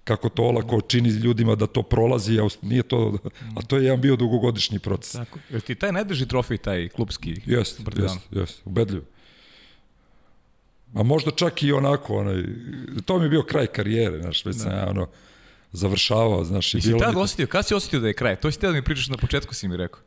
[0.05, 3.19] kako to olako čini ljudima da to prolazi, a nije to,
[3.57, 5.13] a to je jedan bio dugogodišnji proces.
[5.13, 5.39] Tako.
[5.51, 9.05] Jer ti taj ne drži trofej, taj klubski Jeste, jeste, jeste, ubedljivo.
[10.95, 12.45] A možda čak i onako, onaj,
[13.05, 14.63] to mi je bio kraj karijere, znaš, već da.
[14.63, 15.09] sam ja ono,
[15.73, 16.75] završavao, znaš.
[16.75, 18.37] I, I si tad osetio, kada si osetio da je kraj?
[18.37, 20.01] To si te da mi pričaš na početku, si mi rekao.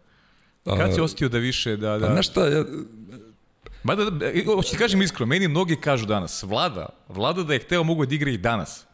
[0.64, 1.98] Kada si osetio da više, da...
[1.98, 2.08] da...
[2.08, 2.64] A znaš šta, ja,
[3.84, 7.84] Mada, da, hoću ti kažem iskreno, meni mnogi kažu danas, vlada, vlada da je hteo
[7.84, 8.86] mogu da igra i danas.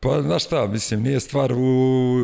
[0.00, 1.58] Pa, znaš šta, mislim, nije stvar u,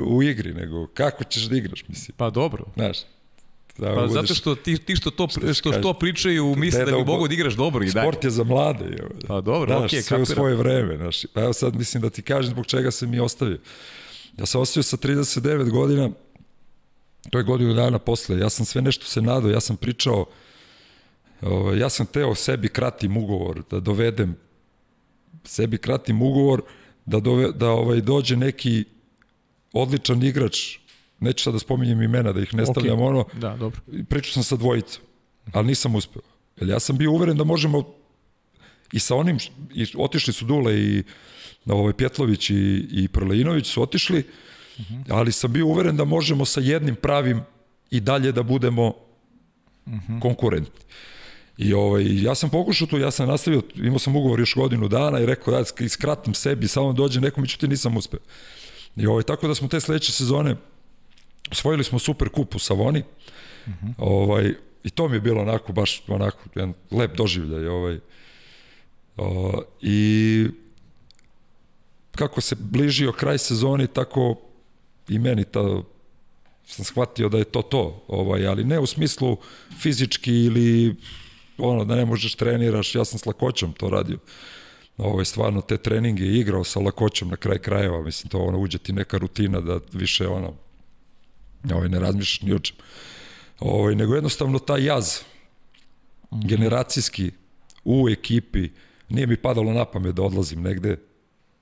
[0.06, 2.14] u igri, nego kako ćeš da igraš, mislim.
[2.16, 2.64] Pa dobro.
[2.74, 2.98] Znaš,
[3.78, 7.28] Da, pa zato što ti, ti što to, što, što pričaju misle da, bi mogu
[7.28, 8.04] da igraš dobro i dalje.
[8.04, 8.84] Sport je za mlade.
[8.84, 9.08] Je.
[9.26, 10.96] Pa dobro, znaš, okay, sve u svoje vreme.
[10.96, 11.26] Znaš.
[11.32, 13.58] Pa evo sad mislim da ti kažem zbog čega se mi ostavio.
[14.38, 16.10] Ja sam ostavio sa 39 godina,
[17.30, 20.26] to je godinu dana posle, ja sam sve nešto se nadao, ja sam pričao,
[21.40, 24.36] ovaj, ja sam teo sebi kratim ugovor, da dovedem
[25.44, 26.62] sebi kratim ugovor,
[27.06, 28.84] da, dove, da ovaj, dođe neki
[29.72, 30.78] odličan igrač,
[31.20, 33.08] neću sad da spominjem imena, da ih ne stavljam okay.
[33.08, 33.80] ono, da, dobro.
[34.08, 35.02] pričao sam sa dvojicom,
[35.52, 36.22] ali nisam uspeo.
[36.56, 37.84] Jer ja sam bio uveren da možemo
[38.92, 39.38] i sa onim,
[39.74, 41.02] i otišli su Dule i
[41.66, 44.94] ovaj, Pjetlović i, i Prleinović su otišli, uh mhm.
[44.94, 45.04] -huh.
[45.08, 47.40] ali sam bio uveren da možemo sa jednim pravim
[47.90, 50.12] i dalje da budemo uh mhm.
[50.12, 50.20] -huh.
[50.20, 50.80] konkurentni.
[51.58, 55.20] I ovaj, ja sam pokušao to, ja sam nastavio, imao sam ugovor još godinu dana
[55.20, 58.20] i rekao da iskratim sebi, samo dođe nekom, međutim nisam uspeo.
[58.96, 60.56] I ovaj, tako da smo te sledeće sezone
[61.50, 63.02] osvojili smo super kup u Savoni.
[63.66, 63.94] -huh.
[63.98, 64.54] ovaj,
[64.84, 67.66] I to mi je bilo onako, baš onako, jedan lep doživljaj.
[67.66, 67.98] Ovaj.
[69.16, 70.46] O, I
[72.14, 74.36] kako se bližio kraj sezoni, tako
[75.08, 75.82] i meni ta
[76.66, 79.36] sam shvatio da je to to, ovaj, ali ne u smislu
[79.78, 80.94] fizički ili
[81.58, 84.18] ono da ne možeš treniraš, ja sam s lakoćom to radio.
[84.98, 88.92] Ovaj, stvarno te treninge igrao sa lakoćom na kraj krajeva, mislim to ono uđe ti
[88.92, 90.54] neka rutina da više ono
[91.72, 92.76] ovaj, ne razmišljaš ni o čem.
[93.60, 95.20] Ovaj, nego jednostavno taj jaz
[96.30, 96.46] mm.
[96.46, 97.30] generacijski
[97.84, 98.68] u ekipi
[99.08, 100.96] nije mi padalo na pamet da odlazim negde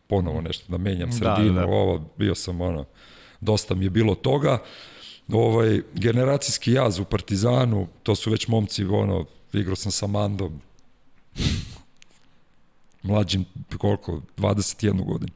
[0.07, 1.67] ponovo nešto, da menjam da, sredinu, da, da.
[1.67, 2.85] ovo, bio sam ono,
[3.41, 4.59] dosta mi je bilo toga.
[5.33, 10.61] Ovaj, generacijski jaz u Partizanu, to su već momci, ono, igrao sam sa Mandom,
[13.03, 13.45] mlađim,
[13.79, 15.33] koliko, 21 godinu.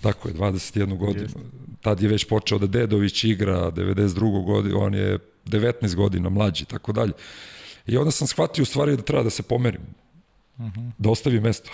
[0.00, 1.24] Tako je, 21 godinu.
[1.24, 1.40] Jeste.
[1.80, 4.44] Tad je već počeo da Dedović igra, 92.
[4.44, 7.12] godinu, on je 19 godina mlađi, tako dalje.
[7.86, 9.82] I onda sam shvatio u stvari da treba da se pomerim.
[10.56, 10.80] Uh mhm.
[10.80, 10.90] -huh.
[10.98, 11.70] Da ostavi mesto.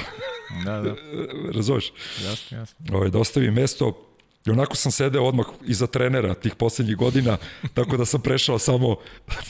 [0.65, 0.95] da, da.
[1.57, 1.93] Razumeš?
[2.25, 2.97] Jasno, jasno.
[2.97, 4.13] Ovaj, da ostavi mesto,
[4.47, 7.37] I onako sam sedeo odmah iza trenera tih poslednjih godina,
[7.75, 8.97] tako da sam prešao samo,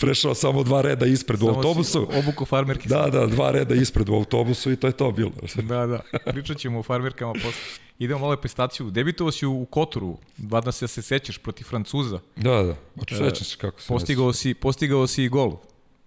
[0.01, 2.09] prešao samo dva reda ispred samo u autobusu.
[2.19, 2.89] Obuku farmerke.
[2.89, 5.33] Da, da, dva reda ispred u autobusu i to je to bilo.
[5.55, 6.01] da, da,
[6.33, 7.63] pričat ćemo o farmerkama posle.
[8.03, 8.91] Idemo malo prestaciju.
[8.91, 12.19] Debitovao si u Kotoru, vadno se da se sećaš protiv Francuza.
[12.37, 12.75] Da, da,
[13.09, 15.57] sećam se kako se postigao si, postigao si i gol.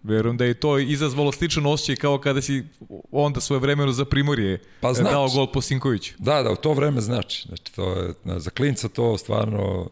[0.03, 2.63] Verujem da je to izazvalo sličan osjećaj kao kada si
[3.11, 6.13] onda svoje vremeno za Primorje pa znači, dao gol po Sinkoviću.
[6.17, 7.47] Da, da, u to vreme znači.
[7.47, 9.89] Znači, to je, za klinca to stvarno...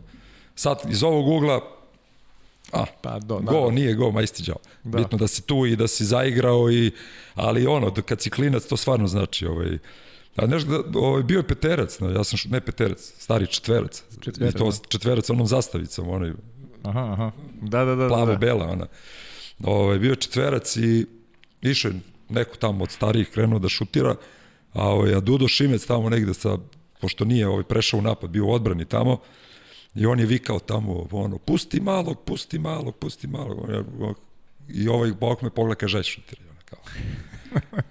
[0.55, 1.61] Sad, iz ovog ugla,
[2.71, 4.57] a, pa, do, da, go, nije go, ma isti džao.
[4.83, 4.97] Da.
[4.97, 6.91] Bitno da si tu i da si zaigrao, i,
[7.35, 9.45] ali ono, kad si klinac, to stvarno znači.
[9.45, 9.77] Ovaj,
[10.35, 14.03] A nešto, da, ovaj, bio je peterac, no, ja sam ne peterac, stari četverac.
[14.21, 14.77] Četverac, I to da.
[14.87, 16.31] četverac onom zastavicom, onaj,
[16.83, 17.31] aha, aha.
[17.61, 18.07] Da, da, da.
[18.07, 18.71] Plavo-bela, da.
[18.71, 18.87] ona.
[19.63, 21.05] Ovaj, bio četverac i
[21.61, 21.91] išao
[22.29, 24.15] neko tamo od starijih krenuo da šutira,
[24.73, 26.57] a, ovaj, a Dudo Šimec tamo negde sa,
[27.01, 29.17] pošto nije ovaj, prešao u napad, bio u odbrani tamo,
[29.95, 33.57] i on je vikao tamo, ono, pusti malog, pusti malog, pusti malog.
[34.69, 36.41] I ovaj bok me pogleda, kaže, šutira.
[36.65, 36.79] Kao.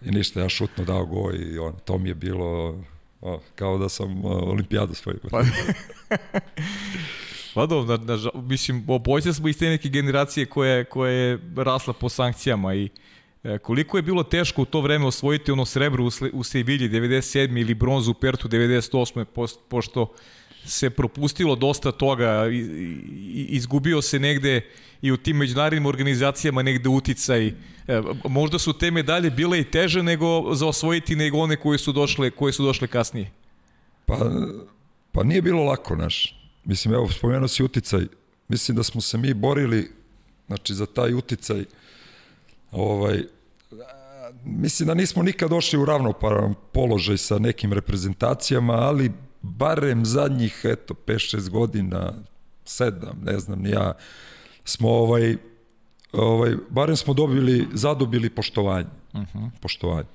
[0.05, 2.79] I ništa, ja šutno dao go i on, to mi je bilo
[3.21, 5.19] o, kao da sam o, olimpijadu svoju.
[5.31, 5.43] Pa,
[7.55, 11.93] Pa dobro, da, da, mislim, obojca smo iz te neke generacije koja, koja je rasla
[11.93, 12.89] po sankcijama i
[13.45, 17.61] e, koliko je bilo teško u to vreme osvojiti ono srebro u, u Sevilji 97.
[17.61, 19.25] ili bronzu u Pertu 98.
[19.25, 20.13] Post, pošto
[20.65, 22.47] se propustilo dosta toga,
[23.49, 24.61] izgubio se negde
[25.03, 27.47] i u tim međunarodnim organizacijama negde uticaj.
[27.47, 27.53] E,
[28.25, 32.31] možda su te medalje bile i teže nego za osvojiti nego one koje su došle,
[32.31, 33.31] koje su došle kasnije.
[34.07, 34.19] Pa,
[35.13, 36.39] pa nije bilo lako, naš.
[36.65, 38.07] Mislim, evo, spomenuo si uticaj.
[38.49, 39.91] Mislim da smo se mi borili,
[40.47, 41.65] znači, za taj uticaj.
[42.71, 43.23] Ovaj,
[44.45, 49.13] mislim da nismo nikad došli u ravnoparan položaj sa nekim reprezentacijama, ali
[49.43, 52.13] barem zadnjih, eto, 5-6 godina,
[52.67, 53.93] 7, ne znam, ni ja,
[54.65, 55.37] smo ovaj,
[56.13, 58.89] ovaj, barem smo dobili, zadobili poštovanje.
[59.13, 59.39] Uh mhm.
[59.39, 59.51] -huh.
[59.61, 60.09] Poštovanje.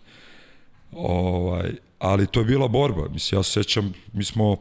[0.91, 3.09] Ovaj, ali to je bila borba.
[3.09, 4.57] Mislim, ja se sećam, mi smo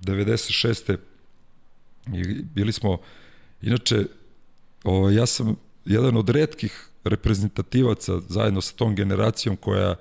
[0.00, 0.96] 96.
[2.14, 2.98] I bili smo,
[3.62, 4.04] inače,
[4.84, 9.94] ovaj, ja sam jedan od redkih reprezentativaca zajedno sa tom generacijom koja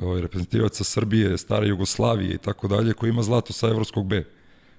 [0.00, 4.24] ovaj, reprezentativaca Srbije, stare Jugoslavije i tako dalje, koji ima zlato sa Evropskog B.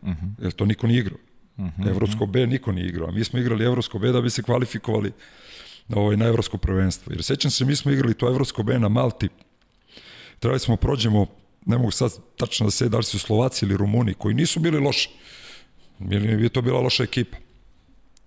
[0.01, 0.25] Uh mhm.
[0.25, 0.43] -huh.
[0.43, 1.19] Jer to niko nije igrao.
[1.57, 1.89] Uh -huh.
[1.89, 3.07] Evropsko B niko nije igrao.
[3.07, 5.11] A mi smo igrali Evropsko B da bi se kvalifikovali
[5.89, 7.13] ovaj, na Evropsko prvenstvo.
[7.13, 9.29] Jer sećam se, mi smo igrali to Evropsko B na Malti.
[10.39, 11.27] Trebali smo prođemo,
[11.65, 14.79] ne mogu sad tačno da se da li su Slovaci ili Rumuni, koji nisu bili
[14.79, 15.09] loši.
[16.11, 17.37] Ili je to bila loša ekipa.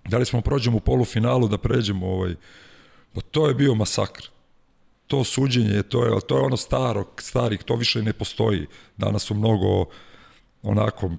[0.07, 2.35] Da li smo prođemo u polufinalu da pređemo ovaj...
[3.13, 4.29] Pa to je bio masakr.
[5.09, 8.67] To suđenje, to je, to je ono staro, starih, to više ne postoji.
[8.97, 9.85] Danas su mnogo
[10.61, 11.11] onako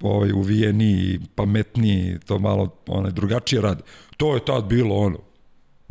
[0.00, 3.82] ovaj, uvijeni, pametniji, to malo one, drugačije radi.
[4.16, 5.18] To je tad bilo ono,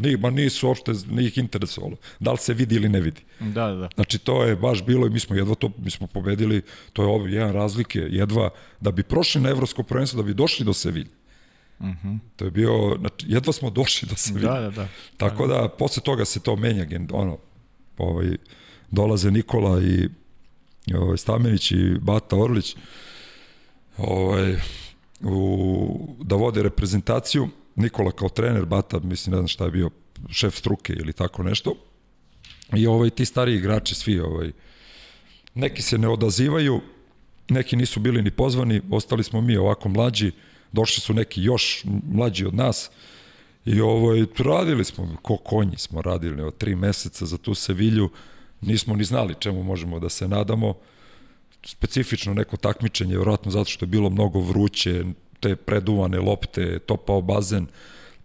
[0.02, 1.96] Ni, ma nisu uopšte, njih interesovalo.
[2.20, 3.22] Da li se vidi ili ne vidi.
[3.40, 3.90] Da, da.
[3.96, 6.62] Znači, to je baš bilo i mi smo jedva to, mi smo pobedili,
[6.94, 8.50] to je ovo, jedan razlike, jedva,
[8.80, 11.21] da bi prošli na evropsko prvenstvo, da bi došli do Sevilje.
[11.82, 12.08] Uh mhm.
[12.08, 12.20] -huh.
[12.36, 14.48] To je bio, znači, jedva smo došli do Sevilje.
[14.48, 14.88] Da, da, da.
[15.18, 17.38] Tako da, posle toga se to menja, ono,
[17.98, 18.38] ovaj,
[18.92, 20.10] dolaze Nikola i
[20.96, 22.76] ovaj, Stamenić i Bata Orlić
[23.98, 24.56] ovaj,
[25.22, 29.90] u, da vode reprezentaciju Nikola kao trener, Bata, mislim, ne znam šta je bio
[30.30, 31.76] šef struke ili tako nešto.
[32.76, 34.52] I ovaj, ti stari igrači svi, ovaj,
[35.54, 36.82] neki se ne odazivaju,
[37.50, 40.32] neki nisu bili ni pozvani, ostali smo mi ovako mlađi,
[40.72, 42.90] došli su neki još mlađi od nas
[43.66, 48.10] i ovaj, radili smo, ko konji smo radili od tri meseca za tu Sevilju,
[48.62, 50.74] nismo ni znali čemu možemo da se nadamo,
[51.66, 55.04] specifično neko takmičenje, vjerojatno zato što je bilo mnogo vruće,
[55.40, 57.68] te preduvane lopte, topao bazen,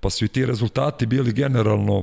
[0.01, 2.03] pa su i ti rezultati bili generalno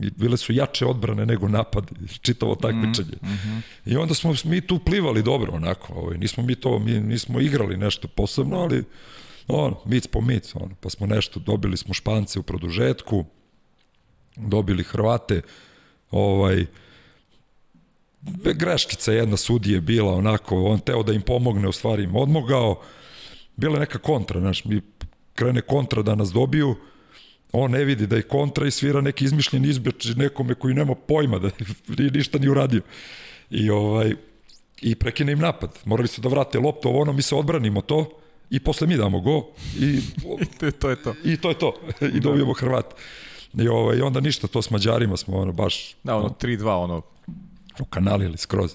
[0.00, 1.90] i bile su jače odbrane nego napad
[2.24, 3.16] čitavo takmičenje.
[3.22, 3.60] Mm -hmm.
[3.86, 7.76] I onda smo mi tu plivali dobro onako, ovaj, nismo mi to, mi nismo igrali
[7.76, 8.84] nešto posebno, ali
[9.48, 13.24] ono, mic po mic, ono, pa smo nešto, dobili smo Špance u produžetku,
[14.36, 15.42] dobili Hrvate,
[16.10, 16.66] ovaj,
[18.54, 22.80] greškica jedna sudije bila onako, on teo da im pomogne, u stvari im odmogao,
[23.56, 24.80] bila neka kontra, znaš, mi
[25.34, 26.76] krene kontra da nas dobiju,
[27.52, 31.38] on ne vidi da je kontra i svira neki izmišljen izbeč nekome koji nema pojma
[31.38, 31.50] da
[31.88, 32.82] ni ništa ni uradio.
[33.50, 34.14] I ovaj
[34.82, 35.78] i prekine im napad.
[35.84, 39.20] Morali su da vrate loptu, ovo ono, mi se odbranimo to i posle mi damo
[39.20, 39.46] go
[39.78, 40.00] i
[40.60, 41.14] to, to je to.
[41.24, 41.74] I to je to.
[42.14, 42.94] I dobijemo Hrvat.
[43.54, 47.02] I ovaj onda ništa, to s Mađarima smo ono baš Da, ono 3-2 ono
[47.80, 48.74] ukanalili skroz.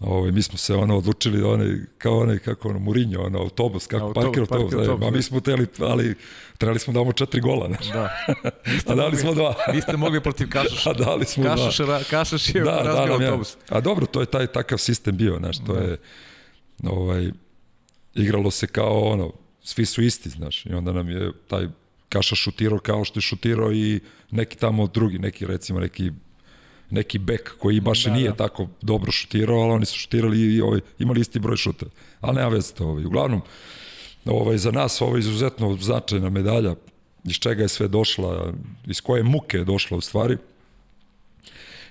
[0.00, 3.86] Ovaj mi smo se ono odlučili da onaj kao onaj kako ono Murinjo, ono autobus
[3.86, 6.14] kako autobus, parkir autobus, parkir autobus, a mi smo teli ali
[6.58, 7.92] trebali smo da damo četiri gola, znači.
[7.92, 8.10] Da.
[8.86, 9.54] a dali smo dva.
[9.74, 10.90] Niste mogli protiv Kašaša.
[10.90, 12.00] A dali smo Kašaš, dva.
[12.10, 13.56] Kašaš je da, razbio da, autobus.
[13.68, 15.80] A dobro, to je taj takav sistem bio, znači, to da.
[15.80, 15.96] je
[16.84, 17.30] ovaj
[18.16, 19.32] igralo se kao ono,
[19.62, 21.66] svi su isti, znaš, i onda nam je taj
[22.08, 26.10] Kaša šutirao kao što je šutirao i neki tamo drugi, neki recimo neki
[26.90, 28.36] neki bek koji baš da, nije da.
[28.36, 31.86] tako dobro šutirao, ali oni su šutirali i ovaj, imali isti broj šuta.
[32.20, 32.84] Ali nema veze to.
[32.84, 33.04] Ovaj.
[33.04, 33.42] Uglavnom,
[34.24, 36.74] ovaj, za nas ovo je izuzetno značajna medalja
[37.24, 38.52] iz čega je sve došla,
[38.86, 40.36] iz koje muke je došla u stvari.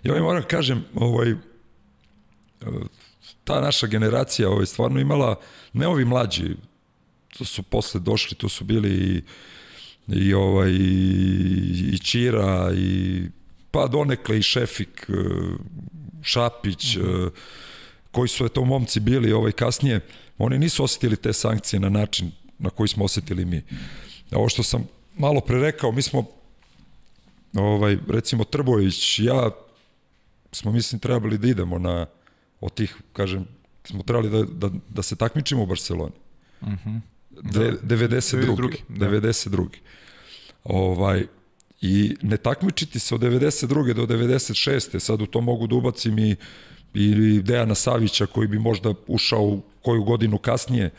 [0.04, 1.34] I ovaj moram kažem, ovaj,
[3.46, 5.36] ta naša generacija ovaj, stvarno imala,
[5.74, 6.56] ne ovi mlađi,
[7.38, 9.22] to su posle došli, to su bili i,
[10.08, 13.22] i, ovaj, i, i Čira i
[13.72, 15.14] pa donekle i Šefik, e,
[16.22, 17.30] Šapić, mm -hmm.
[18.12, 20.00] koji su eto momci bili ovaj kasnije,
[20.38, 23.64] oni nisu osetili te sankcije na način na koji smo osetili mi.
[24.32, 26.26] Ovo što sam malo pre rekao, mi smo
[27.54, 29.50] ovaj, recimo Trbović, ja
[30.52, 32.06] smo mislim trebali da idemo na
[32.62, 33.48] od tih, kažem,
[33.84, 36.14] smo trebali da, da, da se takmičimo u Barceloni.
[36.62, 37.02] Mm -hmm.
[37.42, 38.76] De, 92.
[38.90, 39.10] Da.
[39.10, 39.68] 92.
[40.64, 41.26] Ovaj,
[41.82, 43.94] I ne takmičiti se od 92.
[43.94, 45.00] do 96.
[45.00, 46.36] Sad u to mogu da ubacim i,
[46.94, 50.90] i Dejana Savića koji bi možda ušao koju godinu kasnije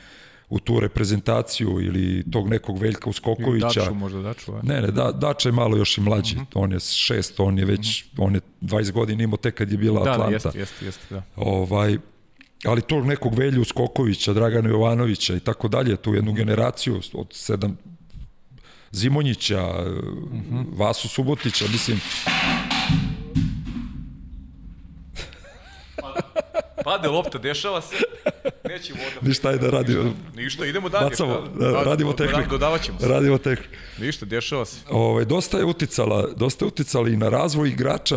[0.49, 3.81] u tu reprezentaciju ili tog nekog Veljka Uskokovića.
[3.81, 4.53] Daču možda, Daču.
[4.63, 6.37] Ne, ne, da, Dača je malo još i mlađi.
[6.37, 6.51] Uh mhm.
[6.51, 6.63] -huh.
[6.63, 8.23] On je šest, on je već, uh mhm.
[8.23, 8.27] -huh.
[8.27, 10.31] on je 20 godina imao tek kad je bila da, Atlanta.
[10.31, 11.23] Da, jeste, jeste, jeste, da.
[11.37, 11.99] Ovaj,
[12.65, 17.79] ali tog nekog Velju Skokovića, Dragana Jovanovića i tako dalje, tu jednu generaciju od sedam,
[18.93, 19.87] Zimonjića, uh
[20.33, 20.65] -huh.
[20.77, 22.01] Vasu Subotića, mislim...
[26.87, 27.97] Pade lopta, dešava se,
[28.69, 29.21] neće voda.
[29.29, 30.15] Ništa je da radimo.
[30.37, 31.11] Ništa, idemo dalje.
[31.11, 32.51] Bacamo, da, da, radimo tehniku.
[32.51, 33.09] Dodavat ćemo se.
[33.09, 33.73] Radimo tehniku.
[33.99, 34.81] Ništa, dešava se.
[34.91, 38.17] Ove, ovaj, dosta je uticala, dosta je uticala i na razvoj igrača,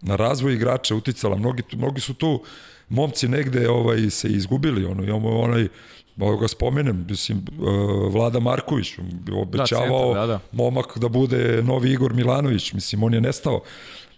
[0.00, 1.36] na razvoj igrača uticala.
[1.36, 2.42] Mnogi, mnogi su tu
[2.88, 4.84] momci negde ovaj, se izgubili.
[4.84, 5.68] Ono, imamo onaj
[6.16, 8.92] Mogu ga spomenem, mislim, uh, Vlada Marković
[9.32, 10.40] obećavao da, da, da.
[10.52, 13.62] momak da bude novi Igor Milanović, mislim, on je nestao.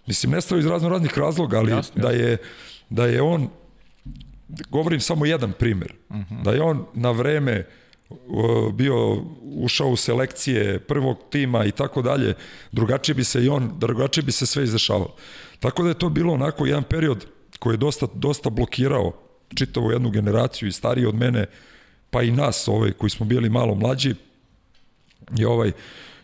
[0.07, 2.37] Mislim, nestao iz razno raznih razloga, ali jasne, da je
[2.89, 3.49] da je on
[4.69, 6.35] govorim samo jedan primer, uh mhm.
[6.35, 6.43] -huh.
[6.43, 7.67] da je on na vreme
[8.09, 12.33] uh, bio ušao u selekcije prvog tima i tako dalje,
[12.71, 15.15] drugačije bi se i on, drugačije bi se sve izdešavalo.
[15.59, 17.25] Tako da je to bilo onako jedan period
[17.59, 19.13] koji je dosta, dosta blokirao
[19.55, 21.45] čitavu jednu generaciju i stariji od mene
[22.09, 24.15] pa i nas, ovaj, koji smo bili malo mlađi,
[25.37, 25.71] i ovaj,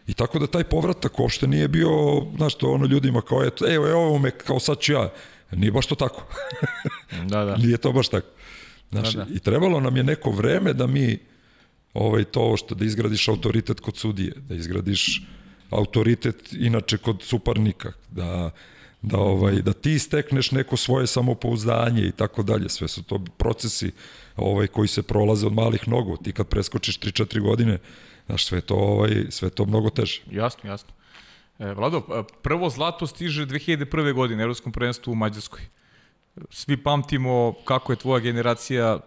[0.07, 1.89] I tako da taj povratak uopšte nije bio,
[2.35, 5.13] znaš, to ono ljudima kao, eto, evo, evo me, kao sad ću ja.
[5.55, 6.23] Nije baš to tako.
[7.31, 7.55] da, da.
[7.55, 8.27] Nije to baš tako.
[8.91, 9.33] Znaš, da, da.
[9.33, 11.19] i trebalo nam je neko vreme da mi
[11.93, 15.21] ovaj, to što da izgradiš autoritet kod sudije, da izgradiš
[15.69, 18.51] autoritet inače kod suparnika, da,
[19.01, 22.69] da, ovaj, da ti stekneš neko svoje samopouzdanje i tako dalje.
[22.69, 23.91] Sve su to procesi
[24.35, 26.17] ovaj, koji se prolaze od malih nogu.
[26.17, 27.79] Ti kad preskočiš 3-4 godine,
[28.25, 30.21] znaš, sve to, ovaj, sve to mnogo teže.
[30.31, 30.93] Jasno, jasno.
[31.63, 32.01] E, Vlado,
[32.41, 34.13] prvo zlato stiže 2001.
[34.13, 35.61] godine, Evropskom prvenstvu u Mađarskoj.
[36.49, 38.99] Svi pamtimo kako je tvoja generacija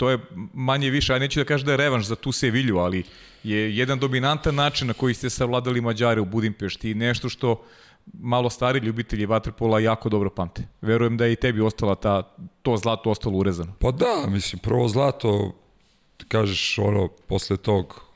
[0.00, 0.18] to je
[0.54, 3.04] manje više, a neću da kažem da je revanš za tu Sevilju, ali
[3.42, 7.62] je jedan dominantan način na koji ste savladali Mađare u Budimpešti i nešto što
[8.12, 10.62] malo stari ljubitelji vaterpola jako dobro pamte.
[10.80, 12.22] Verujem da je i tebi ostala ta,
[12.62, 13.72] to zlato ostalo urezano.
[13.78, 15.52] Pa da, mislim, prvo zlato,
[16.28, 18.09] kažeš, ono, posle tog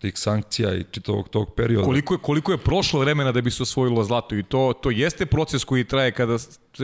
[0.00, 1.84] tih sankcija i čitavog tog perioda.
[1.84, 5.26] Koliko je, koliko je prošlo vremena da bi se osvojilo zlato i to, to jeste
[5.26, 6.38] proces koji traje kada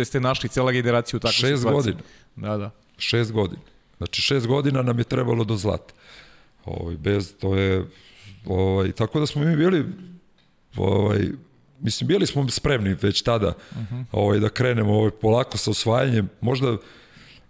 [0.05, 1.53] ste našli cela generacija u takvoj situaciji.
[1.53, 1.99] Šest godina.
[2.37, 2.71] Da, da.
[2.99, 3.63] Šest godina.
[3.99, 5.95] Znači šest godina nam je trebalo do zlata.
[6.65, 7.87] Ovaj, bez, to je,
[8.47, 9.85] ovaj, tako da smo mi bili,
[10.77, 11.29] ovaj,
[11.81, 14.05] mislim, bili smo spremni već tada uh -huh.
[14.13, 16.29] ovaj, da krenemo ovaj, polako sa osvajanjem.
[16.41, 16.77] Možda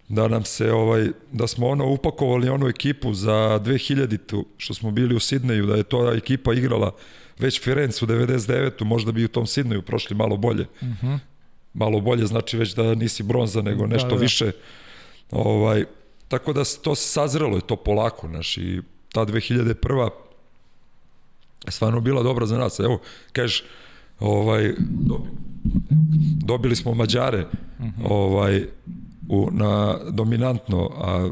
[0.08, 5.14] da nam se ovaj da smo ono upakovali onu ekipu za 2000-tu što smo bili
[5.14, 6.94] u Sidneju da je to ekipa igrala
[7.38, 10.66] već Firenze u 99-tu možda bi u tom Sidneju prošli malo bolje.
[10.80, 11.06] Uh mhm.
[11.06, 11.18] -huh.
[11.74, 14.20] Malo bolje znači već da nisi bronza nego da, nešto da, da.
[14.20, 14.52] više.
[15.30, 15.84] Ovaj
[16.28, 20.10] tako da to sazrelo je to polako naš i ta 2001
[21.66, 22.80] je stvarno bila dobra za nas.
[22.80, 23.00] Evo,
[23.32, 23.64] kažeš,
[24.20, 24.74] ovaj,
[26.44, 27.46] dobili smo Mađare,
[27.78, 28.02] uh mhm.
[28.02, 28.06] -huh.
[28.10, 28.66] ovaj,
[29.28, 31.30] u, na dominantno, a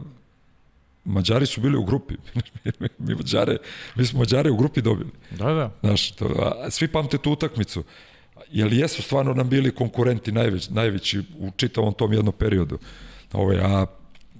[1.05, 2.15] Mađari su bili u grupi.
[2.99, 3.57] mi, Mađare,
[3.97, 5.11] mi smo Mađare u grupi dobili.
[5.31, 5.71] Da, da.
[5.83, 7.85] Znaš, to, a, svi pamte tu utakmicu.
[8.51, 12.79] Jel jesu stvarno nam bili konkurenti najveći, najveći u čitavom tom jednom periodu.
[13.33, 13.87] Ove, a,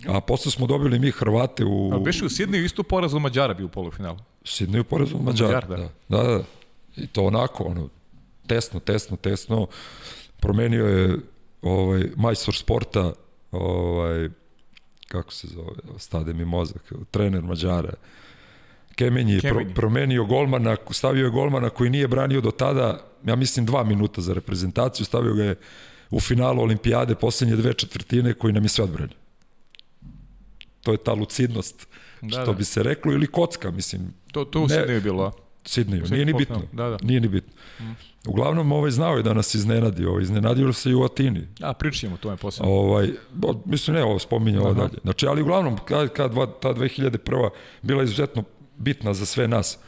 [0.09, 1.91] a posle smo dobili mi Hrvate u...
[1.95, 4.19] A biš u Sidniju isto poraz od Mađara bio u polufinalu.
[4.45, 5.77] Sidniju poraz od Mađara, Mađar, da.
[5.77, 6.23] da.
[6.23, 6.45] Da, da.
[6.97, 7.89] I to onako, ono,
[8.47, 9.67] tesno, tesno, tesno.
[10.41, 11.17] Promenio je
[11.63, 13.13] ovaj, majstor sporta
[13.55, 14.29] ovaj,
[15.09, 17.95] kako se zove, stade mi mozak, trener Mađara,
[18.95, 19.65] Kemenji, Kemenji.
[19.65, 24.21] Pro, promenio golmana, stavio je golmana koji nije branio do tada, ja mislim dva minuta
[24.21, 25.57] za reprezentaciju, stavio ga je
[26.11, 29.17] u finalu olimpijade poslednje dve četvrtine koji nam je sve odbranio.
[30.83, 31.89] To je ta lucidnost,
[32.21, 32.53] da, što da.
[32.53, 34.15] bi se reklo, ili kocka, mislim.
[34.33, 35.33] To, to u Sidneju bilo.
[35.65, 36.63] Sidneju, nije ni bitno.
[36.73, 36.99] Da, da.
[37.03, 37.53] Nije ni bitno.
[37.81, 37.93] Mm.
[38.29, 41.47] Uglavnom, ovaj, znao je da nas iznenadi, ovaj, iznenadio se i u Atini.
[41.61, 42.73] A, pričamo, to je posebno.
[42.73, 44.99] Ovaj, bo, mislim, ne, ovo spominje ovo dalje.
[45.03, 47.51] Znači, ali uglavnom, kad, kad ta 2001.
[47.83, 48.45] bila izuzetno
[48.77, 49.79] bitna za sve nas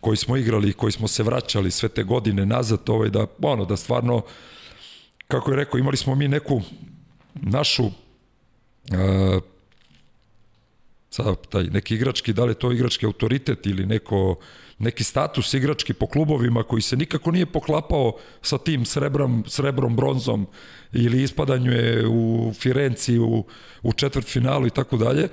[0.00, 3.64] koji smo igrali i koji smo se vraćali sve te godine nazad, ovaj, da, ono,
[3.64, 4.22] da stvarno,
[5.28, 6.62] kako je rekao, imali smo mi neku
[7.34, 7.92] našu uh,
[11.10, 14.36] sad, taj neki igrački, da li je to igrački autoritet ili neko
[14.78, 20.46] neki status igrački po klubovima koji se nikako nije poklapao sa tim srebrom, srebrom bronzom
[20.92, 23.44] ili ispadanju je u Firenci u,
[23.82, 25.28] u četvrt finalu i tako dalje.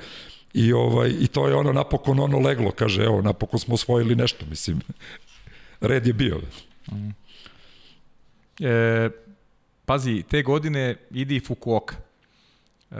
[0.53, 4.45] I, ovaj, I to je ono napokon ono leglo, kaže, evo, napokon smo osvojili nešto,
[4.49, 4.81] mislim.
[5.81, 6.41] Red je bio.
[6.91, 7.09] Mm.
[8.59, 9.09] E,
[9.85, 11.95] pazi, te godine ide i Fukuoka.
[12.91, 12.95] E,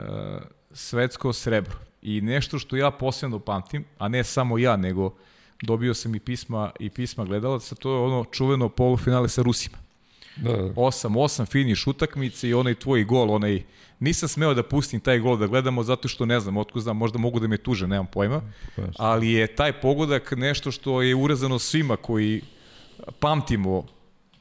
[0.72, 1.78] svetsko srebro.
[2.02, 5.14] I nešto što ja posebno pamtim, a ne samo ja, nego
[5.62, 9.78] dobio sam i pisma i pisma gledalaca, to je ono čuveno polufinale sa Rusima.
[10.36, 10.50] Da.
[10.50, 13.62] 8-8 finiš utakmice i onaj tvoj gol, onaj
[14.00, 17.18] nisam smeo da pustim taj gol da gledamo zato što ne znam, otko znam, možda
[17.18, 18.42] mogu da me tuže, nemam pojma.
[18.98, 22.42] Ali je taj pogodak nešto što je urezano svima koji
[23.18, 23.86] pamtimo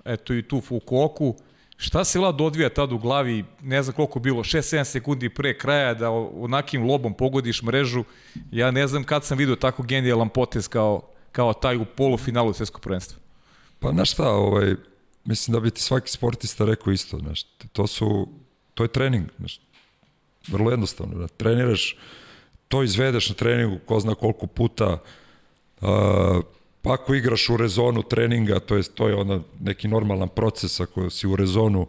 [0.06, 1.36] eto i tu Fukuoku,
[1.78, 5.94] Šta se Vlad odvija tad u glavi, ne znam koliko bilo, 6-7 sekundi pre kraja
[5.94, 8.04] da onakim lobom pogodiš mrežu,
[8.52, 12.82] ja ne znam kad sam vidio tako genijalan potez kao, kao taj u polufinalu svetskog
[12.82, 13.20] prvenstva.
[13.80, 14.76] Pa znaš šta, ovaj,
[15.26, 18.28] mislim da bi ti svaki sportista rekao isto, znaš, to su,
[18.74, 19.60] to je trening, znaš,
[20.48, 21.98] vrlo jednostavno, da treniraš,
[22.68, 24.98] to izvedeš na treningu ko zna koliko puta,
[25.82, 25.88] uh,
[26.86, 31.10] Pa ako igraš u rezonu treninga, to je, to je onda neki normalan proces ako
[31.10, 31.88] si u rezonu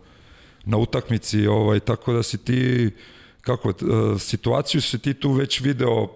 [0.64, 2.90] na utakmici, ovaj, tako da si ti,
[3.40, 6.08] kako, uh, situaciju si ti tu već video uh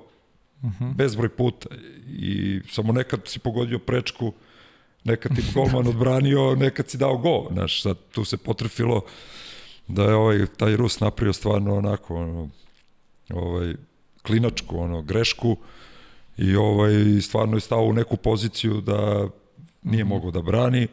[0.64, 0.84] mhm.
[0.84, 0.94] -huh.
[0.94, 1.68] bezbroj puta
[2.08, 4.32] i samo nekad si pogodio prečku,
[5.04, 9.02] nekad ti golman odbranio, nekad si dao go, znaš, sad tu se potrefilo
[9.88, 12.48] da je ovaj, taj Rus napravio stvarno onako, ono,
[13.30, 13.74] ovaj,
[14.22, 15.56] klinačku, ono, grešku,
[16.40, 19.28] i ovaj, stvarno je stao u neku poziciju da
[19.82, 20.12] nije mhm.
[20.14, 20.86] mogao da brani.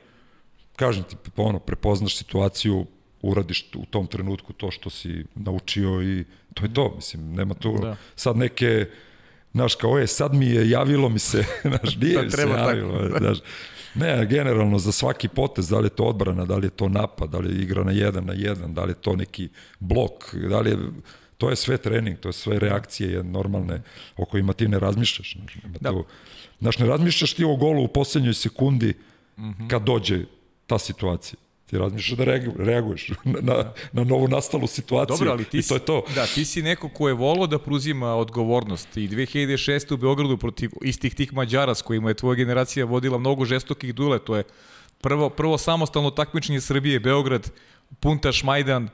[0.76, 2.86] Kažem ti, ono, prepoznaš situaciju,
[3.22, 7.78] uradiš u tom trenutku to što si naučio i to je to, mislim, nema tu
[7.82, 7.96] da.
[8.16, 8.86] sad neke,
[9.54, 11.44] znaš, kao je, sad mi je, javilo mi se,
[11.78, 13.18] znaš, nije mi se javilo, tako.
[13.20, 13.38] znaš,
[13.96, 17.30] ne, generalno za svaki potez, da li je to odbrana, da li je to napad,
[17.30, 19.50] da li je igra na jedan na jedan, da li je to neki
[19.80, 20.78] blok, da li je
[21.38, 23.82] to je sve trening, to je sve reakcije normalne
[24.18, 25.38] o kojima ti ne razmišljaš.
[25.38, 25.92] Znaš, da.
[25.92, 26.06] to,
[26.60, 28.94] znaš ne razmišljaš ti o golu u poslednjoj sekundi
[29.38, 29.68] mm -hmm.
[29.68, 30.20] kad dođe
[30.68, 31.40] ta situacija.
[31.66, 32.24] Ti razmišljaš da
[32.64, 36.04] reaguješ na, na, na novu nastalu situaciju Dobro, ali ti i to je to.
[36.16, 39.94] Da, ti si neko ko je volao da pruzima odgovornost i 2006.
[39.94, 44.20] u Beogradu protiv istih tih Mađara s kojima je tvoja generacija vodila mnogo žestokih dule,
[44.20, 44.44] to je
[45.02, 47.52] prvo, prvo samostalno takmičenje Srbije, Beograd,
[48.00, 48.90] Punta Šmajdan,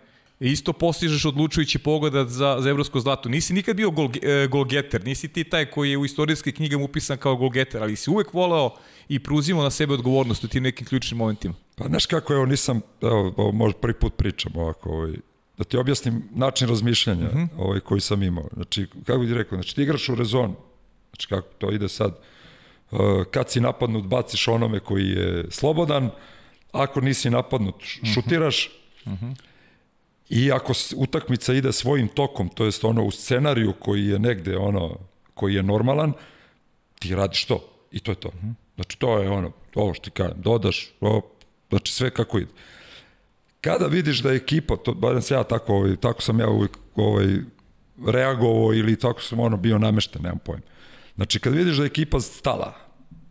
[0.52, 3.30] isto postižeš odlučujući pogodat za, za evropsko zlato.
[3.30, 7.18] Nisi nikad bio gol, e, golgeter, nisi ti taj koji je u istorijskim knjigama upisan
[7.18, 8.70] kao golgeter, ali si uvek voleo
[9.10, 11.54] i preuzimao na sebe odgovornost u tim nekim ključnim momentima.
[11.76, 15.14] Pa znaš kako, evo nisam, evo, možda prvi put pričam ovako, ovaj,
[15.58, 17.48] da ti objasnim način razmišljanja mm -hmm.
[17.58, 18.48] ovaj, koji sam imao.
[18.54, 20.56] Znači, kako bih rekao, znači ti igraš u rezon,
[21.10, 22.20] znači kako to ide sad,
[22.92, 23.00] uh,
[23.32, 26.10] kad si napadnut, baciš onome koji je slobodan,
[26.72, 27.76] ako nisi napadnut,
[28.14, 28.72] šutiraš,
[29.06, 29.36] mm -hmm.
[30.30, 34.98] I ako utakmica ide svojim tokom, to jest ono u scenariju koji je negde ono,
[35.34, 36.14] koji je normalan,
[37.00, 37.70] ti radiš to.
[37.92, 38.30] I to je to.
[38.30, 38.54] -hmm.
[38.76, 41.26] Znači, to je ono, ovo što ti kažem, dodaš, op,
[41.70, 42.52] znači sve kako ide.
[43.62, 46.78] Kada vidiš da je ekipa, to, barem se ja tako, ovaj, tako sam ja uvijek
[46.96, 47.28] ovaj,
[48.08, 50.64] reagovao ili tako sam ono bio namešten, nemam pojma.
[51.16, 52.74] Znači, kad vidiš da je ekipa stala,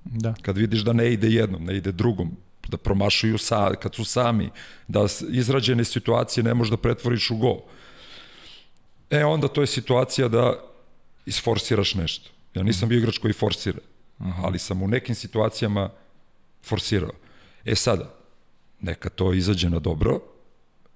[0.04, 0.34] da.
[0.42, 2.36] kad vidiš da ne ide jednom, ne ide drugom,
[2.68, 4.50] da promašuju sa, kad su sami,
[4.88, 7.60] da izrađene situacije ne možeš da pretvoriš u gol.
[9.10, 10.54] E, onda to je situacija da
[11.26, 12.30] isforsiraš nešto.
[12.54, 13.78] Ja nisam bio igrač koji forsira.
[14.18, 15.90] Ali sam u nekim situacijama
[16.62, 17.12] forsirao.
[17.64, 18.14] E sada,
[18.80, 20.20] neka to izađe na dobro,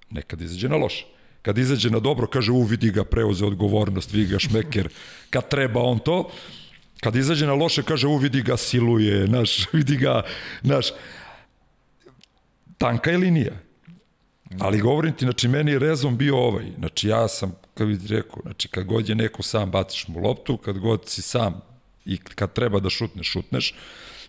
[0.09, 1.05] nekad izađe na loše.
[1.41, 4.89] Kad izađe na dobro, kaže, u, vidi ga, preuze odgovornost, vidi ga šmeker,
[5.29, 6.29] kad treba on to,
[6.99, 10.21] kad izađe na loše, kaže, u, vidi ga, siluje, naš, vidi ga,
[10.61, 10.91] naš,
[12.77, 13.53] tanka je linija.
[14.59, 16.65] Ali govorim ti, znači, meni je rezon bio ovaj.
[16.77, 20.57] Znači, ja sam, kad bih rekao, znači, kad god je neko sam baciš mu loptu,
[20.57, 21.61] kad god si sam
[22.05, 23.73] i kad treba da šutneš, šutneš.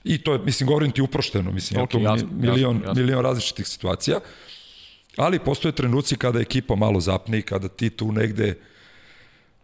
[0.04, 3.02] I to je, mislim, govorim ti uprošteno, mislim, okay, to jasno, milion, jasno, jasno.
[3.02, 4.20] milion različitih situacija.
[5.16, 8.54] Ali postoje trenuci kada ekipa malo zapne i kada ti tu negde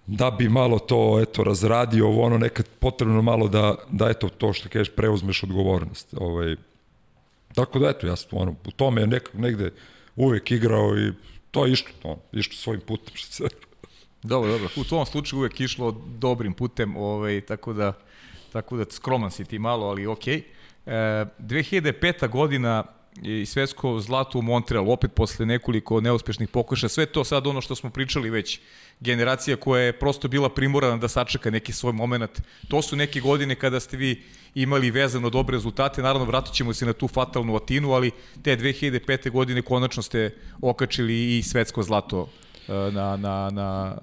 [0.06, 4.52] da bi malo to eto razradio ovo ono nekad potrebno malo da da eto to
[4.52, 6.56] što kažeš preuzmeš odgovornost ovaj
[7.54, 9.72] tako da eto ja sam ono u tome nek, negde
[10.16, 11.12] uvek igrao i
[11.50, 13.14] to je išlo to išlo svojim putem
[14.22, 14.68] Dobro, dobro.
[14.76, 17.92] U tom slučaju uvek išlo dobrim putem, ovaj, tako da
[18.54, 20.42] tako da skroman si ti malo, ali okej.
[20.86, 21.22] Okay.
[21.22, 22.28] E, 2005.
[22.28, 22.84] godina
[23.22, 27.74] i svetsko zlato u Montrealu, opet posle nekoliko neuspešnih pokušaja, sve to sad ono što
[27.74, 28.60] smo pričali već,
[29.00, 32.40] generacija koja je prosto bila primorana da sačeka neki svoj moment.
[32.68, 34.22] To su neke godine kada ste vi
[34.54, 38.10] imali vezano dobre rezultate, naravno vratit ćemo se na tu fatalnu Atinu, ali
[38.42, 39.30] te 2005.
[39.30, 42.28] godine konačno ste okačili i svetsko zlato
[42.68, 43.96] na, na, na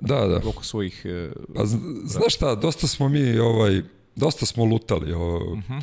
[0.00, 0.40] da, da.
[0.48, 1.02] oko svojih...
[1.04, 1.62] E, pa,
[2.04, 3.82] znaš šta, dosta smo mi, ovaj,
[4.16, 5.12] dosta smo lutali.
[5.12, 5.82] Ovaj, uh -huh.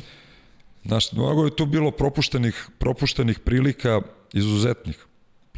[0.84, 4.00] Znaš, mnogo je tu bilo propuštenih, propuštenih prilika
[4.32, 5.06] izuzetnih.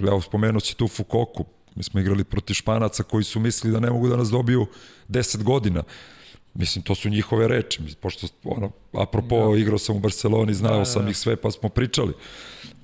[0.00, 1.44] Evo, spomenuo si tu Fukoku.
[1.74, 4.66] Mi smo igrali protiv Španaca koji su mislili da ne mogu da nas dobiju
[5.08, 5.82] 10 godina.
[6.54, 7.80] Mislim, to su njihove reči.
[8.00, 9.58] Pošto, ono, apropo, da.
[9.58, 12.12] igrao sam u Barceloni, znao da, da, sam ih sve, pa smo pričali.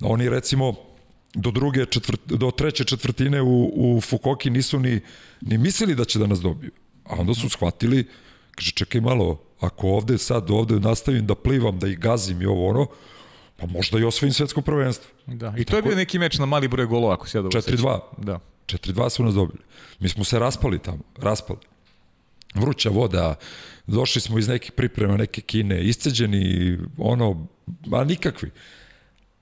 [0.00, 0.74] Oni, recimo,
[1.34, 5.00] do druge četvrt, do treće četvrtine u, u Fukoki nisu ni,
[5.40, 6.70] ni mislili da će da nas dobiju.
[7.04, 8.08] A onda su shvatili,
[8.50, 12.68] kaže, čekaj malo, ako ovde sad, ovde nastavim da plivam, da ih gazim i ovo
[12.68, 12.86] ono,
[13.56, 15.10] pa možda i osvojim svetsko prvenstvo.
[15.26, 17.60] Da, i, to je bio neki meč na mali broj golova, ako se ja dobro
[17.60, 18.00] 4-2.
[18.18, 18.40] Da.
[18.66, 19.58] 4-2 su nas dobili.
[20.00, 21.60] Mi smo se raspali tamo, raspali.
[22.58, 23.34] Vruća voda,
[23.86, 27.46] došli smo iz nekih priprema, neke kine, isceđeni, ono,
[27.92, 28.50] a nikakvi.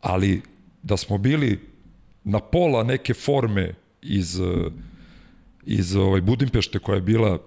[0.01, 0.43] Ali
[0.83, 1.61] da smo bili
[2.25, 4.41] na pola neke forme iz,
[5.67, 7.39] iz ovaj, Budimpešte koja je bila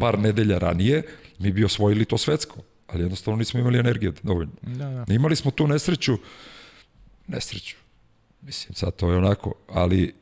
[0.00, 1.02] par nedelja ranije,
[1.38, 2.56] mi bi osvojili to svetsko.
[2.86, 4.52] Ali jednostavno nismo imali energije dovoljno.
[4.62, 5.14] Da, da.
[5.14, 6.18] Imali smo tu nesreću,
[7.26, 7.76] nesreću,
[8.42, 10.14] mislim sad to je onako, ali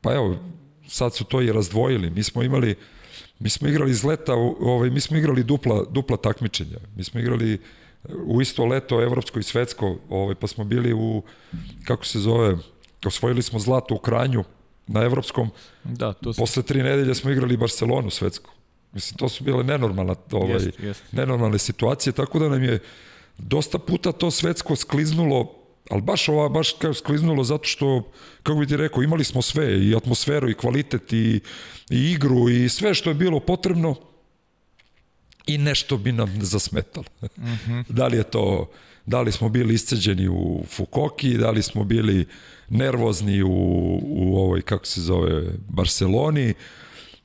[0.00, 0.38] pa evo,
[0.88, 2.10] sad su to i razdvojili.
[2.10, 2.74] Mi smo imali,
[3.38, 6.78] mi smo igrali iz leta, ovaj, mi smo igrali dupla, dupla takmičenja.
[6.96, 7.60] Mi smo igrali
[8.26, 11.22] u isto leto evropsko i svetsko, ovaj, pa smo bili u,
[11.84, 12.56] kako se zove,
[13.06, 14.44] osvojili smo zlato u Kranju
[14.86, 15.50] na evropskom.
[15.84, 16.40] Da, to su...
[16.40, 18.50] Posle tri nedelje smo igrali Barcelonu svetsku.
[18.92, 21.02] Mislim, to su bile nenormalne, ovaj, jest, jest.
[21.12, 22.78] nenormalne situacije, tako da nam je
[23.38, 25.54] dosta puta to svetsko skliznulo,
[25.90, 29.86] ali baš ova, baš kao skliznulo zato što, kako bi ti rekao, imali smo sve,
[29.86, 31.40] i atmosferu, i kvalitet, i,
[31.90, 33.94] i igru, i sve što je bilo potrebno,
[35.46, 37.06] i nešto bi nam zasmetalo.
[37.22, 37.84] Mm -hmm.
[37.98, 38.70] da li je to,
[39.06, 42.26] da li smo bili isceđeni u Fukoki, da li smo bili
[42.68, 43.50] nervozni u,
[44.02, 46.54] u ovoj, kako se zove, Barceloni,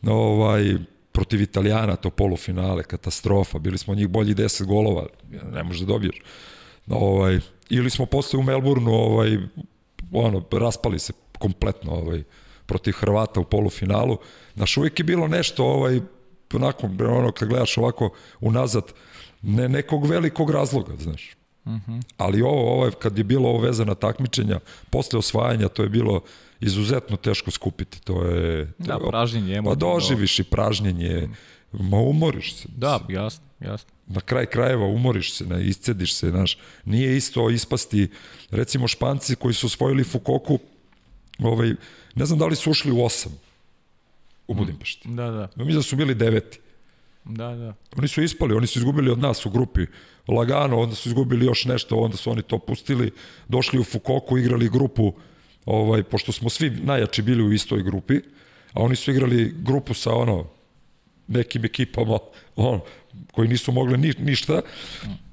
[0.04, 0.76] ovaj,
[1.12, 5.08] protiv Italijana, to polufinale, katastrofa, bili smo njih bolji 10 golova,
[5.52, 6.16] ne možeš da dobiješ.
[6.88, 7.40] Ovaj,
[7.72, 9.38] ili smo posle u Melbourneu ovaj,
[10.12, 12.24] ono, raspali se kompletno ovaj,
[12.66, 14.18] protiv Hrvata u polufinalu.
[14.56, 16.00] Znaš, uvijek je bilo nešto, ovaj,
[16.54, 18.84] onako, ono, kad gledaš ovako unazad,
[19.42, 21.36] ne nekog velikog razloga, znaš.
[21.66, 22.02] Uh -huh.
[22.18, 26.22] Ali ovo, ovo, kad je bilo ovo vezana takmičenja, posle osvajanja, to je bilo
[26.60, 28.02] izuzetno teško skupiti.
[28.02, 28.66] To je...
[28.66, 29.62] To, da, pražnjenje.
[29.64, 31.30] Pa doživiš i pražnjenje,
[31.72, 32.68] ma umoriš se.
[32.78, 33.92] Da, jasno, jasno.
[34.14, 36.58] Na kraj krajeva umoriš se, ne, iscediš se, znaš.
[36.86, 38.10] Nije isto ispasti,
[38.52, 40.60] recimo Španci koji su osvojili Fukoku,
[41.40, 41.74] ovaj,
[42.16, 43.40] ne znam da li su ušli u osam
[44.48, 45.10] u Budimpešti.
[45.10, 45.64] Da, da.
[45.64, 46.60] Mi da su bili deveti.
[47.26, 47.74] Da, da.
[47.98, 49.86] Oni su ispali, oni su izgubili od nas u grupi
[50.28, 53.12] lagano, onda su izgubili još nešto, onda su oni to pustili,
[53.48, 55.14] došli u Fukoku, igrali grupu,
[55.66, 58.16] ovaj, pošto smo svi najjači bili u istoj grupi,
[58.74, 60.48] a oni su igrali grupu sa ono,
[61.28, 62.20] nekim ekipama
[62.56, 62.80] on,
[63.32, 64.62] koji nisu mogli ni, ništa,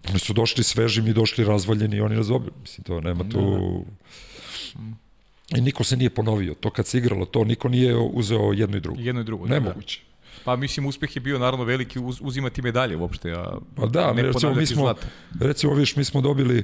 [0.08, 2.52] oni su došli sveži, mi došli razvaljeni i oni nas dobili.
[2.60, 3.40] Mislim, to nema tu...
[3.40, 5.58] Da, da.
[5.58, 6.54] I niko se nije ponovio.
[6.54, 9.00] To kad se igralo, to niko nije uzeo jedno i drugo.
[9.00, 9.46] Jedno i drugo.
[9.46, 10.00] Nemoguće.
[10.00, 10.08] Da.
[10.44, 14.22] Pa mislim uspeh je bio naravno veliki uz, uzimati medalje uopšte, a pa da, ne
[14.22, 15.06] recimo mi smo zlata.
[15.40, 16.62] recimo viš mi smo dobili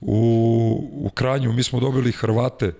[0.00, 2.72] u u Kranju mi smo dobili Hrvate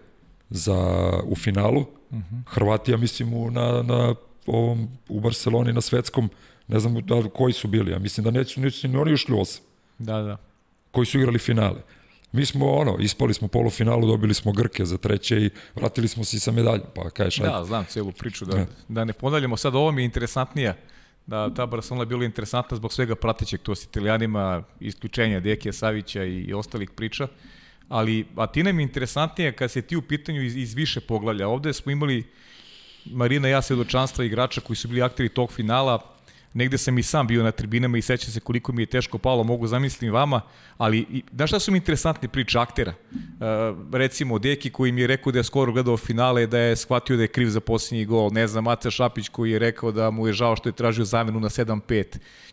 [0.50, 1.80] za u finalu.
[1.80, 2.42] Uh -huh.
[2.46, 4.14] Hrvati ja mislim u, na na
[4.46, 6.30] ovom u Barseloni na svetskom
[6.68, 9.40] ne znam da koji su bili, ja mislim da neće neće ni oni ušli u
[9.40, 9.64] osam.
[9.98, 10.36] Da, da.
[10.90, 11.80] Koji su igrali finale.
[12.32, 16.40] Mi smo ono, ispali smo polufinalu, dobili smo Grke za treće i vratili smo se
[16.40, 17.52] sa medaljom, pa kažeš ajde.
[17.52, 18.66] Da, znam celu priču, da, ne.
[18.88, 19.56] da ne ponavljamo.
[19.56, 20.74] Sad ovo mi je interesantnija,
[21.26, 26.24] da ta Barcelona je bila interesantna zbog svega pratećeg, to s italijanima, isključenja Dekija Savića
[26.24, 27.28] i, i ostalih priča,
[27.88, 31.48] ali Atina mi je interesantnija kad se ti u pitanju iz, iz više poglavlja.
[31.48, 32.24] Ovde smo imali
[33.04, 36.13] Marina i ja svedočanstva igrača koji su bili akteri tog finala,
[36.54, 39.44] negde sam i sam bio na tribinama i sećam se koliko mi je teško palo,
[39.44, 40.40] mogu zamislim vama,
[40.76, 42.94] ali i, znaš šta su mi interesantne priče aktera?
[43.12, 47.16] Uh, recimo, Deki koji mi je rekao da je skoro gledao finale, da je shvatio
[47.16, 50.26] da je kriv za posljednji gol, ne znam, Maca Šapić koji je rekao da mu
[50.26, 52.04] je žao što je tražio zamenu na 7-5,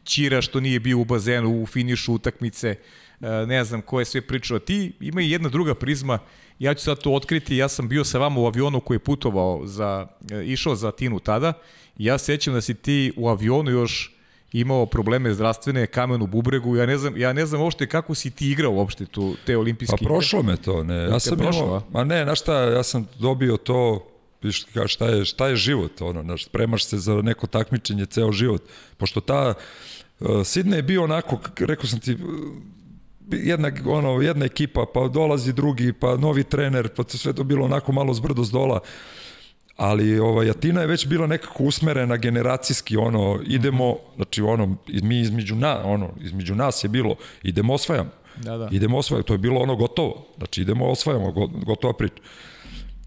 [0.03, 2.75] Ćira što nije bio u bazenu u finišu utakmice,
[3.19, 4.59] uh, ne znam ko je sve pričao.
[4.59, 6.19] Ti ima i jedna druga prizma,
[6.61, 9.61] ja ću sad to otkriti, ja sam bio sa vama u avionu koji je putovao
[9.67, 11.53] za, uh, išao za Tinu tada.
[11.97, 14.15] Ja sećam da si ti u avionu još
[14.53, 18.31] imao probleme zdravstvene, kamen u bubregu, ja ne znam, ja ne znam uopšte kako si
[18.31, 20.95] ti igrao uopšte tu, te olimpijske Pa prošlo me to, ne.
[20.95, 24.07] Ja sam prošlo, imao, ma ne, na šta, ja sam dobio to,
[24.41, 28.63] viš šta je, šta je život, ono, znaš, spremaš se za neko takmičenje ceo život,
[28.97, 29.53] pošto ta,
[30.19, 32.17] uh, Sidney je bio onako, rekao sam ti,
[33.31, 37.91] jedna, ono, jedna ekipa, pa dolazi drugi, pa novi trener, pa sve to bilo onako
[37.91, 38.79] malo zbrdo z dola.
[39.77, 45.55] Ali ovaj Atina je već bila nekako usmerena generacijski ono idemo znači ono mi između
[45.55, 48.09] na ono između nas je bilo idemo osvajamo.
[48.37, 48.69] Da, da.
[48.71, 50.27] idemo osvajamo to je bilo ono gotovo.
[50.37, 51.31] Znači idemo osvajamo
[51.65, 52.21] gotova priča.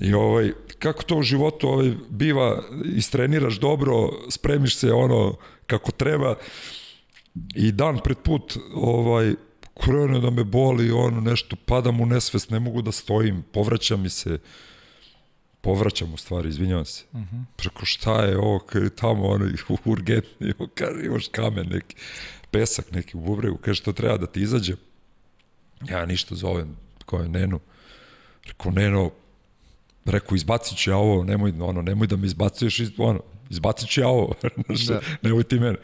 [0.01, 3.95] I ovaj kako to u životu ovaj biva istreniraš dobro
[4.29, 5.35] spremiš se ono
[5.67, 6.35] kako treba.
[7.55, 9.35] I dan pred put ovaj
[9.81, 14.09] krene da me boli ono nešto padam u nesvest ne mogu da stojim povraća mi
[14.11, 14.39] se
[15.65, 17.05] povraćam u stvari, izvinjavam se.
[17.13, 17.37] Uh mhm.
[17.37, 17.45] -huh.
[17.57, 19.49] Preko šta je ovo, kada je tamo ono
[19.85, 21.97] urgentni, kaže imaš kamen neki,
[22.51, 24.75] pesak neki u bubregu, kaže što treba da ti izađe.
[25.89, 26.77] Ja ništa zovem,
[27.07, 27.61] ko je Nenu.
[28.47, 29.11] Rekao, Neno,
[30.05, 33.21] rekao, izbacit ću ja ovo, nemoj, ono, nemoj da me izbacuješ, iz, ono,
[33.51, 34.35] izbacit ću ja ovo,
[34.89, 35.01] da.
[35.23, 35.77] nemoj ti mene.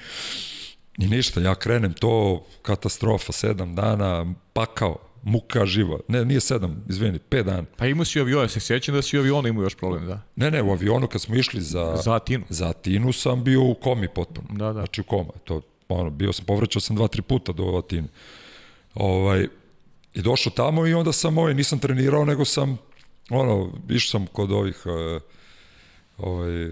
[1.00, 5.98] I ništa, ja krenem to, katastrofa, sedam dana, pakao, muka živa.
[6.08, 7.64] Ne, nije sedam, izvini, pet dana.
[7.76, 10.22] Pa imao si avion, se sjećam da si u avionu imao još problem, da?
[10.36, 11.96] Ne, ne, u avionu kad smo išli za...
[12.04, 12.44] Za Atinu.
[12.48, 14.48] Za Atinu sam bio u komi potpuno.
[14.50, 14.72] Da, da.
[14.72, 15.32] Znači u koma.
[15.44, 18.08] To, ono, bio sam, povraćao sam dva, tri puta do Atine.
[18.94, 19.48] Ovaj,
[20.14, 22.78] I došao tamo i onda sam ovaj, nisam trenirao, nego sam,
[23.30, 25.22] ono, išao sam kod ovih, uh,
[26.18, 26.68] ovaj,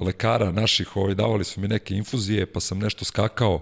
[0.00, 3.60] lekara naših, ovaj, davali su mi neke infuzije, pa sam nešto skakao.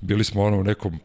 [0.00, 1.00] Bili smo ono u nekom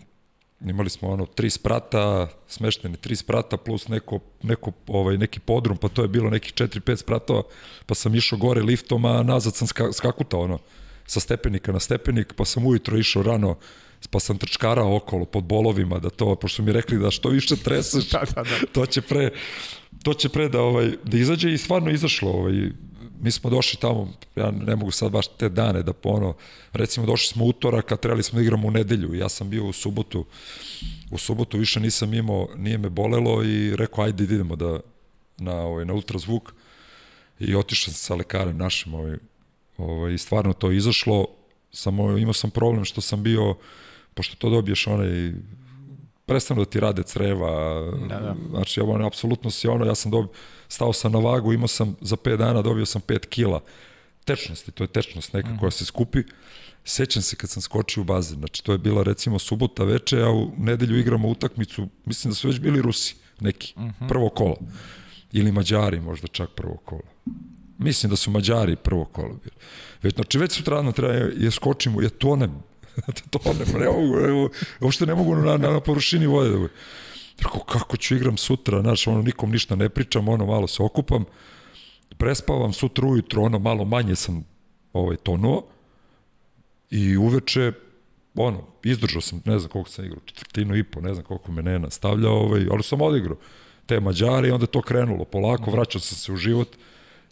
[0.61, 5.87] imali smo ono tri sprata, smešteni tri sprata plus neko, neko ovaj, neki podrum, pa
[5.87, 7.43] to je bilo nekih 4-5 spratova,
[7.85, 10.59] pa sam išao gore liftom, a nazad sam ska, skakutao ono,
[11.05, 13.55] sa stepenika na stepenik, pa sam ujutro išao rano,
[14.09, 18.09] pa sam trčkarao okolo pod bolovima, da to, pošto mi rekli da što više treseš,
[18.11, 18.67] da, da, da.
[18.71, 19.29] to će pre,
[20.03, 22.71] to će pre da, ovaj, da izađe i stvarno izašlo, ovaj,
[23.21, 26.33] mi smo došli tamo, ja ne mogu sad baš te dane da pono,
[26.73, 29.73] recimo došli smo utorak, a trebali smo da igramo u nedelju, ja sam bio u
[29.73, 30.25] subotu,
[31.11, 34.79] u subotu više nisam imao, nije me bolelo i rekao ajde idemo da
[35.37, 36.53] na, ovaj, na ultrazvuk.
[37.39, 39.17] I otišao sam sa lekarem našim ovaj,
[39.77, 41.27] ovaj, i stvarno to izašlo,
[41.71, 43.55] samo imao sam problem što sam bio,
[44.13, 45.31] pošto to dobiješ onaj
[46.25, 48.35] prestanu da ti rade creva, da, da.
[48.49, 50.29] znači ono, apsolutno si ono, ja sam dobio,
[50.69, 53.61] stao sam na vagu, imao sam za 5 dana, dobio sam 5 kila
[54.25, 55.57] tečnosti, to je tečnost neka mm.
[55.57, 56.23] koja se skupi,
[56.85, 60.29] sećam se kad sam skočio u bazen, znači to je bila recimo subota veče, a
[60.29, 64.07] u nedelju igramo utakmicu, mislim da su već bili Rusi, neki, mm -hmm.
[64.07, 64.55] prvo kolo,
[65.31, 67.01] ili Mađari možda čak prvo kolo.
[67.77, 69.55] Mislim da su Mađari prvo kolo bili.
[70.01, 72.51] Već, znači već sutrano treba, je skočimo, je tonem,
[73.43, 74.49] tonem, ne mogu, ne mogu,
[74.81, 76.67] uopšte ne mogu na, na, na površini vode da
[77.37, 81.25] Rekao, kako ću igram sutra, znaš, ono, nikom ništa ne pričam, ono, malo se okupam,
[82.17, 84.43] prespavam sutra ujutro, ono, malo manje sam
[84.93, 85.63] ovaj, tonuo,
[86.89, 87.71] i uveče,
[88.35, 91.61] ono, izdržao sam, ne znam koliko sam igrao, četvrtinu i po, ne znam koliko me
[91.61, 93.37] ne nastavljao, ovaj, ali sam odigrao
[93.85, 95.25] te Mađari i onda to krenulo.
[95.25, 96.67] Polako, vraćao sam se u život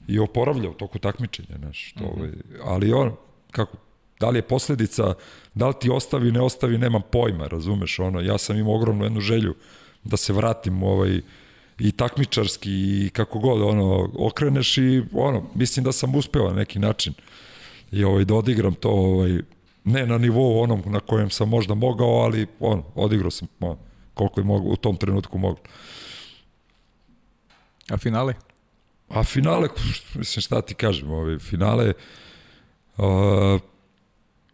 [0.08, 2.30] i oporavljao toku takmičenja, znaš, to, ovaj,
[2.64, 3.16] ali ono,
[3.52, 3.78] kako,
[4.20, 5.14] da li je posledica,
[5.54, 9.20] da li ti ostavi, ne ostavi, nemam pojma, razumeš, ono, ja sam imao ogromnu jednu
[9.20, 9.56] želju
[10.06, 11.22] da se vratim ovaj,
[11.80, 16.80] i takmičarski i kako god, ono, okreneš i, ono, mislim da sam uspeo na neki
[16.80, 17.14] način
[17.92, 19.40] i ovaj, da odigram to, ovaj,
[19.84, 23.78] ne na nivou onom na kojem sam možda mogao, ali on, odigrao sam ono,
[24.14, 25.64] koliko je mogu, u tom trenutku moglo.
[27.90, 28.34] A finale?
[29.10, 29.70] A finale,
[30.16, 31.94] mislim šta ti kažem, ovaj, finale,
[32.98, 33.62] uh,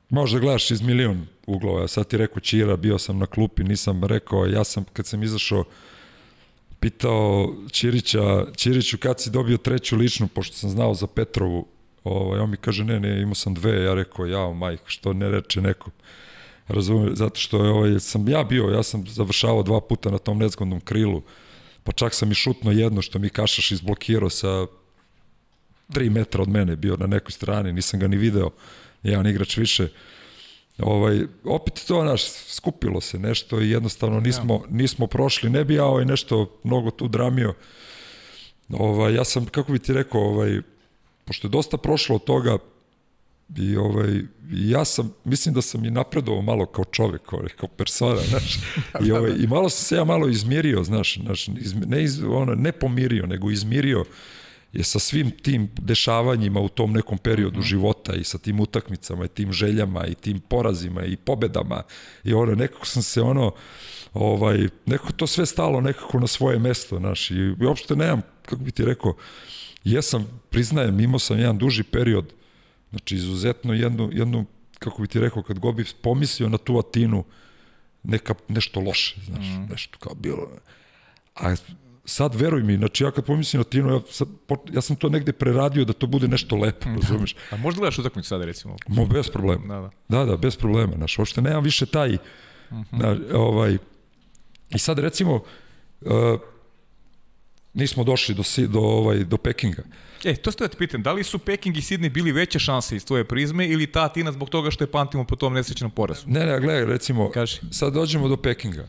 [0.10, 4.46] možda gledaš iz milion uglova, sad ti rekao Čira, bio sam na klupi, nisam rekao,
[4.46, 5.64] ja sam, kad sam izašao,
[6.80, 11.68] pitao Ćirića, Ćiriću kad si dobio treću ličnu, pošto sam znao za Petrovu,
[12.04, 15.30] ovaj, on mi kaže, ne, ne, imao sam dve, ja rekao, jao, majk, što ne
[15.30, 15.92] reče neko,
[16.68, 20.38] razumijem, zato što je, ovaj, sam ja bio, ja sam završavao dva puta na tom
[20.38, 21.22] nezgodnom krilu,
[21.84, 24.68] pa čak sam i šutno jedno što mi Kašaš izblokirao sa
[25.90, 28.50] 3 metra od mene, bio na nekoj strani, nisam ga ni video,
[29.04, 29.88] jedan igrač više,
[30.82, 35.86] ovaj, opet to naš, skupilo se nešto i jednostavno nismo, nismo prošli, ne bi ja
[35.86, 37.54] ovaj nešto mnogo tu dramio,
[38.70, 40.62] ovaj, ja sam, kako bi ti rekao, ovaj,
[41.26, 42.58] pošto je dosta prošlo od toga,
[43.58, 44.22] i ovaj,
[44.52, 48.60] ja sam, mislim da sam i napredovao malo kao čovek, ovaj, kao persona, znaš,
[49.06, 52.56] i, ovaj, i malo sam se ja malo izmirio, znaš, znaš iz, ne, iz, ono,
[52.56, 54.06] ne pomirio, nego izmirio
[54.74, 57.68] je sa svim tim dešavanjima u tom nekom periodu mm -hmm.
[57.68, 61.84] života i sa tim utakmicama i tim željama i tim porazima i pobedama
[62.24, 63.52] i ono, nekako sam se ono,
[64.14, 68.64] ovaj, nekako to sve stalo nekako na svoje mesto, znaš, i, i uopšte nemam, kako
[68.64, 69.16] bi ti rekao,
[69.84, 72.34] jesam, priznajem, imao sam jedan duži period,
[72.90, 74.46] znači izuzetno jednu, jednu
[74.80, 77.24] kako bi ti rekao, kad god bi pomislio na tu Atinu,
[78.04, 79.68] neka, nešto loše, znaš, mm.
[79.70, 80.48] nešto kao bilo.
[81.36, 81.56] A
[82.12, 84.28] sad veruj mi, znači ja kad pomislim na Atinu, ja, sad,
[84.74, 86.96] ja sam to negde preradio da to bude nešto lepo, da.
[86.96, 87.36] razumeš?
[87.52, 88.76] A možda gledaš utakmicu sada recimo?
[88.88, 89.76] Mo, bez problema.
[89.76, 89.90] Da, da.
[90.18, 92.18] Da, da, bez problema, znaš, uopšte nemam više taj, mm
[92.72, 92.86] -hmm.
[92.92, 93.78] na, ovaj,
[94.70, 95.44] i sad recimo,
[96.02, 96.12] uh,
[97.74, 99.84] nismo došli do, do, ovaj, do Pekinga.
[100.24, 102.96] E, to ste da te pitam, da li su Peking i Sidney bili veće šanse
[102.96, 106.28] iz tvoje prizme ili ta Atina zbog toga što je pamtimo po tom nesrećnom porazu?
[106.28, 107.60] Ne, ne, gledaj, recimo, Kaži.
[107.72, 108.88] sad dođemo do Pekinga.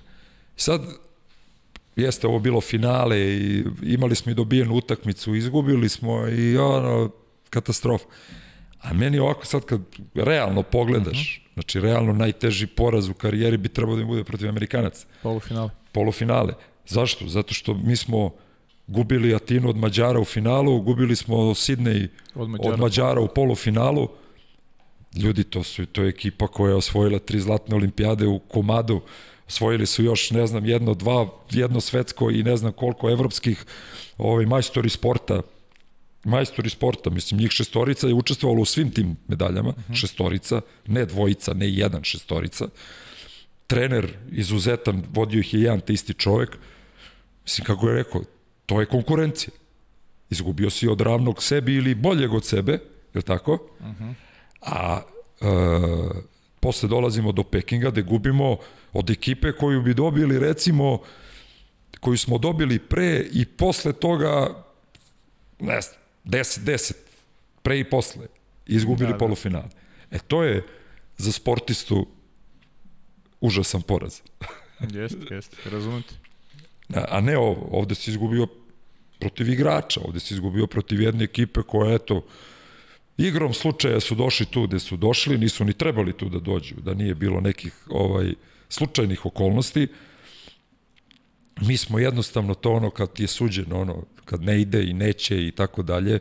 [0.57, 0.82] Sad,
[1.97, 7.10] jeste ovo bilo finale i imali smo i dobijenu utakmicu, izgubili smo i ono,
[7.51, 8.05] katastrofa.
[8.81, 9.81] A meni ovako sad kad
[10.14, 11.51] realno pogledaš, uh mhm.
[11.51, 11.55] -huh.
[11.55, 15.06] znači realno najteži poraz u karijeri bi trebao da im bude protiv Amerikanaca.
[15.23, 15.70] Polufinale.
[15.93, 16.55] Polufinale.
[16.86, 17.28] Zašto?
[17.28, 18.31] Zato što mi smo
[18.86, 24.09] gubili Atinu od Mađara u finalu, gubili smo Sidney od Mađara, od Mađara u polufinalu.
[25.16, 29.01] Ljudi, to su to je ekipa koja je osvojila tri zlatne olimpijade u komadu.
[29.48, 33.64] Osvojili su još, ne znam, jedno, dva, jedno svetsko i ne znam koliko evropskih
[34.19, 35.43] ovaj, majstori sporta
[36.24, 39.93] majstori sporta, mislim, njih šestorica je učestvovalo u svim tim medaljama, uh mhm.
[39.93, 40.01] -huh.
[40.01, 42.69] šestorica, ne dvojica, ne jedan šestorica.
[43.66, 46.59] Trener izuzetan, vodio ih je jedan te isti čovek.
[47.44, 48.23] Mislim, kako je rekao,
[48.66, 49.52] To je konkurencija.
[50.31, 52.81] Izgubio si od ravnog sebi ili boljeg od sebe, je
[53.14, 53.69] li tako?
[53.81, 54.05] Uh mhm.
[54.05, 54.14] -huh.
[54.60, 55.02] A
[55.40, 55.47] e,
[56.62, 58.56] posle dolazimo do Pekinga gde gubimo
[58.93, 60.98] od ekipe koju bi dobili recimo
[62.01, 64.64] koju smo dobili pre i posle toga
[65.60, 66.93] ne znam, 10-10
[67.62, 68.26] pre i posle
[68.66, 69.18] izgubili da, da.
[69.18, 69.68] polufinale.
[70.10, 70.66] E to je
[71.18, 72.06] za sportistu
[73.40, 74.20] užasan poraz.
[75.01, 76.14] jeste, jeste, razumete.
[76.94, 78.47] A ne ovo, ovde si izgubio
[79.18, 82.24] protiv igrača, ovde si izgubio protiv jedne ekipe koja, eto,
[83.16, 86.94] igrom slučaja su došli tu gde su došli, nisu ni trebali tu da dođu, da
[86.94, 88.34] nije bilo nekih ovaj
[88.68, 89.89] slučajnih okolnosti.
[91.60, 95.51] Mi smo jednostavno to ono kad je suđeno, ono, kad ne ide i neće i
[95.51, 96.18] tako dalje,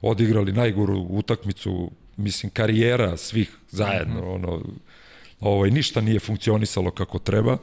[0.00, 4.34] odigrali najgoru utakmicu, mislim, karijera svih zajedno, mm -hmm.
[4.34, 4.62] ono,
[5.40, 7.58] ovaj, ništa nije funkcionisalo kako treba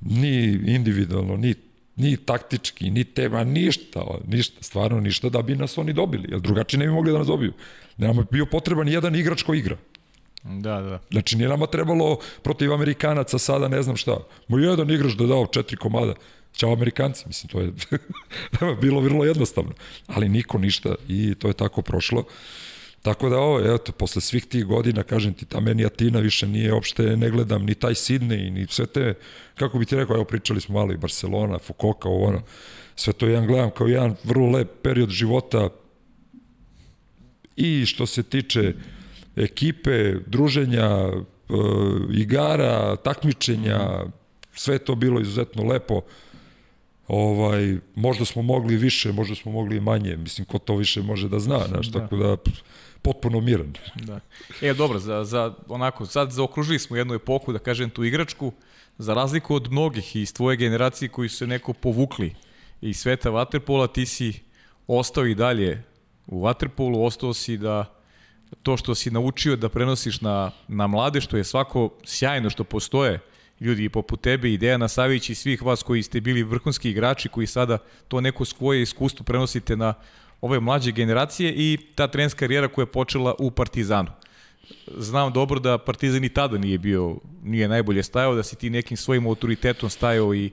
[0.00, 1.54] ni individualno, ni
[1.96, 6.78] ni taktički, ni tema, ništa, ništa, stvarno ništa da bi nas oni dobili, jer drugačije
[6.78, 7.52] ne bi mogli da nas dobiju.
[7.96, 9.76] Nama je bio potreban jedan igrač ko igra.
[10.42, 11.00] Da, da.
[11.10, 14.18] Znači, nije nama trebalo protiv Amerikanaca sada ne znam šta.
[14.48, 16.14] Mo jedan igrač da dao četiri komada.
[16.56, 17.72] Ćao Amerikanci, mislim, to je
[18.82, 19.72] bilo vrlo jednostavno.
[20.06, 22.24] Ali niko ništa i to je tako prošlo.
[23.06, 26.72] Tako da ovo, eto, posle svih tih godina, kažem ti, ta meni Atina više nije,
[26.74, 29.14] opšte ne gledam ni taj Sidney, ni sve te,
[29.54, 32.42] kako bi ti rekao, evo pričali smo malo i Barcelona, Fukoka, ovo ono,
[32.96, 35.68] sve to jedan gledam kao jedan vrlo lep period života
[37.56, 38.74] i što se tiče
[39.36, 41.14] ekipe, druženja, e,
[42.12, 44.04] igara, takmičenja,
[44.54, 46.00] sve to bilo izuzetno lepo.
[47.08, 51.38] Ovaj, možda smo mogli više, možda smo mogli manje, mislim, ko to više može da
[51.38, 52.00] zna, znaš, da.
[52.00, 52.36] tako da
[53.06, 53.72] potpuno miran.
[53.94, 54.20] Da.
[54.62, 58.52] E, dobro, za, za, onako, sad zaokružili smo jednu epoku, da kažem, tu igračku,
[58.98, 62.34] za razliku od mnogih iz tvoje generacije koji su se neko povukli
[62.80, 64.32] iz sveta Waterpola, ti si
[64.86, 65.82] ostao i dalje
[66.26, 67.84] u Waterpolu, ostao si da
[68.62, 73.20] to što si naučio da prenosiš na, na mlade, što je svako sjajno što postoje,
[73.60, 77.46] ljudi poput tebe i Dejana Savić i svih vas koji ste bili vrhunski igrači koji
[77.46, 77.78] sada
[78.08, 79.94] to neko svoje iskustvo prenosite na
[80.40, 84.10] ove mlađe generacije i ta trenerska karijera koja je počela u Partizanu.
[84.96, 88.96] Znam dobro da Partizan i tada nije bio, nije najbolje stajao, da si ti nekim
[88.96, 90.50] svojim autoritetom stajao i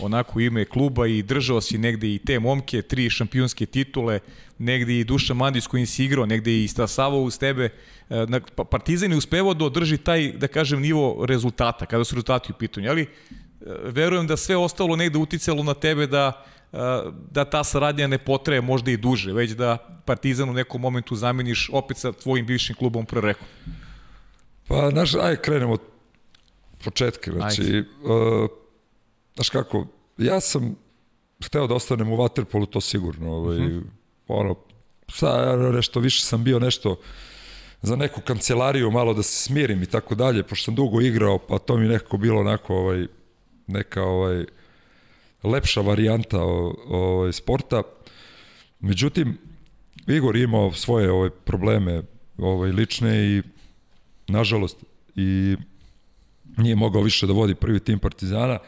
[0.00, 4.20] onako ime kluba i držao si negde i te momke, tri šampionske titule,
[4.58, 7.68] negde i Duša Mandić kojim si igrao, negde i stasavao uz tebe.
[8.10, 8.26] E,
[8.56, 12.58] pa Partizan je uspevao da održi taj, da kažem, nivo rezultata, kada su rezultati u
[12.58, 13.06] pitanju, ali e,
[13.84, 16.44] verujem da sve ostalo negde uticalo na tebe da
[17.30, 21.70] da ta saradnja ne potraje možda i duže, već da Partizan u nekom momentu zameniš
[21.72, 23.46] opet sa tvojim bivšim klubom Prorekom.
[24.68, 25.80] Pa, znaš, aj krenemo od
[26.84, 27.32] početka.
[27.32, 28.48] Znači, uh,
[29.34, 29.86] znaš kako,
[30.18, 30.76] ja sam
[31.44, 33.32] hteo da ostanem u Waterpolu, to sigurno.
[33.32, 33.78] Ovaj, uh mhm.
[33.78, 33.84] -huh.
[34.28, 34.54] ono,
[35.08, 36.96] sad, nešto više sam bio nešto
[37.82, 41.58] za neku kancelariju malo da se smirim i tako dalje, pošto sam dugo igrao, pa
[41.58, 43.06] to mi nekako bilo onako ovaj,
[43.66, 44.44] neka ovaj,
[45.42, 47.82] lepša varijanta o, o, sporta.
[48.80, 49.38] Međutim,
[50.06, 52.02] Igor je imao svoje ove probleme
[52.38, 53.42] ovaj, lične i
[54.28, 54.76] nažalost
[55.16, 55.56] i
[56.56, 58.58] nije mogao više da vodi prvi tim Partizana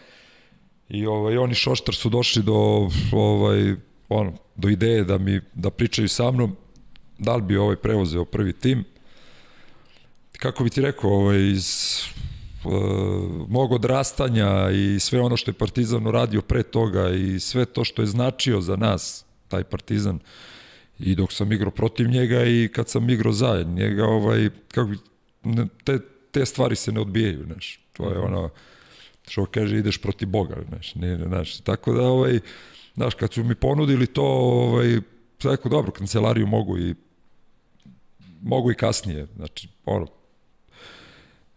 [0.88, 3.74] i ovaj oni Šoštar su došli do ovaj
[4.08, 6.56] ono do ideje da mi da pričaju sa mnom
[7.18, 8.84] da li bi ovaj preuzeo prvi tim
[10.38, 11.98] kako bi ti rekao ovaj iz
[13.48, 18.02] mog odrastanja i sve ono što je Partizan uradio pre toga i sve to što
[18.02, 20.18] je značio za nas, taj Partizan,
[20.98, 24.98] i dok sam igrao protiv njega i kad sam igrao za njega, ovaj, kako bi,
[25.84, 25.98] te,
[26.30, 28.50] te stvari se ne odbijaju, znaš, to je ono,
[29.28, 32.40] što kaže, ideš protiv Boga, znaš, ne, znaš, tako da, ovaj,
[32.94, 35.00] znaš, kad su mi ponudili to, ovaj,
[35.38, 36.94] tako dobro, kancelariju mogu i
[38.42, 40.06] mogu i kasnije, znači, ono,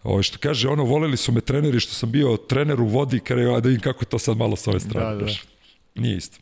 [0.06, 3.42] Ovo što kaže, ono, voleli su me treneri što sam bio trener u vodi, kada
[3.42, 5.16] ja da vidim kako to sad malo s ove strane.
[5.16, 5.32] Da, da.
[5.96, 6.38] Nije isto.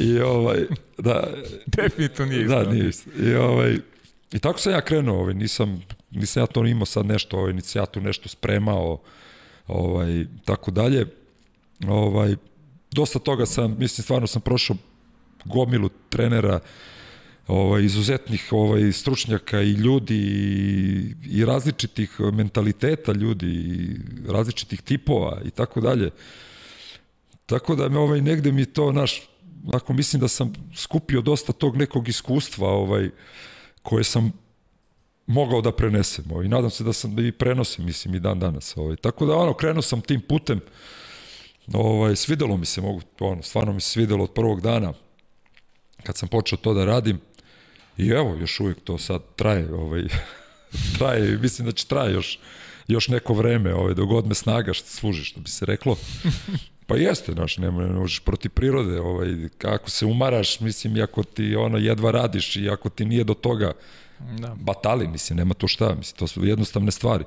[0.00, 0.66] I ovaj,
[0.98, 1.28] da.
[1.76, 2.64] Definitivno nije isto.
[2.64, 3.10] Da, nije isto.
[3.22, 3.76] I ovaj,
[4.32, 7.78] I tako sam ja krenuo, ovaj, nisam, nisam ja to imao sad nešto, ovaj, nisi
[7.78, 9.00] ja tu nešto spremao,
[9.66, 11.06] ovaj, tako dalje.
[11.88, 12.34] Ovaj,
[12.90, 14.76] dosta toga sam, mislim, stvarno sam prošao
[15.44, 16.62] gomilu trenera, uh,
[17.50, 23.96] ovaj, izuzetnih ovaj, stručnjaka i ljudi i, i različitih mentaliteta ljudi i
[24.28, 26.10] različitih tipova i tako dalje.
[27.46, 29.22] Tako da me ovaj, negde mi to, naš,
[29.72, 33.10] ako mislim da sam skupio dosta tog nekog iskustva ovaj,
[33.82, 34.32] koje sam
[35.26, 36.24] mogao da prenesem.
[36.30, 36.48] Ovaj.
[36.48, 38.76] Nadam se da sam da i prenosim, mislim, i dan danas.
[38.76, 38.96] Ovaj.
[38.96, 40.60] Tako da, ono, krenuo sam tim putem,
[41.72, 44.92] ovaj, svidelo mi se, mogu, ono, stvarno mi se svidelo od prvog dana,
[46.02, 47.20] kad sam počeo to da radim,
[48.00, 50.02] I evo, još uvijek to sad traje, ovaj,
[50.98, 52.38] traje, mislim da će traje još,
[52.88, 55.96] još neko vreme, ovaj, dok god me snaga što služi, što bi se reklo.
[56.86, 59.28] Pa jeste, znaš, ne, možeš protiv prirode, ovaj,
[59.58, 63.72] kako se umaraš, mislim, ako ti ono jedva radiš i ako ti nije do toga
[64.38, 64.56] da.
[64.60, 67.24] batali, mislim, nema to šta, mislim, to su jednostavne stvari.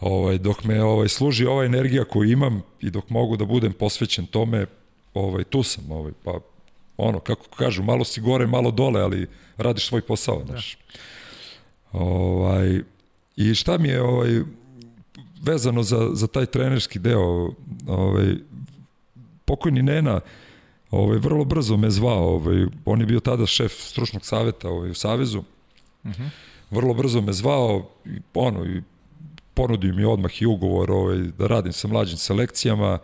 [0.00, 4.26] Ovaj, dok me ovaj, služi ova energija koju imam i dok mogu da budem posvećen
[4.26, 4.66] tome,
[5.14, 6.40] ovaj, tu sam, ovaj, pa
[6.96, 9.26] ono, kako kažu, malo si gore, malo dole, ali
[9.56, 10.44] radiš svoj posao, da.
[10.44, 10.78] znaš.
[10.92, 11.98] Da.
[11.98, 12.80] Ovaj,
[13.36, 14.40] I šta mi je ovaj,
[15.42, 17.52] vezano za, za taj trenerski deo,
[17.86, 18.34] ovaj,
[19.44, 20.20] pokojni Nena,
[20.90, 24.94] ovaj, vrlo brzo me zvao, ovaj, on je bio tada šef stručnog saveta ovaj, u
[24.94, 26.22] Savezu, uh mhm.
[26.22, 26.28] -huh.
[26.70, 28.82] vrlo brzo me zvao, i, ono, i
[29.54, 32.98] ponudio mi odmah i ugovor ovaj, da radim sa mlađim selekcijama.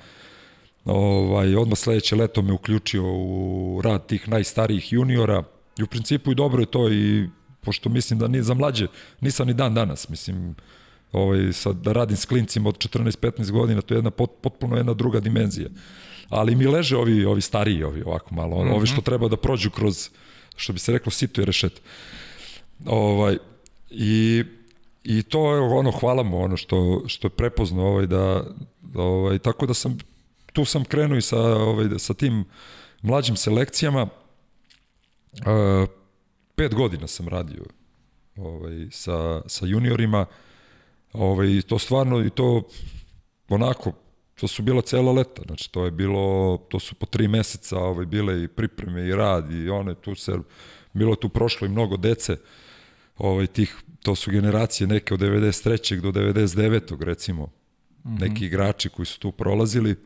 [0.85, 5.43] Ovaj, odmah sledeće leto me uključio u rad tih najstarijih juniora
[5.78, 7.28] i u principu i dobro je to i
[7.61, 8.86] pošto mislim da ni za mlađe
[9.20, 10.55] nisam ni dan danas, mislim
[11.12, 14.94] ovaj, sad, da radim s klincima od 14-15 godina, to je jedna pot, potpuno jedna
[14.94, 15.69] druga dimenzija.
[16.28, 18.74] Ali mi leže ovi, ovi stariji, ovi ovako malo, mm -hmm.
[18.74, 20.09] ovi što treba da prođu kroz,
[20.57, 21.82] što bi se reklo, sito i rešet.
[22.86, 23.39] Ovaj,
[23.90, 24.44] i,
[25.05, 28.44] I to je ono, hvala mu, ono što, što je prepozno, ovaj, da,
[28.94, 29.98] ovaj, tako da sam,
[30.53, 32.45] tu sam krenuo i sa, ovaj, sa tim
[33.03, 35.89] mlađim selekcijama, uh,
[36.55, 37.65] pet godina sam radio
[38.37, 40.27] ovaj, sa, sa juniorima,
[41.13, 42.63] ovaj, to stvarno, i to
[43.49, 43.93] onako,
[44.35, 48.07] to su bila cela leta, znači to je bilo, to su po tri meseca ovaj,
[48.07, 50.39] bile i pripreme i rad i one, tu se,
[50.93, 52.37] bilo tu prošlo i mnogo dece,
[53.19, 56.01] ovaj, tih, to su generacije neke od 93.
[56.01, 57.05] do 99.
[57.05, 58.21] recimo, mm -hmm.
[58.21, 59.97] neki igrači koji su tu prolazili,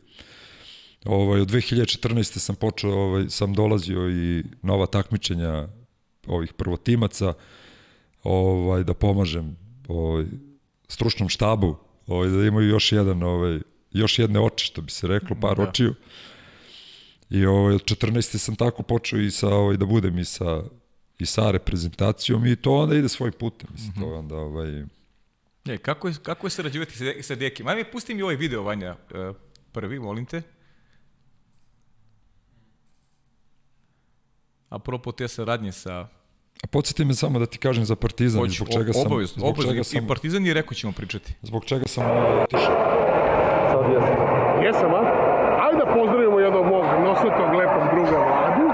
[1.05, 2.39] Ovaj, od 2014.
[2.39, 5.67] sam počeo, ovaj, sam dolazio i nova takmičenja
[6.27, 7.33] ovih prvotimaca,
[8.23, 9.57] ovaj, da pomažem
[9.87, 10.25] ovaj,
[10.87, 11.75] stručnom štabu,
[12.07, 13.59] ovaj, da imaju još jedan, ovaj,
[13.91, 15.63] još jedne oči, što bi se reklo, par da.
[15.63, 15.93] očiju.
[17.29, 18.37] I ovaj, od 14.
[18.37, 20.63] sam tako počeo i sa, ovaj, da budem i sa,
[21.19, 23.63] i sa reprezentacijom i to onda ide svoj put.
[23.71, 24.01] Mislim, mm -hmm.
[24.01, 24.83] to onda, ovaj...
[25.65, 27.67] E, kako je, kako je sarađivati sa, sa Dekim?
[27.67, 29.33] Ajme, pusti mi ovaj video, Vanja, e,
[29.71, 30.54] prvi, molim te.
[34.69, 36.07] Apropo te saradnje sa
[36.63, 39.05] A podsjeti me samo da ti kažem za Partizan, Hoću, zbog čega sam...
[39.05, 39.71] Obavezno, zbog obavezno.
[39.71, 41.33] Čega sam, I Partizan i rekao ćemo pričati.
[41.41, 42.03] Zbog čega sam
[42.43, 42.75] otišao.
[43.71, 44.17] Sad jesam.
[44.65, 45.01] Jesam, a?
[45.65, 48.65] Ajde da pozdravimo jednog mog nosatog lepog druga Vladu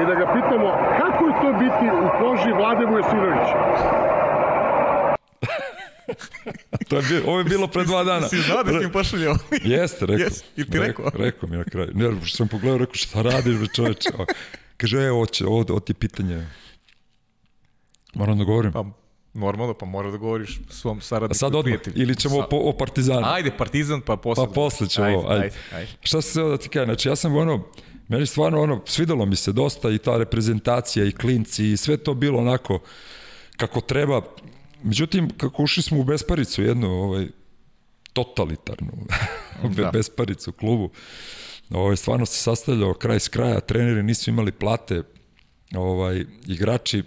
[0.00, 0.68] i da ga pitamo
[1.00, 3.56] kako je to biti u koži Vlade Vujasinovića?
[6.88, 8.28] to je bilo, ovo je bilo pre dva dana.
[8.28, 9.36] Si znao da si im pošaljao?
[9.62, 10.26] Jeste, rekao.
[10.26, 10.42] Yes.
[10.56, 11.04] I ti rekao?
[11.04, 11.90] Rekao, rekao mi na kraju.
[11.94, 14.10] Ne, što sam pogledao, rekao šta radiš, čoveče.
[14.80, 16.46] Kaže, evo, ovo, ovo, ovo ti je pitanje.
[18.14, 18.72] Moram da govorim.
[18.72, 18.84] Pa,
[19.34, 21.32] normalno, pa mora da govoriš svom saradniku.
[21.32, 22.46] A sad odmah, ili ćemo Sa...
[22.50, 23.22] po, o Partizanu?
[23.24, 24.46] Ajde, Partizan, pa posle.
[24.46, 25.18] Pa posle ćemo, ajde.
[25.28, 25.44] ajde.
[25.44, 25.90] ajde, ajde.
[26.02, 27.64] Šta se da ti kaže, znači ja sam ono,
[28.08, 32.14] meni stvarno ono, svidelo mi se dosta i ta reprezentacija i klinci i sve to
[32.14, 32.78] bilo onako
[33.56, 34.22] kako treba.
[34.82, 37.26] Međutim, kako ušli smo u besparicu jednu, ovaj,
[38.12, 38.92] totalitarnu
[39.76, 39.90] da.
[39.90, 40.90] besparicu klubu,
[41.70, 45.02] Ovaj, stvarno se sastavljao kraj s kraja, treneri nisu imali plate,
[45.74, 47.02] ovaj, igrači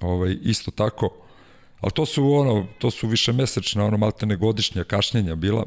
[0.00, 1.10] ovaj, isto tako,
[1.80, 5.66] ali to su ono, to su više mesečna, ono maltene godišnja kašnjenja bila.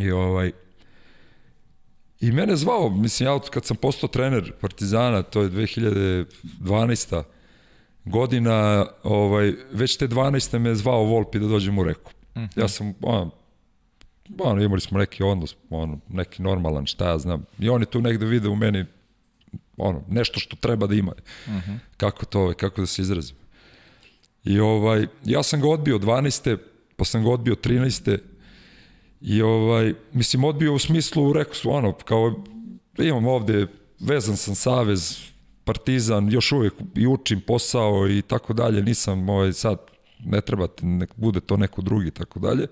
[0.00, 0.52] I ovaj,
[2.20, 7.22] I mene zvao, mislim, ja kad sam postao trener Partizana, to je 2012.
[8.04, 10.58] godina, ovaj, već te 12.
[10.58, 12.12] me zvao Volpi da dođem u reku.
[12.36, 12.60] Mm -hmm.
[12.60, 13.30] Ja sam, ono,
[14.38, 17.44] ono, imali smo neki odnos, ono, neki normalan, šta ja znam.
[17.58, 18.84] I oni tu negde vide u meni
[19.76, 21.12] ono, nešto što treba da ima.
[21.46, 21.70] Uh mhm.
[21.70, 21.78] -huh.
[21.96, 23.36] Kako to, kako da se izrazim.
[24.44, 26.56] I ovaj, ja sam ga odbio 12.
[26.96, 28.18] pa sam ga odbio 13.
[29.20, 32.44] I ovaj, mislim, odbio u smislu, rekao su, ono, kao,
[32.98, 33.66] imam ovde,
[34.00, 35.18] vezan sam savez,
[35.64, 39.78] partizan, još uvijek i učim posao i tako dalje, nisam, ovaj, sad,
[40.24, 42.66] ne trebate, nek bude to neko drugi, tako dalje.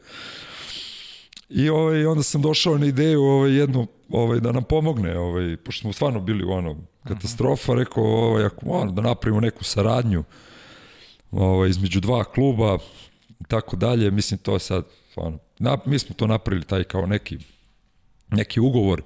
[1.48, 5.80] I ovaj, onda sam došao na ideju ovaj, jednu, ovaj, da nam pomogne, ovaj, pošto
[5.80, 10.24] smo stvarno bili u ono, katastrofa, rekao ovaj, ako, ono, da napravimo neku saradnju
[11.30, 12.78] ovaj, između dva kluba
[13.40, 14.84] i tako dalje, mislim to sad,
[15.16, 17.38] ono, na, mi smo to napravili taj kao neki,
[18.30, 19.02] neki ugovor,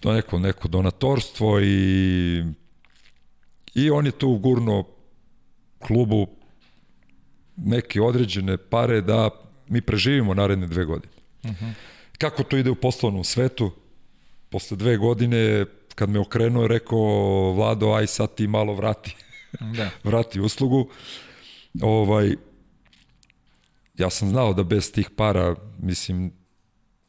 [0.00, 2.44] to neko, neko donatorstvo i
[3.74, 4.84] i on je tu gurno
[5.78, 6.26] klubu
[7.56, 9.30] neke određene pare da
[9.68, 11.13] mi preživimo naredne dve godine.
[11.44, 11.72] Uh -huh.
[12.18, 13.72] Kako to ide u poslovnom svetu?
[14.48, 15.64] Posle dve godine,
[15.94, 19.16] kad me okrenuo, rekao, Vlado, aj sad ti malo vrati.
[19.76, 19.90] Da.
[20.04, 20.88] vrati uslugu.
[21.82, 22.36] Ovaj,
[23.98, 26.32] ja sam znao da bez tih para, mislim,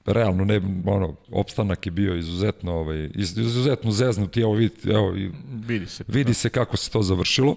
[0.06, 5.32] realno ne, ono, opstanak je bio izuzetno, ovaj, izuzetno zeznut, evo vidite, evo, i,
[5.68, 7.56] vidi se, vidi se kako se to završilo.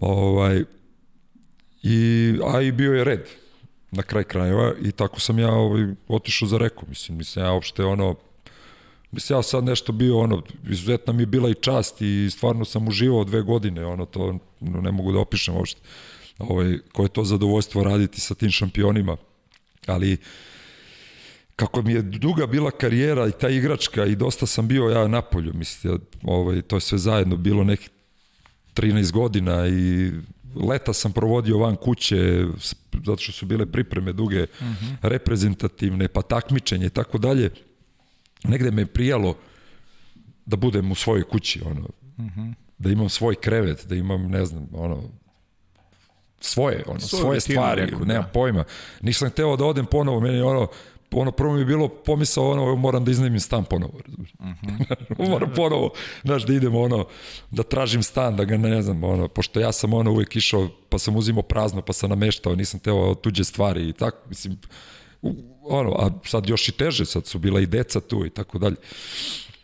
[0.00, 0.64] Ovaj,
[1.82, 3.28] i, a i bio je red
[3.96, 7.84] na kraj krajeva i tako sam ja ovaj, otišao za reku, mislim, mislim ja uopšte
[7.84, 8.14] ono,
[9.12, 12.88] mislim ja sad nešto bio ono, izuzetna mi je bila i čast i stvarno sam
[12.88, 15.80] uživao dve godine, ono to ne mogu da opišem uopšte,
[16.38, 19.16] ovaj, koje je to zadovoljstvo raditi sa tim šampionima,
[19.86, 20.16] ali
[21.56, 25.22] kako mi je duga bila karijera i ta igračka i dosta sam bio ja na
[25.22, 27.90] polju, mislim, ovaj, to je sve zajedno bilo nekih
[28.74, 30.12] 13 godina i
[30.68, 32.46] leta sam provodio van kuće,
[33.04, 34.96] zato što su bile pripreme duge, uh -huh.
[35.02, 37.50] reprezentativne, pa takmičenje i tako dalje.
[38.44, 39.36] Negde me prijalo
[40.46, 41.80] da budem u svojoj kući, ono,
[42.18, 42.54] uh -huh.
[42.78, 45.02] da imam svoj krevet, da imam, ne znam, ono,
[46.40, 48.28] svoje, ono, svoje, svoje stvari, neku, nemam da.
[48.28, 48.64] pojma.
[49.00, 50.68] Nisam hteo da odem ponovo, meni ono,
[51.20, 53.92] ono prvo mi je bilo pomisao ono moram da iznajmim stan ponovo
[54.38, 55.28] uh -huh.
[55.30, 55.90] moram ponovo
[56.24, 57.06] znaš da idem ono
[57.50, 60.98] da tražim stan da ga ne znam ono pošto ja sam ono uvek išao pa
[60.98, 64.58] sam uzimao prazno pa sam nameštao nisam teo tuđe stvari i tako mislim
[65.62, 68.76] ono a sad još i teže sad su bila i deca tu i tako dalje.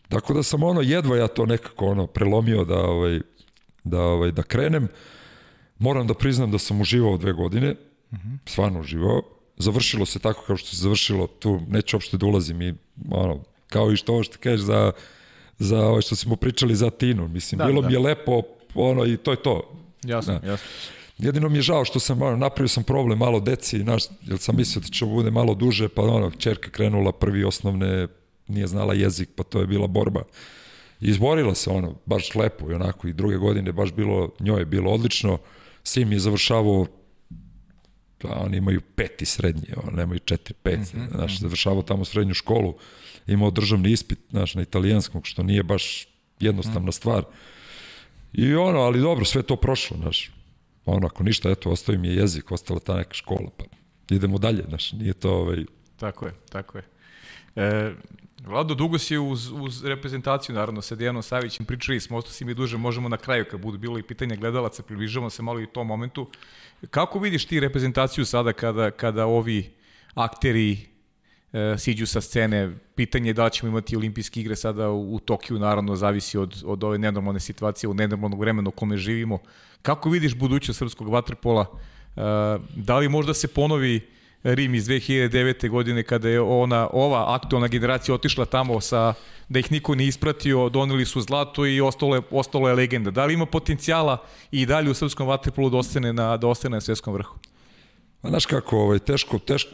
[0.09, 3.21] Tako da sam ono jedva ja to nekako ono prelomio da ovaj
[3.85, 4.89] da ovaj da krenem.
[5.79, 7.71] Moram da priznam da sam uživao dve godine
[8.11, 8.39] uh -huh.
[8.47, 9.23] stvarno uživao
[9.57, 12.75] završilo se tako kao što se završilo, tu neću uopšte da ulazim i
[13.11, 14.93] ono, kao i što ovo što kažeš za,
[15.59, 17.89] za ovo što smo pričali za Tinu, mislim, da, bilo da.
[17.89, 18.43] mi je lepo,
[18.75, 19.73] ono, i to je to.
[20.05, 20.51] Jasno, da.
[20.51, 20.67] jasno.
[21.19, 24.57] Jedino mi je žao što sam, ono, napravio sam problem malo deci, naš, jer sam
[24.57, 28.09] mislio da će bude malo duže, pa ono, čerka krenula prvi osnovne,
[28.49, 30.23] nije znala jezik, pa to je bila borba.
[31.01, 34.67] I izborila se ono, baš lepo i onako, i druge godine baš bilo, njoj je
[34.67, 35.39] bilo odlično,
[35.85, 36.87] Sim je završavao
[38.23, 41.17] pa oni imaju peti srednji, on, nemaju četiri, pet, mm -hmm.
[41.17, 42.75] znaš, završavao tamo srednju školu,
[43.27, 46.09] imao državni ispit, znaš, na italijanskom, što nije baš
[46.41, 46.93] jednostavna mm.
[46.93, 47.25] stvar.
[48.33, 50.31] I ono, ali dobro, sve to prošlo, znaš,
[50.85, 53.65] ono, ako ništa, eto, ostavi mi je jezik, ostala ta neka škola, pa
[54.15, 55.65] idemo dalje, znaš, nije to, ovaj...
[55.97, 56.85] Tako je, tako je.
[57.57, 57.95] E,
[58.47, 62.55] Vlado, dugo si uz, uz reprezentaciju, naravno, sa Dejanom Savićem pričali smo, ostao si mi
[62.55, 65.67] duže, možemo na kraju, kad budu bilo i pitanja gledalaca, približamo se malo i u
[65.67, 66.31] tom momentu.
[66.91, 69.71] Kako vidiš ti reprezentaciju sada kada, kada ovi
[70.15, 70.79] akteri
[71.53, 72.73] e, siđu sa scene?
[72.95, 76.85] Pitanje je da ćemo imati olimpijske igre sada u, u Tokiju, naravno, zavisi od, od
[76.85, 79.39] ove nenormalne situacije, u nenormalnog vremena u kome živimo.
[79.83, 81.67] Kako vidiš budućnost srpskog vaterpola?
[81.71, 82.21] E,
[82.77, 84.01] da li možda se ponovi
[84.45, 85.69] Rim iz 2009.
[85.69, 89.15] godine kada je ona ova aktualna generacija otišla tamo sa
[89.49, 93.11] da ih niko nije ispratio, doneli su zlato i ostalo je, ostalo je legenda.
[93.11, 94.19] Da li ima potencijala
[94.51, 97.39] i dalje u srpskom vaterpolu da ostane na, da ostane na svetskom vrhu?
[98.23, 99.71] A znaš kako, ovaj, teško, teško,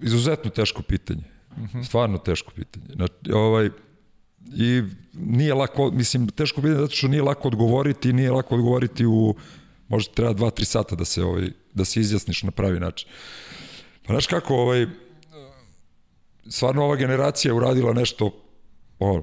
[0.00, 1.22] izuzetno teško pitanje.
[1.50, 1.78] Uh mhm.
[1.78, 1.84] -huh.
[1.84, 2.86] Stvarno teško pitanje.
[2.94, 3.70] Znači, ovaj,
[4.54, 4.82] I
[5.12, 9.34] nije lako, mislim, teško pitanje zato što nije lako odgovoriti, nije lako odgovoriti u,
[9.88, 13.08] možda treba 2-3 sata da se, ovaj, da se izjasniš na pravi način.
[14.06, 14.86] Pa znaš kako, ovaj,
[16.48, 18.30] stvarno ova generacija uradila nešto
[18.98, 19.22] o,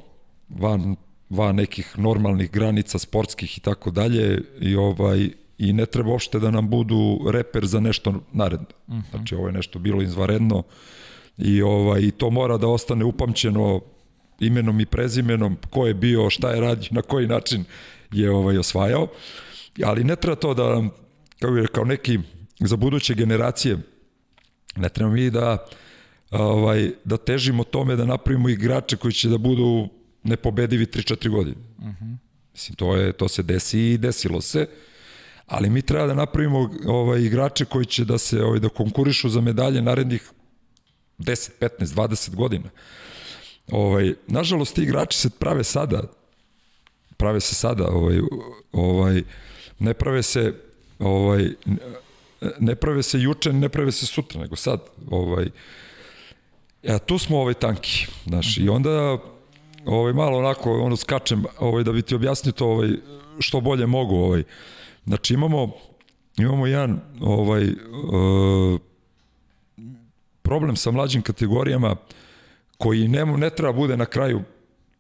[0.50, 0.96] van,
[1.30, 6.52] van nekih normalnih granica sportskih i tako dalje i ovaj i ne treba uopšte da
[6.52, 8.66] nam budu reper za nešto naredno.
[8.88, 9.04] Uh mhm.
[9.04, 9.10] -huh.
[9.12, 10.64] Znači ovo je nešto bilo izvaredno
[11.38, 13.82] i ovaj i to mora da ostane upamćeno
[14.40, 17.66] imenom i prezimenom ko je bio, šta je radio, na koji način
[18.12, 19.08] je ovaj osvajao.
[19.84, 20.84] Ali ne treba to da
[21.40, 22.20] kao je kao neki
[22.60, 23.78] za buduće generacije
[24.76, 25.66] ne treba mi da
[26.32, 29.90] ovaj, da težimo tome da napravimo igrače koji će da budu
[30.24, 31.58] nepobedivi 3-4 godine.
[31.78, 31.86] Uh.
[31.86, 32.18] -huh.
[32.54, 34.68] Mislim, to, je, to se desi i desilo se,
[35.48, 39.42] ali mi treba da napravimo ovaj, igrače koji će da se ovaj, da konkurišu za
[39.42, 40.32] medalje narednih
[41.20, 42.70] 10, 15, 20 godina.
[43.72, 46.04] Ovaj, nažalost, ti igrači se prave sada,
[47.18, 48.20] prave se sada, ovaj,
[48.72, 49.24] ovaj,
[49.80, 50.54] ne prave se
[51.00, 51.50] ovaj,
[52.60, 54.80] ne prave se juče, ne prave se sutra, nego sad.
[55.10, 55.50] Ovaj,
[56.84, 59.18] Ja, tu smo ovaj tanki, znaš, i onda
[59.86, 62.90] ovaj, malo onako, ono skačem, ovaj, da bi ti objasnio to ovaj,
[63.40, 64.44] što bolje mogu, ovaj.
[65.06, 65.72] Znači imamo,
[66.38, 68.80] imamo jedan ovaj, uh,
[70.42, 71.96] problem sa mlađim kategorijama
[72.78, 74.42] koji ne, ne treba bude na kraju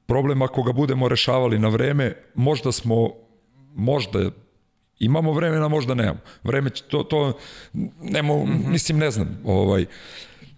[0.06, 3.10] problem ako ga budemo rešavali na vreme, možda smo,
[3.76, 4.32] možda
[5.00, 6.20] imamo vremena, možda nemamo.
[6.44, 7.38] Vreme to, to
[8.02, 8.68] nemo, mm -hmm.
[8.68, 9.86] mislim, ne znam, ovaj,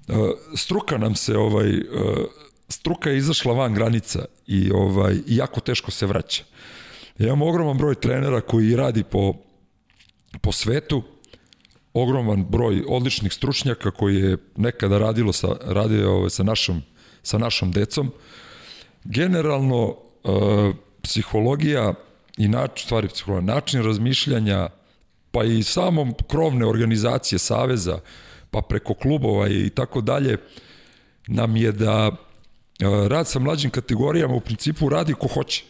[0.07, 0.15] Uh,
[0.55, 2.25] struka nam se ovaj uh,
[2.69, 6.43] struka je izašla van granica i ovaj jako teško se vraća.
[7.17, 9.33] Ja imam ogroman broj trenera koji radi po
[10.41, 11.03] po svetu,
[11.93, 16.81] ogroman broj odličnih stručnjaka koji je nekada radilo sa radio ovaj, sa našom
[17.23, 18.11] sa našom decom.
[19.03, 21.93] Generalno uh, psihologija
[22.37, 24.69] i način stvari psihologija, način razmišljanja
[25.31, 27.99] pa i samom krovne organizacije saveza
[28.51, 30.37] pa preko klubova i tako dalje,
[31.27, 35.63] nam je da e, rad sa mlađim kategorijama u principu radi ko hoće.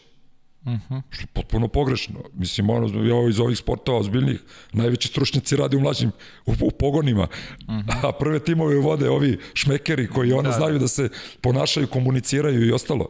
[0.62, 0.94] Uh mhm.
[0.94, 1.02] -huh.
[1.10, 2.24] Što je potpuno pogrešno.
[2.34, 4.40] Mislim, ono, ja iz ovih sportova ozbiljnih,
[4.74, 6.12] najveći stručnjaci rade u mlađim,
[6.46, 7.28] u, u pogonima,
[7.68, 7.90] uh mhm.
[7.90, 8.08] -huh.
[8.08, 10.80] a prve timove vode ovi šmekeri koji ono da, znaju da.
[10.80, 11.10] da se
[11.42, 13.10] ponašaju, komuniciraju i ostalo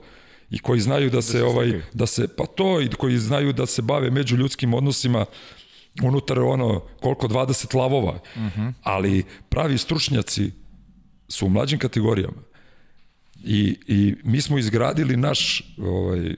[0.49, 3.65] i koji znaju da, da se, ovaj da se pa to i koji znaju da
[3.65, 5.26] se bave međuljudskim odnosima
[6.03, 8.73] unutar ono, koliko, 20 lavova, uh -huh.
[8.84, 10.51] ali pravi stručnjaci
[11.27, 12.41] su u mlađim kategorijama.
[13.43, 16.35] I, I mi smo izgradili naš, ovaj,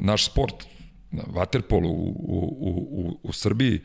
[0.00, 0.54] naš sport
[1.10, 3.80] na vaterpolu u, u, u, u Srbiji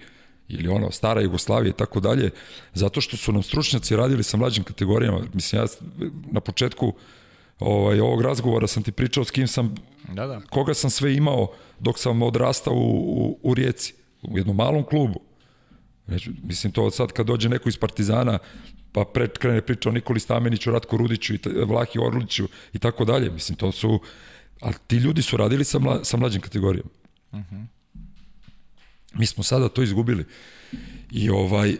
[0.48, 2.32] ili ono stara Jugoslavija i tako dalje,
[2.74, 5.22] zato što su nam stručnjaci radili sa mlađim kategorijama.
[5.34, 5.68] Mislim, ja
[6.32, 6.94] na početku
[7.60, 9.76] ovaj, ovog razgovora sam ti pričao s kim sam,
[10.14, 10.42] da, da.
[10.50, 11.48] koga sam sve imao
[11.80, 15.20] dok sam odrastao u, u, u Rijeci, u jednom malom klubu.
[16.08, 18.40] Znači, mislim, to sad kad dođe neko iz Partizana,
[18.92, 23.32] pa pre, krene priča o Nikoli Stameniću, Ratko Rudiću, i Vlahi Orliću i tako dalje.
[23.32, 24.00] Mislim, to su,
[24.62, 26.90] a ti ljudi su radili sa, mla, sa mlađim kategorijama.
[27.32, 27.56] Uh mhm.
[27.56, 27.66] -huh.
[29.14, 30.26] Mi smo sada to izgubili.
[31.12, 31.76] I ovaj,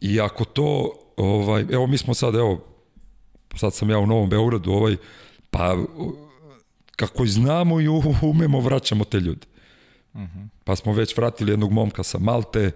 [0.00, 2.64] i ako to, ovaj, evo mi smo sad, evo,
[3.56, 4.96] sad sam ja u Novom Beogradu, ovaj,
[5.50, 5.76] pa
[6.96, 7.88] kako znamo i
[8.22, 9.46] umemo vraćamo te ljude.
[10.12, 10.38] Uh mhm.
[10.38, 10.48] -huh.
[10.64, 12.70] Pa smo već vratili jednog momka sa Malte,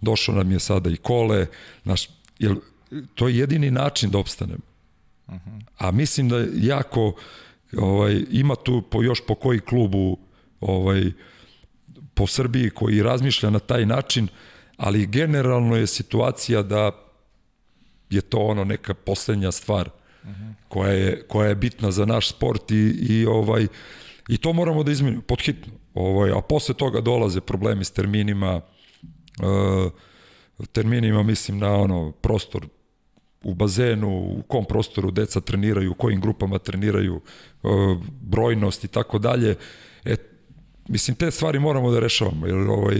[0.00, 1.46] došao nam je sada i Kole,
[1.84, 2.08] naš,
[2.38, 2.56] jel,
[3.14, 4.60] to je jedini način da opstanem.
[5.26, 5.62] Uh -huh.
[5.78, 7.14] A mislim da jako
[7.76, 10.18] ovaj, ima tu po, još po koji klubu
[10.60, 11.12] ovaj,
[12.14, 14.28] po Srbiji koji razmišlja na taj način,
[14.76, 16.90] ali generalno je situacija da
[18.10, 19.90] je to ono neka poslednja stvar
[20.68, 23.66] koja, je, koja je bitna za naš sport i, i ovaj
[24.28, 25.72] i to moramo da izmenimo podhitno.
[25.94, 28.60] Ovaj, a posle toga dolaze problemi s terminima,
[29.38, 29.92] uh,
[30.72, 32.66] terminima mislim na ono prostor
[33.44, 37.20] u bazenu, u kom prostoru deca treniraju, u kojim grupama treniraju,
[37.62, 37.70] uh,
[38.20, 39.54] brojnost i tako dalje.
[40.04, 40.16] E,
[40.88, 42.96] mislim, te stvari moramo da rešavamo, jer, ovaj,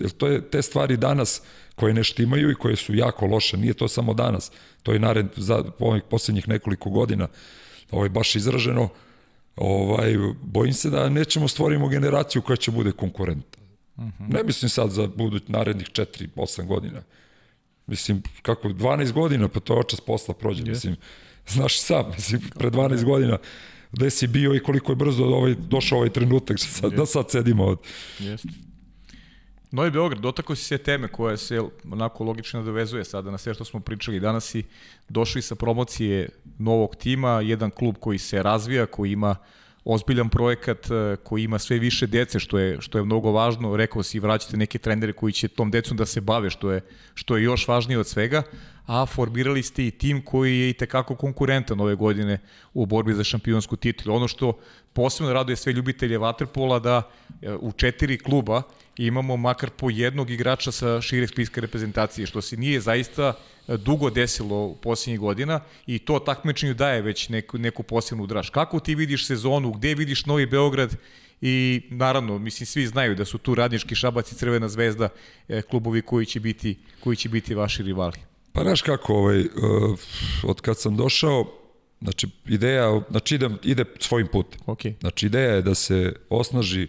[0.00, 1.42] jer to je, te stvari danas
[1.74, 4.50] koje nešto imaju i koje su jako loše, nije to samo danas,
[4.82, 7.28] to je nared za ovih poslednjih nekoliko godina,
[7.90, 8.88] ovaj, baš izraženo,
[9.56, 13.58] ovaj, bojim se da nećemo stvorimo generaciju koja će bude konkurenta.
[13.96, 14.24] Uh mhm.
[14.24, 14.34] -huh.
[14.34, 17.02] Ne mislim sad za buduć narednih 4-8 godina.
[17.86, 20.68] Mislim, kako 12 godina, pa to očas posla prođe, yes.
[20.68, 20.96] mislim,
[21.46, 23.38] znaš sam, mislim, pre 12 godina
[23.92, 26.96] gde si bio i koliko je brzo ovaj, došao ovaj trenutak, sad, yes.
[26.96, 27.78] da sad sedimo od...
[28.18, 28.46] Yes.
[29.70, 31.60] Novi Beograd, dotako si se teme koja se
[31.90, 34.20] onako logično dovezuje sada na sve što smo pričali.
[34.20, 34.62] Danas si
[35.08, 36.28] došli sa promocije
[36.58, 39.36] novog tima, jedan klub koji se razvija, koji ima
[39.84, 43.76] ozbiljan projekat e, koji ima sve više dece, što je, što je mnogo važno.
[43.76, 46.80] Rekao si, vraćate neke trenere koji će tom decom da se bave, što je,
[47.14, 48.42] što je još važnije od svega.
[48.86, 52.38] A formirali ste i tim koji je i tekako konkurentan ove godine
[52.74, 54.16] u borbi za šampionsku titulu.
[54.16, 54.58] Ono što
[54.92, 57.02] posebno raduje sve ljubitelje Waterpola da
[57.42, 58.62] e, u četiri kluba
[58.96, 63.32] imamo makar po jednog igrača sa šire spiska reprezentacije, što se nije zaista
[63.68, 68.50] e, dugo desilo u posljednjih godina i to takmičenju daje već neku, neku posebnu draž.
[68.50, 70.96] Kako ti vidiš sezonu, gde vidiš Novi Beograd
[71.40, 75.08] i naravno, mislim, svi znaju da su tu Radnički Šabac i Crvena zvezda
[75.48, 78.35] e, klubovi koji će biti, koji će biti vaši rivali.
[78.56, 79.46] Pa znaš kako, ovaj, uh,
[80.42, 81.44] od kad sam došao,
[82.00, 84.60] znači ideja, znači ide, ide svojim putem.
[84.66, 84.94] Okay.
[85.00, 86.88] Znači ideja je da se osnaži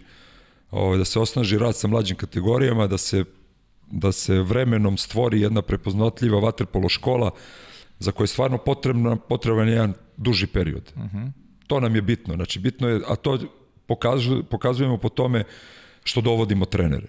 [0.71, 3.23] ovaj, da se osnaži rad sa mlađim kategorijama, da se,
[3.91, 7.31] da se vremenom stvori jedna prepoznatljiva vaterpolo škola
[7.99, 10.93] za koje je stvarno potrebna, potreban jedan duži period.
[10.95, 11.31] Uh -huh.
[11.67, 12.35] To nam je bitno.
[12.35, 13.39] Znači, bitno je, a to
[13.85, 15.43] pokažu, pokazujemo po tome
[16.03, 17.07] što dovodimo trenere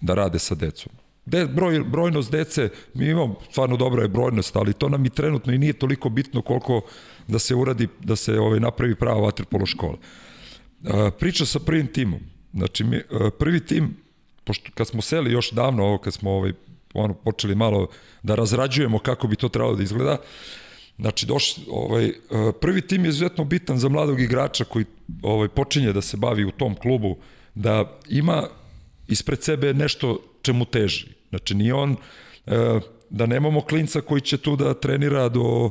[0.00, 0.92] da rade sa decom.
[1.26, 5.52] De, broj, brojnost dece, mi imamo stvarno dobra je brojnost, ali to nam i trenutno
[5.52, 6.80] i nije toliko bitno koliko
[7.28, 9.96] da se uradi, da se ovaj, napravi prava vaterpolo škola.
[11.18, 12.20] priča sa prvim timom.
[12.54, 13.02] Znači, mi, e,
[13.38, 13.96] prvi tim,
[14.44, 16.52] pošto kad smo seli još davno, ovo kad smo ovaj,
[16.94, 17.88] ono, počeli malo
[18.22, 20.16] da razrađujemo kako bi to trebalo da izgleda,
[20.98, 22.12] Znači, doš, ovaj, e,
[22.60, 24.84] prvi tim je izuzetno bitan za mladog igrača koji
[25.22, 27.16] ovaj, počinje da se bavi u tom klubu,
[27.54, 28.46] da ima
[29.08, 31.06] ispred sebe nešto čemu teži.
[31.30, 31.96] Znači, nije on,
[32.46, 32.80] e,
[33.10, 35.70] da nemamo klinca koji će tu da trenira do,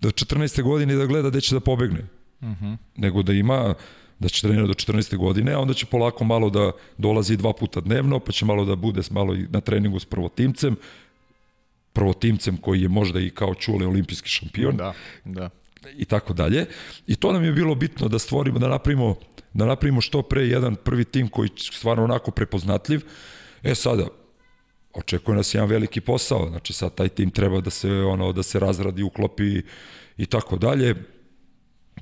[0.00, 0.62] do 14.
[0.62, 2.04] godine i da gleda gde će da pobegne.
[2.40, 2.64] Uh mhm.
[2.64, 2.76] -huh.
[2.96, 3.74] Nego da ima
[4.18, 5.16] da će trenirati do 14.
[5.16, 8.76] godine, a onda će polako malo da dolazi dva puta dnevno, pa će malo da
[8.76, 10.76] bude malo i na treningu s prvotimcem,
[11.92, 14.76] prvotimcem koji je možda i kao čule olimpijski šampion.
[14.76, 14.92] Da,
[15.24, 15.50] da.
[15.96, 16.66] I tako dalje.
[17.06, 19.16] I to nam je bilo bitno da stvorimo, da napravimo,
[19.52, 23.00] da napravimo što pre jedan prvi tim koji je stvarno onako prepoznatljiv.
[23.62, 24.06] E sada,
[24.94, 28.58] očekuje nas jedan veliki posao, znači sad taj tim treba da se ono da se
[28.58, 29.62] razradi, uklopi
[30.16, 30.94] i tako dalje.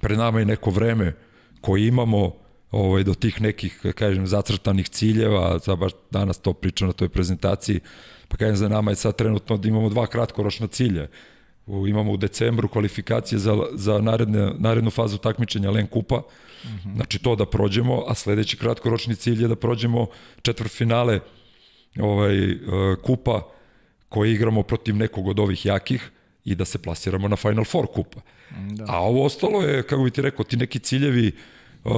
[0.01, 1.15] Pred nama je neko vreme
[1.61, 2.33] koji imamo
[2.71, 7.81] ovaj, do tih nekih, kažem, zacrtanih ciljeva, sad baš danas to pričam na toj prezentaciji,
[8.29, 11.09] pa kažem, za nama je sad trenutno da imamo dva kratkoročna cilja.
[11.67, 16.95] U, imamo u decembru kvalifikacije za, za naredne, narednu fazu takmičenja Len Kupa, mm -hmm.
[16.95, 20.07] znači to da prođemo, a sledeći kratkoročni cilj je da prođemo
[20.43, 21.21] četvrt finale
[22.01, 22.59] ovaj, uh,
[23.03, 23.43] kupa
[24.09, 26.11] koje igramo protiv nekog od ovih jakih
[26.45, 28.21] i da se plasiramo na Final Four kupa.
[28.71, 28.85] Da.
[28.89, 31.33] A ovo ostalo je, kako bi ti rekao, ti neki ciljevi,
[31.85, 31.93] uh,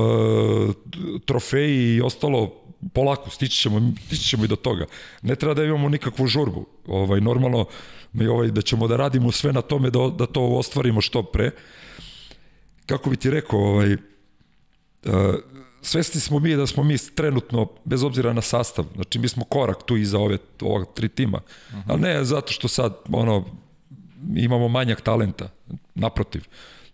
[1.24, 4.86] trofeji i ostalo polako, stići ćemo, stići ćemo i do toga.
[5.22, 6.66] Ne treba da imamo nikakvu žurbu.
[6.86, 7.66] Ovaj, normalno,
[8.12, 11.50] mi ovaj, da ćemo da radimo sve na tome da, da to ostvarimo što pre.
[12.86, 13.98] Kako bi ti rekao, ovaj, uh,
[15.82, 19.82] svesni smo mi da smo mi trenutno, bez obzira na sastav, znači mi smo korak
[19.86, 21.40] tu iza ove, ova tri tima,
[21.70, 21.94] uh -huh.
[21.94, 23.44] a ne zato što sad ono,
[24.36, 25.50] imamo manjak talenta,
[25.94, 26.42] naprotiv,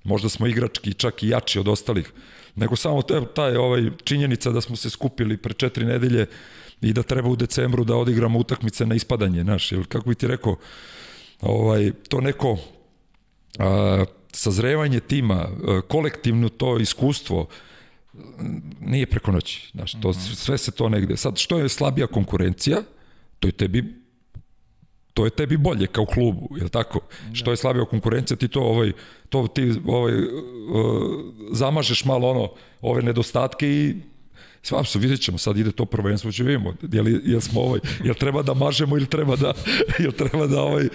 [0.04, 2.12] možda smo igrački čak i jači od ostalih,
[2.54, 3.02] nego samo
[3.34, 6.26] taj ovaj činjenica da smo se skupili pre četiri nedelje
[6.80, 10.26] i da treba u decembru da odigramo utakmice na ispadanje, naš, ili kako bi ti
[10.26, 10.56] rekao,
[11.40, 12.58] ovaj, to neko
[13.58, 15.48] a, sazrevanje tima,
[15.88, 17.46] kolektivno to iskustvo,
[18.80, 20.18] nije preko noći, znaš, to, mhm.
[20.18, 21.16] sve se to negde.
[21.16, 22.82] Sad, što je slabija konkurencija,
[23.38, 24.04] to je tebi
[25.14, 27.00] to je tebi bolje kao klubu, je tako?
[27.28, 27.34] Da.
[27.34, 28.92] Što je slabija konkurencija, ti to ovaj
[29.28, 30.28] to ti ovaj uh,
[31.52, 32.50] zamažeš malo ono
[32.80, 33.94] ove nedostatke i
[34.64, 38.14] Svam se vidjet ćemo, sad ide to prvenstvo, će vidimo, jel, jel smo ovaj, jel
[38.14, 39.52] treba da mažemo ili treba da,
[40.02, 40.88] jel treba da ovaj,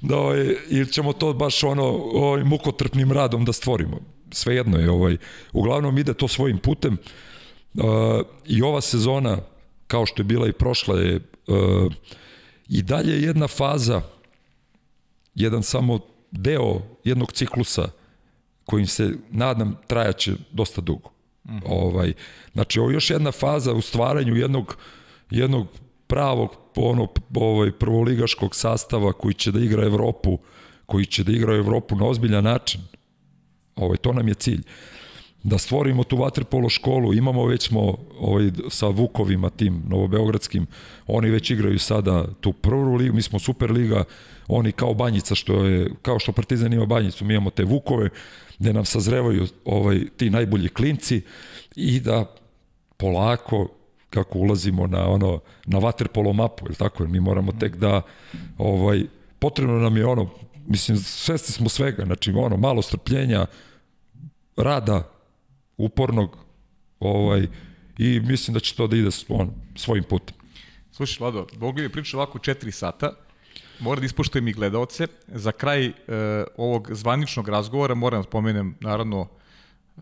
[0.00, 4.00] da ovaj, ili ćemo to baš ono, ovaj, mukotrpnim radom da stvorimo.
[4.30, 5.16] Svejedno je, ovaj,
[5.52, 6.96] uglavnom ide to svojim putem
[7.74, 7.84] uh,
[8.46, 9.38] i ova sezona,
[9.86, 11.92] kao što je bila i prošla, je uh,
[12.68, 14.02] I dalje jedna faza,
[15.34, 15.98] jedan samo
[16.30, 17.88] deo jednog ciklusa
[18.64, 21.10] kojim se, nadam, trajaće dosta dugo.
[21.44, 21.62] Mm -hmm.
[21.66, 22.12] ovaj,
[22.52, 24.76] znači, ovo je još jedna faza u stvaranju jednog,
[25.30, 25.66] jednog
[26.06, 30.38] pravog ono, ovaj, prvoligaškog sastava koji će da igra Evropu,
[30.86, 32.80] koji će da igra Evropu na ozbiljan način.
[33.78, 34.62] Ovaj, to nam je cilj
[35.42, 40.66] da stvorimo tu vaterpolo školu, imamo već smo ovaj, sa Vukovima tim novobeogradskim,
[41.06, 44.04] oni već igraju sada tu prvu ligu, mi smo super liga,
[44.48, 48.08] oni kao banjica što je, kao što Partizan ima banjicu, mi imamo te Vukove,
[48.58, 51.22] gde nam sazrevaju ovaj, ti najbolji klinci
[51.76, 52.34] i da
[52.96, 53.68] polako
[54.10, 57.06] kako ulazimo na ono na vaterpolo mapu, je tako?
[57.06, 58.02] Mi moramo tek da
[58.58, 59.02] ovaj
[59.38, 60.30] potrebno nam je ono
[60.66, 63.46] mislim svesni smo svega, znači ono malo strpljenja,
[64.58, 65.08] rada,
[65.76, 66.38] upornog
[67.00, 67.46] ovaj,
[67.98, 70.36] i mislim da će to da ide on, svojim putem.
[70.92, 73.12] Slušaj, Lado, mogli bi pričati ovako 4 sata,
[73.80, 75.06] Moram da ispoštujem i gledalce.
[75.26, 75.92] Za kraj e,
[76.56, 80.00] ovog zvaničnog razgovora moram da spomenem naravno e,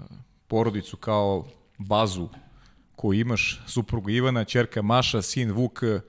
[0.49, 1.47] porodicu kao
[1.79, 2.29] bazu
[2.97, 6.01] koju imaš, suprugu Ivana, čerka Maša, sin Vuk, e,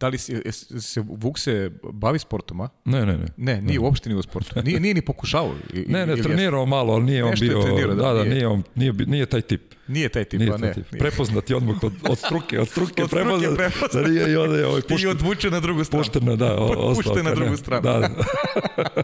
[0.00, 0.42] Da li se,
[0.80, 2.68] se Vuk se bavi sportom, a?
[2.84, 3.26] Ne, ne, ne.
[3.36, 3.84] Ne, nije ne.
[3.84, 4.62] uopšte nije u sportu.
[4.62, 5.54] Nije, nije ni pokušavao.
[5.86, 7.62] ne, ne, trenirao malo, ali nije on bio...
[7.62, 9.74] Trenirao, da, da, da, nije, nije, on, nije, nije taj tip.
[9.88, 10.74] Nije taj tip, nije pa ne.
[10.74, 10.86] Tip.
[10.90, 13.92] Prepoznat je odmah od, od struke, od struke, od struke prepoznat.
[13.92, 15.08] Da nije i onda je ovaj pušten.
[15.08, 16.04] I odvuče na drugu stranu.
[16.04, 16.56] Pušteno, da.
[16.56, 17.82] O, pušten na drugu stranu.
[17.82, 18.08] Da, da.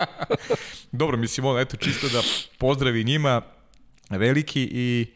[1.01, 2.23] Dobro, mislim, ono, eto, čisto da
[2.59, 3.43] pozdravi njima,
[4.11, 5.07] veliki i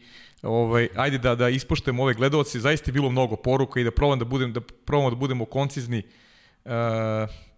[0.41, 4.19] ovaj, ajde da, da ispoštujemo ove gledalce, zaista je bilo mnogo poruka i da probam
[4.19, 6.03] da, budem, da probamo da budemo koncizni.
[6.65, 6.71] E,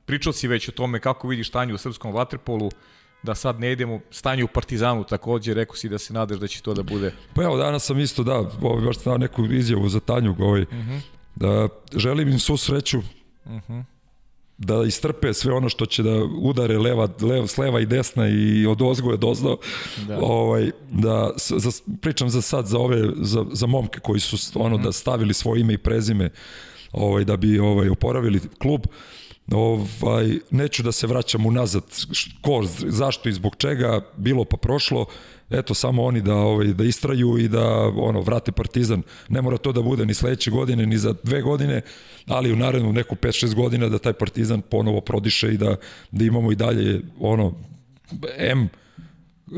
[0.05, 2.69] pričao si već o tome kako vidiš stanje u srpskom vaterpolu,
[3.23, 6.61] da sad ne idemo stanje u Partizanu takođe, rekao si da se nadaš da će
[6.61, 7.13] to da bude.
[7.35, 10.73] Pa evo, danas sam isto, da, ovaj, baš dao neku izjavu za Tanju, ovaj, uh
[10.73, 10.91] mhm.
[10.91, 11.01] -huh.
[11.35, 12.99] da želim im svu sreću,
[13.45, 13.73] uh mhm.
[13.73, 13.92] -huh
[14.57, 18.65] da istrpe sve ono što će da udare leva, leva, s leva i desna i
[18.65, 19.57] od ozgoja dozdo.
[20.07, 20.19] Da.
[20.21, 21.71] Ovaj, da, za,
[22.01, 24.81] pričam za sad za ove, za, za momke koji su ono mm.
[24.81, 26.29] da stavili svoje ime i prezime
[26.91, 28.81] ovaj, da bi ovaj, oporavili klub.
[29.51, 31.83] Ovaj, neću da se vraćam unazad
[32.41, 35.05] ko, zašto i zbog čega, bilo pa prošlo
[35.53, 39.01] eto samo oni da ovaj da istraju i da ono vrate Partizan.
[39.29, 41.81] Ne mora to da bude ni sledeće godine ni za dve godine,
[42.27, 45.75] ali u narednu neku 5-6 godina da taj Partizan ponovo prodiše i da
[46.11, 47.53] da imamo i dalje ono
[48.37, 48.69] M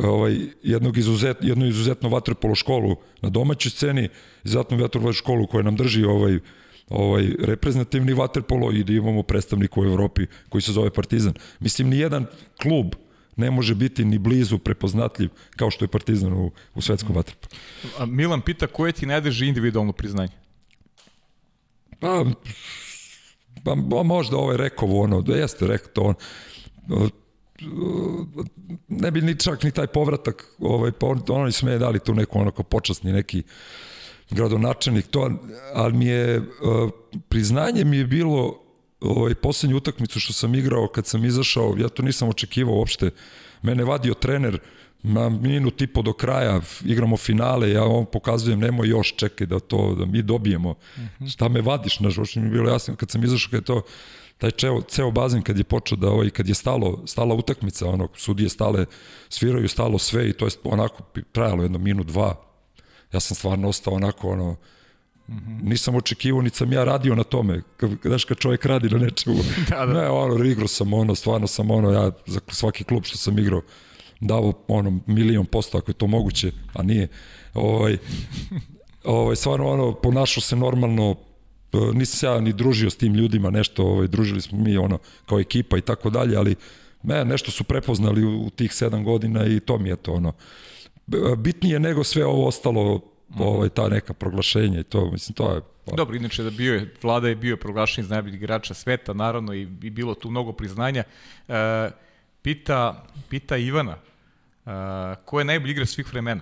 [0.03, 4.09] ovaj jednog izuzet jednu izuzetno vaterpolo školu na domaćoj sceni,
[4.43, 6.39] izuzetno vaterpolo školu koja nam drži ovaj
[6.89, 11.33] ovaj reprezentativni vaterpolo i da imamo predstavnika u Evropi koji se zove Partizan.
[11.59, 12.25] Mislim ni jedan
[12.61, 12.95] klub
[13.35, 17.59] ne može biti ni blizu prepoznatljiv kao što je Partizan u, u svetskom vaterpolu.
[18.07, 20.33] Milan pita koje ti najdeži individualno priznanje?
[21.99, 22.25] Pa,
[23.63, 26.15] pa, pa možda ovaj rekao ono, da jeste rekao to on,
[28.87, 32.13] ne bi ni čak ni taj povratak, ovaj, pa on, oni su me dali tu
[32.13, 33.43] neku onako počasni neki
[34.29, 35.31] gradonačelnik, to,
[35.73, 36.41] ali mi je,
[37.29, 38.64] priznanje mi je bilo
[39.05, 43.11] ovaj, poslednju utakmicu što sam igrao kad sam izašao, ja to nisam očekivao uopšte,
[43.61, 44.59] mene vadio trener
[45.03, 49.59] na minut i po do kraja igramo finale, ja on pokazujem nemoj još čekaj da
[49.59, 50.69] to da mi dobijemo.
[50.69, 51.31] Uh -huh.
[51.33, 53.81] Šta me vadiš, na što mi je bilo jasno kad sam izašao kad je to
[54.37, 58.07] taj čeo, ceo bazen kad je počeo da ovaj, kad je stalo, stala utakmica, ono,
[58.15, 58.85] sudije stale,
[59.29, 62.35] sviraju stalo sve i to je onako trajalo jedno minut, dva.
[63.13, 64.55] Ja sam stvarno ostao onako, ono.
[65.61, 67.61] Nisam očekivao, ni sam ja radio na tome.
[67.77, 69.35] Kad, znaš, kad čovjek radi na nečemu.
[69.69, 69.93] da, da.
[69.93, 73.61] Ne, ono, igrao sam ono, stvarno sam ono, ja za svaki klub što sam igrao
[74.19, 77.07] davo ono milion posto ako je to moguće, a nije.
[77.53, 77.97] Ovaj,
[79.03, 81.15] ovaj, stvarno ono, ponašao se normalno,
[81.73, 84.97] e, nisam se ja ni družio s tim ljudima, nešto, ovaj, družili smo mi ono,
[85.25, 86.55] kao ekipa i tako dalje, ali
[87.03, 90.33] me, nešto su prepoznali u, u tih sedam godina i to mi je to ono.
[91.37, 95.95] Bitnije nego sve ovo ostalo, ovaj, ta neka proglašenja i to, mislim, to je Pa.
[95.95, 99.61] Dobro, inače da bio je, vlada je bio proglašen iz najboljih igrača sveta, naravno, i,
[99.61, 101.03] i bilo tu mnogo priznanja.
[101.47, 101.91] E,
[102.41, 103.97] pita, pita Ivana,
[104.65, 104.71] Uh,
[105.25, 106.41] ko je najbolji igrač svih vremena?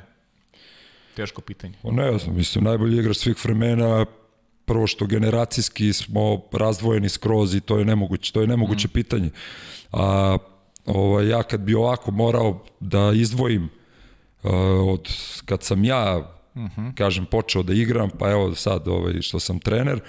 [1.16, 1.74] Teško pitanje.
[1.84, 4.06] O ne znam, mislim, najbolji igrač svih vremena
[4.66, 8.92] prvo što generacijski smo razdvojeni skroz i to je nemoguće, to je nemoguće mm.
[8.92, 9.30] pitanje.
[9.92, 10.38] A
[10.86, 13.64] ovaj, ja kad bi ovako morao da izdvojim
[14.44, 14.52] uh,
[14.88, 15.10] od
[15.46, 16.66] kad sam ja mhm.
[16.82, 16.96] -huh.
[16.96, 20.00] kažem počeo da igram, pa evo sad ovaj što sam trener,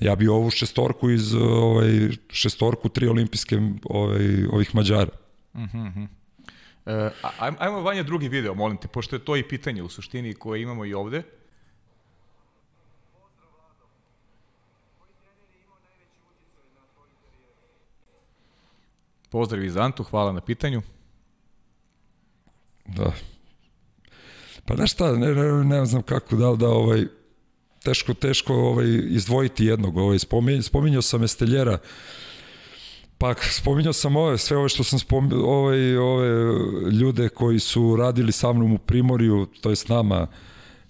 [0.00, 5.10] ja bi ovu šestorku iz ovaj šestorku tri olimpijske ovaj ovih Mađara.
[5.54, 6.06] Uh -huh.
[6.86, 6.92] Uh,
[7.58, 10.84] ajmo vanje drugi video, molim te, pošto je to i pitanje u suštini koje imamo
[10.84, 11.22] i ovde.
[19.30, 20.82] Pozdrav iz Antu, hvala na pitanju.
[22.86, 23.12] Da.
[24.66, 27.04] Pa znaš šta, ne, ne, ne znam kako da da ovaj
[27.84, 31.78] teško teško ovaj izdvojiti jednog, ovaj spominjao, spominjao sam Esteljera
[33.18, 36.28] Pa spominjao sam ove, sve ove što sam spominjao, ove, ove
[36.90, 40.26] ljude koji su radili sa mnom u Primorju, to je s nama,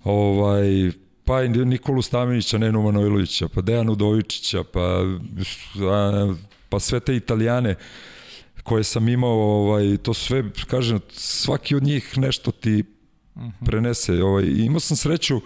[0.04, 0.90] ovaj,
[1.24, 5.02] pa i Nikolu Stamenića, Nenu Manojlovića, pa Dejanu Udovičića, pa,
[5.90, 6.34] a,
[6.68, 7.74] pa sve te Italijane
[8.62, 12.84] koje sam imao, ovaj, to sve, kažem, svaki od njih nešto ti.
[13.66, 14.22] Prenese.
[14.22, 15.40] Ovaj, imao sam sreću,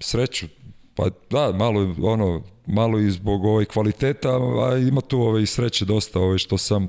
[0.00, 0.46] sreću,
[0.94, 4.28] pa da, malo, ono, malo i zbog ovaj kvaliteta,
[4.70, 6.88] a ima tu ovaj sreće dosta, ovaj što sam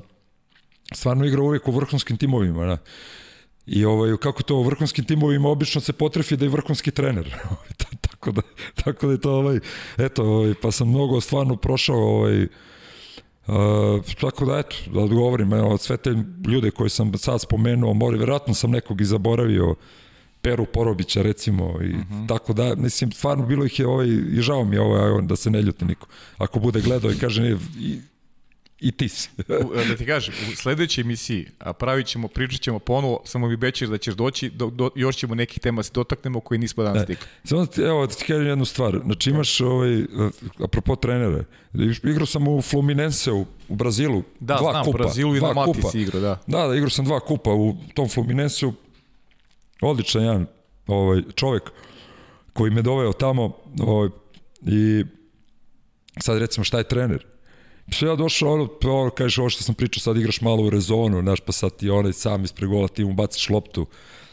[0.92, 2.78] stvarno igrao uvijek u vrhunskim timovima, da.
[3.66, 7.34] I ovaj kako to u vrhunskim timovima obično se potrefi da je vrhunski trener.
[8.10, 8.42] tako da
[8.84, 9.58] tako da je to ovaj
[9.98, 12.46] eto, ovaj, pa sam mnogo stvarno prošao ovaj
[13.48, 16.10] Uh, tako da eto, da odgovorim, evo, sve te
[16.48, 19.74] ljude koje sam sad spomenuo, mori, verovatno sam nekog i zaboravio,
[20.42, 22.00] Peru Porobića recimo i uh.
[22.00, 22.28] -huh.
[22.28, 25.50] tako da mislim stvarno bilo ih je ovaj i žao mi je ovaj da se
[25.50, 26.06] ne ljuti niko.
[26.38, 28.00] Ako bude gledao i kaže ne i,
[28.80, 29.28] i ti si.
[29.88, 33.88] da ti kažem, u sledećoj emisiji a pravit ćemo, pričat ćemo ponovo, samo mi bećeš
[33.88, 37.02] da ćeš doći, do, do, još ćemo nekih tema da se dotaknemo koji nismo danas
[37.02, 37.26] stikli.
[37.44, 39.00] E, samo ti, evo, da ti kažem jednu stvar.
[39.04, 40.04] Znači imaš, ovaj,
[40.64, 41.44] apropo trenere,
[42.04, 44.98] igrao sam u Fluminense u, u Brazilu, da, dva znam, kupa.
[44.98, 46.38] Da, Brazilu i na Mati si igrao, da.
[46.46, 48.72] Da, da, igrao sam dva kupa u tom Fluminensu,
[49.82, 50.46] odličan jedan
[50.86, 51.62] ovaj, čovek
[52.52, 54.08] koji me doveo tamo ovaj,
[54.62, 55.04] i
[56.20, 57.26] sad recimo šta je trener?
[57.92, 61.22] Sve ja došao, ono, ono, kažeš ovo što sam pričao, sad igraš malo u rezonu,
[61.22, 63.86] znaš, pa sad ti onaj sam ispred gola, ti mu baciš loptu,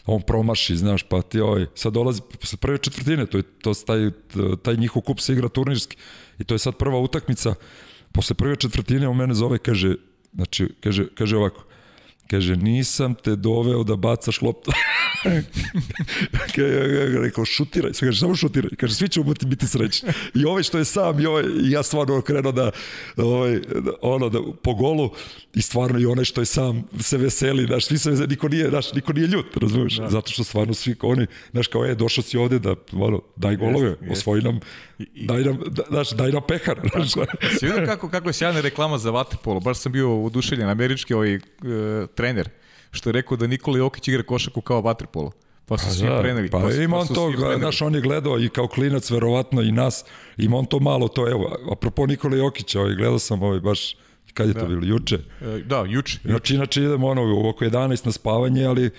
[0.06, 4.10] on promaši, znaš, pa ti ovaj, sad dolazi posle prve četvrtine, to je, to taj,
[4.62, 5.96] taj njihov kup se igra turnirski
[6.38, 7.54] i to je sad prva utakmica,
[8.12, 9.94] posle prve četvrtine on mene zove, kaže,
[10.34, 11.64] znači, kaže, kaže ovako,
[12.30, 14.70] Kaže, nisam te doveo da bacaš loptu.
[16.56, 17.92] kaže, rekao, šutiraj.
[18.00, 18.70] Kaže, samo šutiraj.
[18.76, 20.08] Kaže, svi ćemo biti, biti srećni.
[20.34, 22.70] I ovaj što je sam, i, ovaj, i ja stvarno krenuo da,
[23.16, 25.10] ovaj, da, ono, da, po golu,
[25.54, 28.68] i stvarno i onaj što je sam se veseli, znaš, svi se veseli, niko nije,
[28.68, 29.96] znaš, niko nije ljut, razumiješ?
[29.96, 30.10] Da.
[30.10, 33.88] Zato što stvarno svi oni, znaš, kao, e, došao si ovde da, ono, daj golove,
[33.88, 34.60] jest, osvoji nam,
[34.98, 36.80] I, daj nam, da, znaš, daj nam pehar.
[36.92, 37.12] Znaš.
[37.58, 41.36] Si vidio kako, kako je sjajna reklama za Vatepolo, baš sam bio udušeljen, američki ovaj,
[41.36, 41.42] uh,
[42.16, 42.48] trener,
[42.90, 45.32] što je rekao da Nikola Jokić igra košaku kao vaterpolo.
[45.66, 46.50] Pa su pa svi da, preneli.
[46.50, 50.04] Pa, pa ima on to, znaš, on je gledao i kao klinac, verovatno i nas,
[50.36, 53.96] ima on to malo, to evo, apropo Nikola Jokića, ovaj, gledao sam ovaj, baš,
[54.34, 54.60] kad je da.
[54.60, 55.18] to bilo, juče?
[55.40, 56.18] E, da, juče.
[56.24, 58.90] Znači, inače idemo ono, oko 11 na spavanje, ali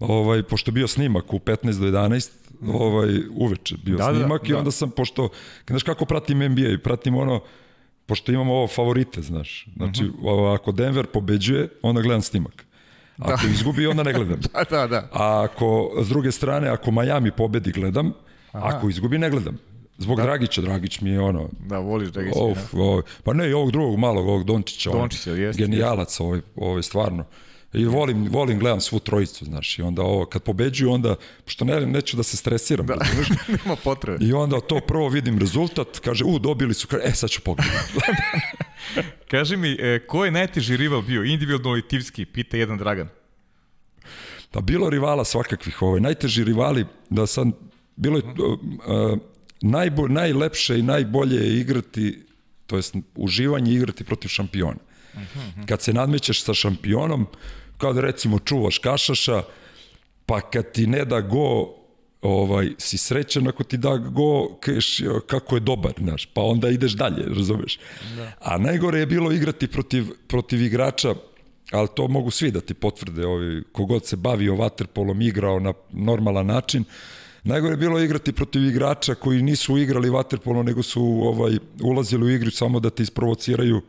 [0.00, 2.30] ovaj, pošto bio snimak u 15 do 11,
[2.68, 5.28] ovaj, uveče bio da, da snimak da, i onda sam, pošto,
[5.66, 7.40] znaš kako pratim NBA, pratim ono,
[8.06, 10.26] pošto imamo ovo favorite, znaš, znači, uh mhm.
[10.26, 10.54] -huh.
[10.54, 12.64] ako Denver pobeđuje, onda gledam snimak.
[13.18, 13.52] Ako da.
[13.52, 14.40] izgubi, onda ne gledam.
[14.52, 15.08] da, da, da.
[15.12, 18.12] A ako, s druge strane, ako Miami pobedi, gledam.
[18.52, 18.66] Aha.
[18.66, 19.58] Ako izgubi, ne gledam.
[19.98, 20.22] Zbog da.
[20.22, 21.48] Dragića, Dragić mi je ono...
[21.66, 22.38] Da, voliš Dragića.
[22.38, 24.90] Of, ovaj, pa ne, i ovog drugog malog, ovog Dončića.
[24.90, 25.62] Dončića, ovaj, jeste.
[25.62, 27.24] Genijalac, ovaj, ovaj, stvarno.
[27.74, 31.86] I volim, volim, gledam svu trojicu, znaš, i onda ovo, kad pobeđuju, onda, pošto ne,
[31.86, 32.94] neću da se stresiram, da.
[33.64, 34.24] nema potrebe.
[34.24, 37.92] I onda to prvo vidim rezultat, kaže, u, dobili su, kaže, e, sad ću pogledati.
[39.30, 43.08] Kaži mi, e, ko je najteži rival bio, individualno ili timski, pita jedan Dragan.
[44.50, 47.52] Pa bilo rivala svakakvih, ovaj, najteži rivali, da sam,
[47.96, 49.18] bilo je, uh, uh,
[49.60, 52.26] najbolj, najlepše i najbolje je igrati,
[52.66, 54.78] to jest uživanje igrati protiv šampiona.
[55.68, 57.26] Kad se nadmećeš sa šampionom,
[57.78, 59.42] kao da recimo čuvaš kašaša,
[60.26, 61.74] pa kad ti ne da go,
[62.22, 66.92] ovaj, si srećan ako ti da go, keš, kako je dobar, znaš, pa onda ideš
[66.92, 67.78] dalje, razumeš.
[68.16, 68.32] Da.
[68.40, 71.14] A najgore je bilo igrati protiv, protiv igrača,
[71.70, 76.46] ali to mogu svi da ti potvrde, ovi, kogod se bavio vaterpolom, igrao na normalan
[76.46, 76.84] način,
[77.44, 82.30] Najgore je bilo igrati protiv igrača koji nisu igrali vaterpolo, nego su ovaj ulazili u
[82.30, 83.82] igru samo da te isprovociraju,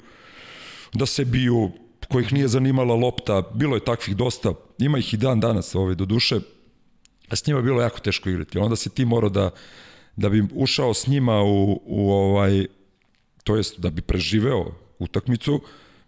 [0.93, 1.71] da se biju,
[2.07, 6.05] kojih nije zanimala lopta, bilo je takvih dosta, ima ih i dan danas ovaj, do
[6.05, 6.39] duše,
[7.29, 8.57] a s njima je bilo jako teško igrati.
[8.57, 9.49] Onda si ti morao da,
[10.15, 12.65] da bi ušao s njima u, u ovaj,
[13.43, 15.61] to jest da bi preživeo utakmicu,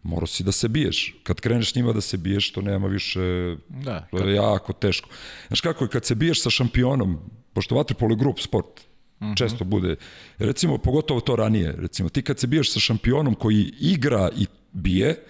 [0.03, 1.15] morao si da se biješ.
[1.24, 5.10] Kad kreneš njima da se biješ, to nema više, da, to je jako teško.
[5.48, 7.19] Znaš kako je, kad se biješ sa šampionom,
[7.53, 9.32] pošto vaterpolo je grup sport, uh mhm.
[9.32, 9.38] -huh.
[9.38, 9.95] često bude,
[10.38, 15.24] recimo, pogotovo to ranije, recimo, ti kad se biješ sa šampionom koji igra i bije,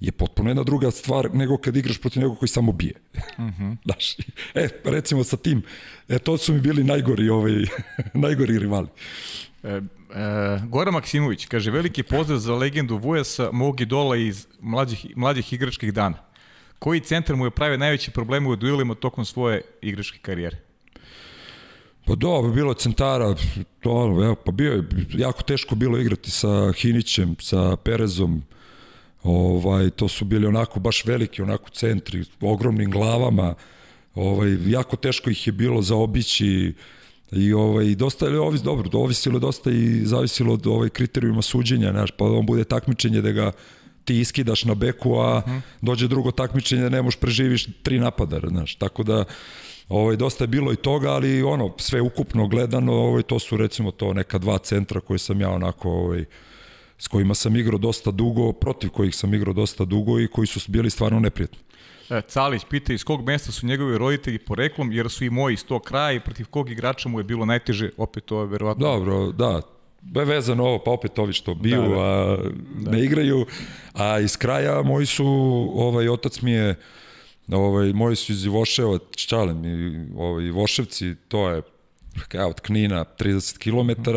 [0.00, 2.94] je potpuno jedna druga stvar nego kad igraš protiv nekog koji samo bije.
[3.38, 3.64] Uh mhm.
[3.64, 3.76] -huh.
[3.84, 4.16] Znaš,
[4.54, 5.62] e, recimo sa tim,
[6.08, 7.52] e, to su mi bili najgori, ovaj,
[8.14, 8.88] najgori rivali.
[9.62, 9.80] E, e,
[10.68, 16.16] Gora Maksimović kaže, veliki pozdrav za legendu Vujasa, mog idola iz mlađih, mlađih igračkih dana.
[16.78, 20.56] Koji centar mu je prave najveće probleme u duelima tokom svoje igračke karijere?
[22.04, 23.34] Pa dobro, bilo centara,
[23.80, 24.84] to, evo, pa bio je
[25.14, 28.42] jako teško bilo igrati sa Hinićem, sa Perezom,
[29.22, 33.54] ovaj, to su bili onako baš veliki, onako centri, ogromnim glavama,
[34.14, 36.74] ovaj, jako teško ih je bilo zaobići
[37.32, 42.10] i ovaj, dosta je ovis, dobro, ovisilo dosta i zavisilo od ovaj, kriterijuma suđenja, znaš,
[42.10, 43.52] pa on bude takmičenje da ga
[44.04, 45.58] ti iskidaš na beku, a mhm.
[45.82, 49.24] dođe drugo takmičenje da ne možeš preživiš tri napada, znaš, tako da
[49.88, 53.90] Ovaj, dosta je bilo i toga, ali ono, sve ukupno gledano, ovaj, to su recimo
[53.90, 56.24] to neka dva centra koje sam ja onako, ovaj,
[56.98, 60.60] s kojima sam igrao dosta dugo, protiv kojih sam igrao dosta dugo i koji su
[60.68, 61.58] bili stvarno neprijatni.
[62.10, 65.64] E, Calić pita iz kog mesta su njegovi roditelji poreklom, jer su i moji iz
[65.64, 68.86] tog kraja i protiv kog igrača mu je bilo najteže, opet to je verovatno...
[68.86, 69.62] Dobro, da,
[70.24, 72.00] vezano ovo, pa opet ovi što biju, da, da.
[72.00, 72.36] a
[72.78, 72.90] da.
[72.90, 73.46] ne igraju,
[73.92, 75.26] a iz kraja moji su,
[75.74, 76.74] ovaj, otac mi je
[77.52, 81.62] Ovaj, moji su iz Ivoševa, čale mi, ovaj, Ivoševci, to je
[82.28, 84.10] kao od Knina 30 km,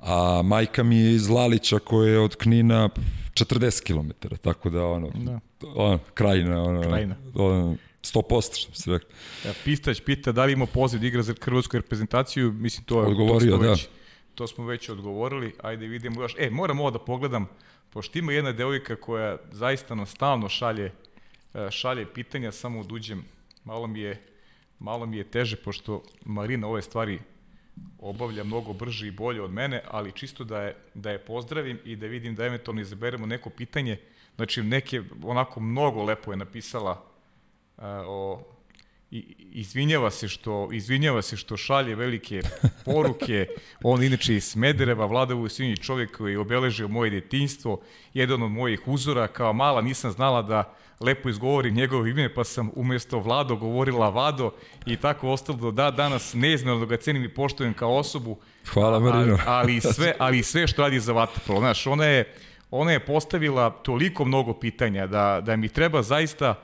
[0.00, 2.88] a majka mi je iz Lalića koja je od Knina
[3.34, 5.40] 40 km, tako da ono, da.
[5.74, 7.16] ono krajina, ono, krajina.
[7.34, 9.10] ono 100% što se rekao.
[9.44, 13.56] Ja, Pistać pita da li ima poziv da igra za hrvatsku reprezentaciju, mislim to, Odgovorio,
[13.56, 13.70] to da.
[13.70, 13.88] već,
[14.34, 17.48] to smo već odgovorili, ajde vidimo još, e, moram ovo da pogledam,
[17.90, 20.92] pošto ima jedna devojka koja zaista nam stalno šalje
[21.54, 23.24] E, šalje pitanja, samo uđem,
[23.64, 24.22] malo mi je,
[24.78, 27.18] malo mi je teže, pošto Marina ove stvari
[27.98, 31.96] obavlja mnogo brže i bolje od mene, ali čisto da je, da je pozdravim i
[31.96, 33.98] da vidim da eventualno izaberemo neko pitanje.
[34.36, 36.92] Znači, neke, onako mnogo lepo je napisala
[37.76, 38.42] uh, o
[39.10, 42.40] i izvinjava se što izvinjava se što šalje velike
[42.84, 43.46] poruke.
[43.82, 47.80] On inače iz Smedereva, Vlada Vujsinji, čovjek koji je obeležio moje detinjstvo,
[48.14, 49.26] jedan od mojih uzora.
[49.26, 54.54] Kao mala nisam znala da lepo izgovori njegovo ime, pa sam umjesto Vlado govorila Vado
[54.86, 58.38] i tako ostalo do da danas neizmjerno da ga cenim i poštujem kao osobu.
[58.72, 59.38] Hvala Marino.
[59.46, 61.60] Ali, ali sve, ali sve što radi za vaterpolo.
[61.60, 62.34] Znaš, ona je,
[62.70, 66.54] ona je postavila toliko mnogo pitanja da, da mi treba zaista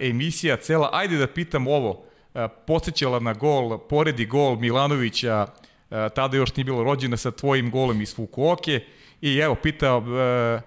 [0.00, 0.90] emisija cela.
[0.92, 2.04] Ajde da pitam ovo,
[2.34, 5.46] e, podsjećala na gol, poredi gol Milanovića,
[5.90, 8.80] e, tada još nije bilo rođena sa tvojim golom iz Fukuoke
[9.20, 10.60] i evo pita e,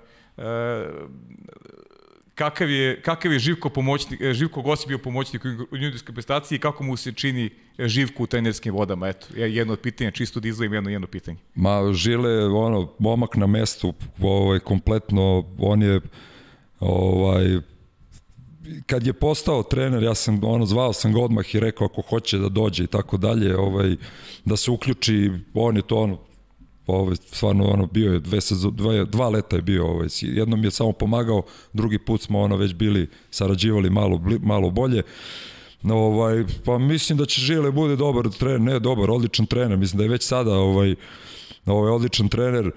[2.40, 6.84] kakav je, kakav je Živko, pomoćnik, Živko Gosi bio pomoćnik u juniorskoj prestaciji i kako
[6.84, 7.49] mu se čini
[7.80, 9.07] Živku u trenerskim vodama?
[9.07, 11.38] Eto, jedno od pitanja, čisto da izvojim jedno, jedno pitanje.
[11.56, 16.02] Ma, Žile, ono, momak na mestu, ovaj, kompletno, on je,
[16.80, 17.60] ovaj,
[18.85, 22.37] kad je postao trener, ja sam ono zvao sam ga odmah i rekao ako hoće
[22.37, 23.95] da dođe i tako dalje, ovaj
[24.45, 26.17] da se uključi, on je to ono
[26.87, 30.71] ovaj, stvarno ono, bio je dve sezo, dva, dva leta je bio, ovaj, jednom je
[30.71, 31.43] samo pomagao,
[31.73, 35.03] drugi put smo ono već bili, sarađivali malo, malo bolje.
[35.81, 39.97] No, ovaj, pa mislim da će Žile bude dobar trener, ne dobar, odličan trener, mislim
[39.97, 40.95] da je već sada ovaj,
[41.65, 42.71] ovaj odličan trener,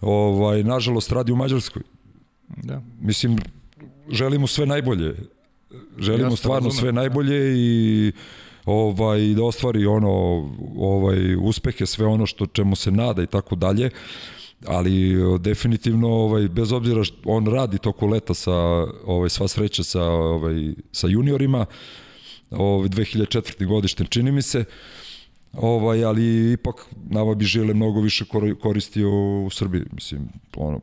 [0.00, 1.82] ovaj, nažalost radi u Mađarskoj.
[2.48, 2.82] Da.
[3.00, 3.38] Mislim,
[4.10, 5.14] želim mu sve najbolje,
[5.98, 6.80] želimo Jasno, stvarno razumem.
[6.82, 8.12] sve najbolje i
[8.66, 10.10] ovaj da ostvari ono
[10.76, 13.90] ovaj uspehe sve ono što čemu se nada i tako dalje
[14.66, 18.54] ali definitivno ovaj bez obzira što on radi toku leta sa
[19.04, 20.54] ovaj sva sreća sa ovaj
[20.92, 21.66] sa juniorima
[22.50, 23.66] ovaj 2004.
[23.66, 24.64] godište čini mi se
[25.52, 29.10] ovaj ali ipak nama bi žele mnogo više kor- koristio
[29.44, 30.80] u Srbiji mislim ono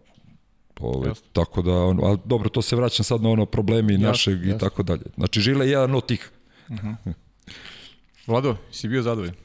[0.79, 1.27] Ovaj, Jasno.
[1.33, 4.47] tako da, ono, ali dobro, to se vraćam sad na ono problemi Jasno, našeg i
[4.47, 4.59] jasno.
[4.59, 5.03] tako dalje.
[5.15, 6.31] Znači, Žile je jedan od tih.
[8.27, 9.35] Vlado, si bio zadovoljan?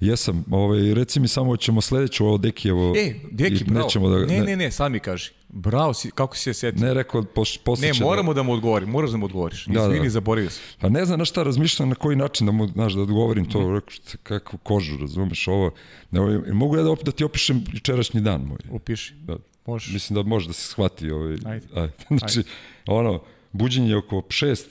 [0.00, 2.94] Jesam, ovaj, reci mi samo ćemo sledeću ovo Dekijevo.
[2.96, 3.84] E, Deki, i bravo.
[3.86, 5.30] Nećemo da, ne, ne, ne, sad mi kaži.
[5.48, 6.86] Bravo, si, kako si se setio?
[6.86, 8.42] Ne, rekao, pos, posle Ne, moramo da...
[8.42, 9.66] mu odgovorim, moraš da mu odgovoriš.
[9.66, 10.10] Da, Izvini, da.
[10.10, 10.62] zaboravio sam.
[10.72, 13.50] Da, pa ne znam na šta razmišljam, na koji način da mu, znaš, da odgovorim
[13.50, 15.70] to, rekao, šta, kakvu kožu, razumeš ovo.
[16.10, 18.58] Ne, ovaj, mogu ja da, op- da ti opišem jučerašnji dan moj.
[18.70, 19.14] Upiši.
[19.14, 19.92] Da, Možeš.
[19.92, 21.10] Mislim da može da se shvati.
[21.10, 21.66] Ovaj, Ajde.
[21.74, 21.92] ajde.
[22.18, 22.42] Znači,
[22.86, 23.22] ono,
[23.52, 24.70] buđenje oko šest,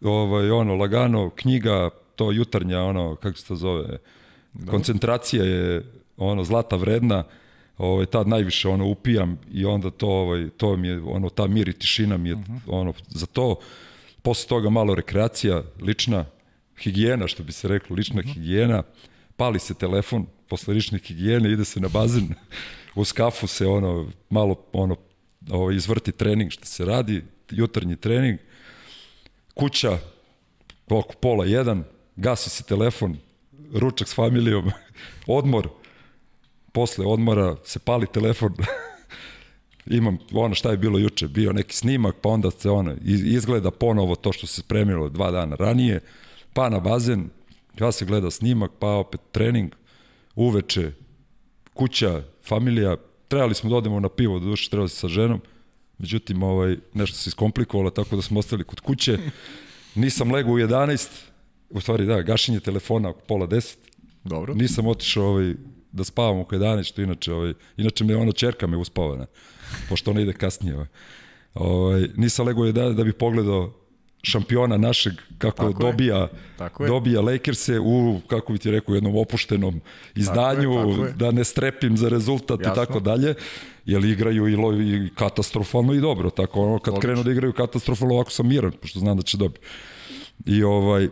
[0.00, 3.98] ovaj, ono, lagano, knjiga, to jutarnja, ono, kako se to zove,
[4.66, 7.24] koncentracija je, ono, zlata vredna,
[7.78, 11.68] ovaj, tad najviše, ono, upijam i onda to, ovaj, to mi je, ono, ta mir
[11.68, 12.36] i tišina mi je,
[12.66, 13.56] ono, za to,
[14.22, 16.24] posle toga malo rekreacija, lična,
[16.78, 18.82] higijena, što bi se reklo, lična higijena,
[19.36, 22.28] pali se telefon, posle lične higijene ide se na bazen,
[22.96, 24.96] uz kafu se ono, malo ono,
[25.50, 28.38] ovo, izvrti trening što se radi, jutarnji trening,
[29.54, 29.98] kuća,
[30.88, 31.84] oko pola jedan,
[32.16, 33.16] gasi se telefon,
[33.72, 34.70] ručak s familijom,
[35.26, 35.68] odmor,
[36.72, 38.54] posle odmora se pali telefon,
[39.86, 43.70] imam ono šta je bilo juče, bio neki snimak, pa onda se ono iz- izgleda
[43.70, 46.00] ponovo to što se spremilo dva dana ranije,
[46.52, 47.30] pa na bazen,
[47.80, 49.74] ja se gleda snimak, pa opet trening,
[50.34, 50.92] uveče,
[51.74, 52.96] kuća, familija,
[53.28, 55.40] trebali smo da odemo na pivo, do duše trebali se sa ženom,
[55.98, 59.18] međutim ovaj, nešto se iskomplikovalo, tako da smo ostali kod kuće,
[59.94, 61.08] nisam legao u 11,
[61.70, 63.76] u stvari da, gašenje telefona oko pola 10,
[64.24, 64.54] Dobro.
[64.54, 65.54] nisam otišao ovaj,
[65.92, 69.26] da spavam oko 11, što inače, ovaj, inače me ono čerka me uspava, ne,
[69.88, 70.74] pošto ona ide kasnije.
[70.74, 70.86] Ovaj.
[71.54, 73.72] Ovaj, nisam legao u 11 da bi pogledao
[74.22, 75.92] šampiona našeg kako Tako je.
[75.92, 76.28] dobija
[76.58, 76.88] Tako je.
[76.88, 79.80] dobija Lakers-e u kako bi ti rekao jednom opuštenom
[80.14, 81.12] izdanju tako je.
[81.12, 82.72] da ne strepim za rezultat Jasno.
[82.72, 83.34] i tako dalje
[83.84, 88.14] jer igraju i, lo, i katastrofalno i dobro tako ono kad krenu da igraju katastrofalno
[88.14, 89.60] ovako sam miran pošto znam da će dobiti
[90.46, 91.08] i ovaj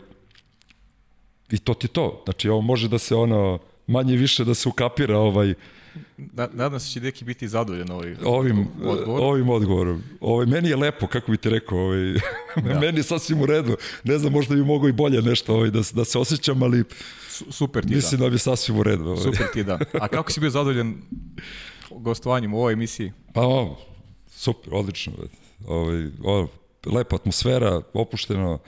[1.51, 4.69] i to ti je to znači ovo može da se ono manje više da se
[4.69, 5.55] ukapira ovaj
[6.17, 9.21] Na, nadam se da će Deki biti zadovoljan ovaj ovim odgovor.
[9.23, 10.03] ovim odgovorom.
[10.21, 12.13] Ovaj meni je lepo kako bi ti rekao, ovaj
[12.65, 12.81] Da.
[12.81, 13.77] meni je sasvim u redu.
[14.05, 16.85] Ne znam, možda bi mogao i bolje nešto ovaj da da se osjećam, ali
[17.29, 18.27] Su- Super ti mislim dan.
[18.27, 19.05] da bi sasvim u redu.
[19.05, 19.17] Ovaj.
[19.17, 19.79] Super ti dan.
[19.93, 20.95] A kako si bio zadovoljan
[21.91, 23.13] gostovanjem u ovoj emisiji?
[23.35, 23.79] Pa ovo,
[24.29, 25.13] super, odlično.
[25.67, 26.09] Ovaj
[26.87, 28.59] lepa atmosfera, opušteno.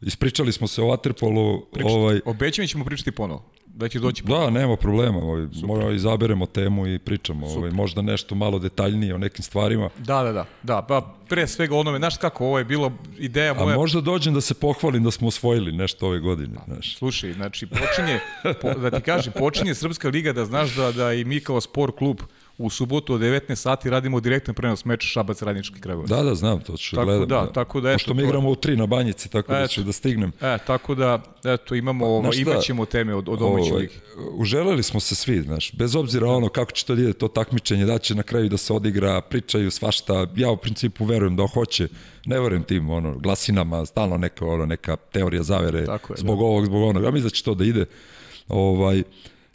[0.00, 3.44] Ispričali smo se o Waterpolu, ovaj Obećam ćemo pričati ponovo.
[3.78, 4.22] Da će doći.
[4.22, 5.18] Da, nema problema.
[5.18, 7.46] Ovaj, moramo izaberemo temu i pričamo.
[7.46, 9.90] Ovaj, možda nešto malo detaljnije o nekim stvarima.
[9.98, 10.44] Da, da, da.
[10.62, 13.76] Da, pa pre svega onome, znaš kako, ovo je bilo ideja A moja.
[13.76, 16.58] možda dođem da se pohvalim da smo osvojili nešto ove godine.
[16.66, 16.96] Znaš.
[16.96, 18.20] Slušaj, znači počinje,
[18.62, 21.96] po, da ti kažem, počinje Srpska liga da znaš da, da i mi kao sport
[21.98, 22.20] klub
[22.58, 26.08] u subotu od 19 sati radimo direktan prenos meča Šabac Radnički Kragujevac.
[26.10, 27.28] Da, da, znam, to ću Tako gledam.
[27.28, 29.68] da, tako da, eto, Pošto mi igramo u tri na banjici, tako da Eto.
[29.68, 30.32] ću da stignem.
[30.40, 32.50] E, tako da, eto, imamo, ovo, Znaš šta?
[32.50, 33.94] imat ćemo teme od, od domaće Ovaj, lige.
[34.32, 37.84] Uželeli smo se svi, znaš, bez obzira ono kako će to da ide, to takmičenje,
[37.84, 41.88] da će na kraju da se odigra, pričaju svašta, ja u principu verujem da hoće,
[42.26, 46.82] ne verujem tim ono, glasinama, stalno neka, ono, neka teorija zavere, je, zbog ovog, zbog
[46.82, 47.84] onog, ja mislim da će to da ide.
[48.48, 49.02] Ovaj,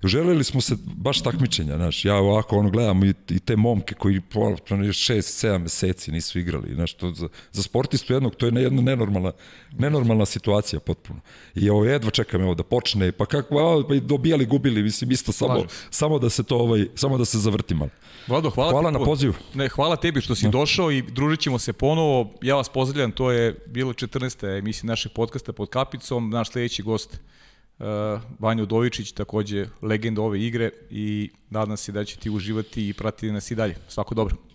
[0.04, 4.22] Želeli smo se baš takmičenja, znaš, ja ovako ono gledam i, i te momke koji
[4.22, 8.82] po 6 7 meseci nisu igrali, znaš, to za, za sportistu jednog to je jedna
[8.82, 9.32] nenormalna
[9.72, 11.20] nenormalna situacija potpuno.
[11.56, 15.12] I ovo jedva čekam evo da počne, pa kako a, pa i dobijali, gubili, mislim
[15.12, 15.88] isto samo Slažem se.
[15.90, 17.92] samo da se to ovaj samo da se zavrti malo.
[18.28, 19.34] Vlado, hvala, Hvala na pozivu.
[19.54, 22.34] Ne, hvala tebi što si došao i družit ćemo se ponovo.
[22.42, 24.58] Ja vas pozdravljam, to je bilo 14.
[24.58, 26.30] emisija našeg podcasta pod kapicom.
[26.30, 27.20] Naš sledeći gost
[27.80, 27.86] uh,
[28.40, 33.32] Vanja Udovičić, takođe legenda ove igre i nadam se da će ti uživati i pratiti
[33.32, 33.76] nas i dalje.
[33.88, 34.53] Svako dobro.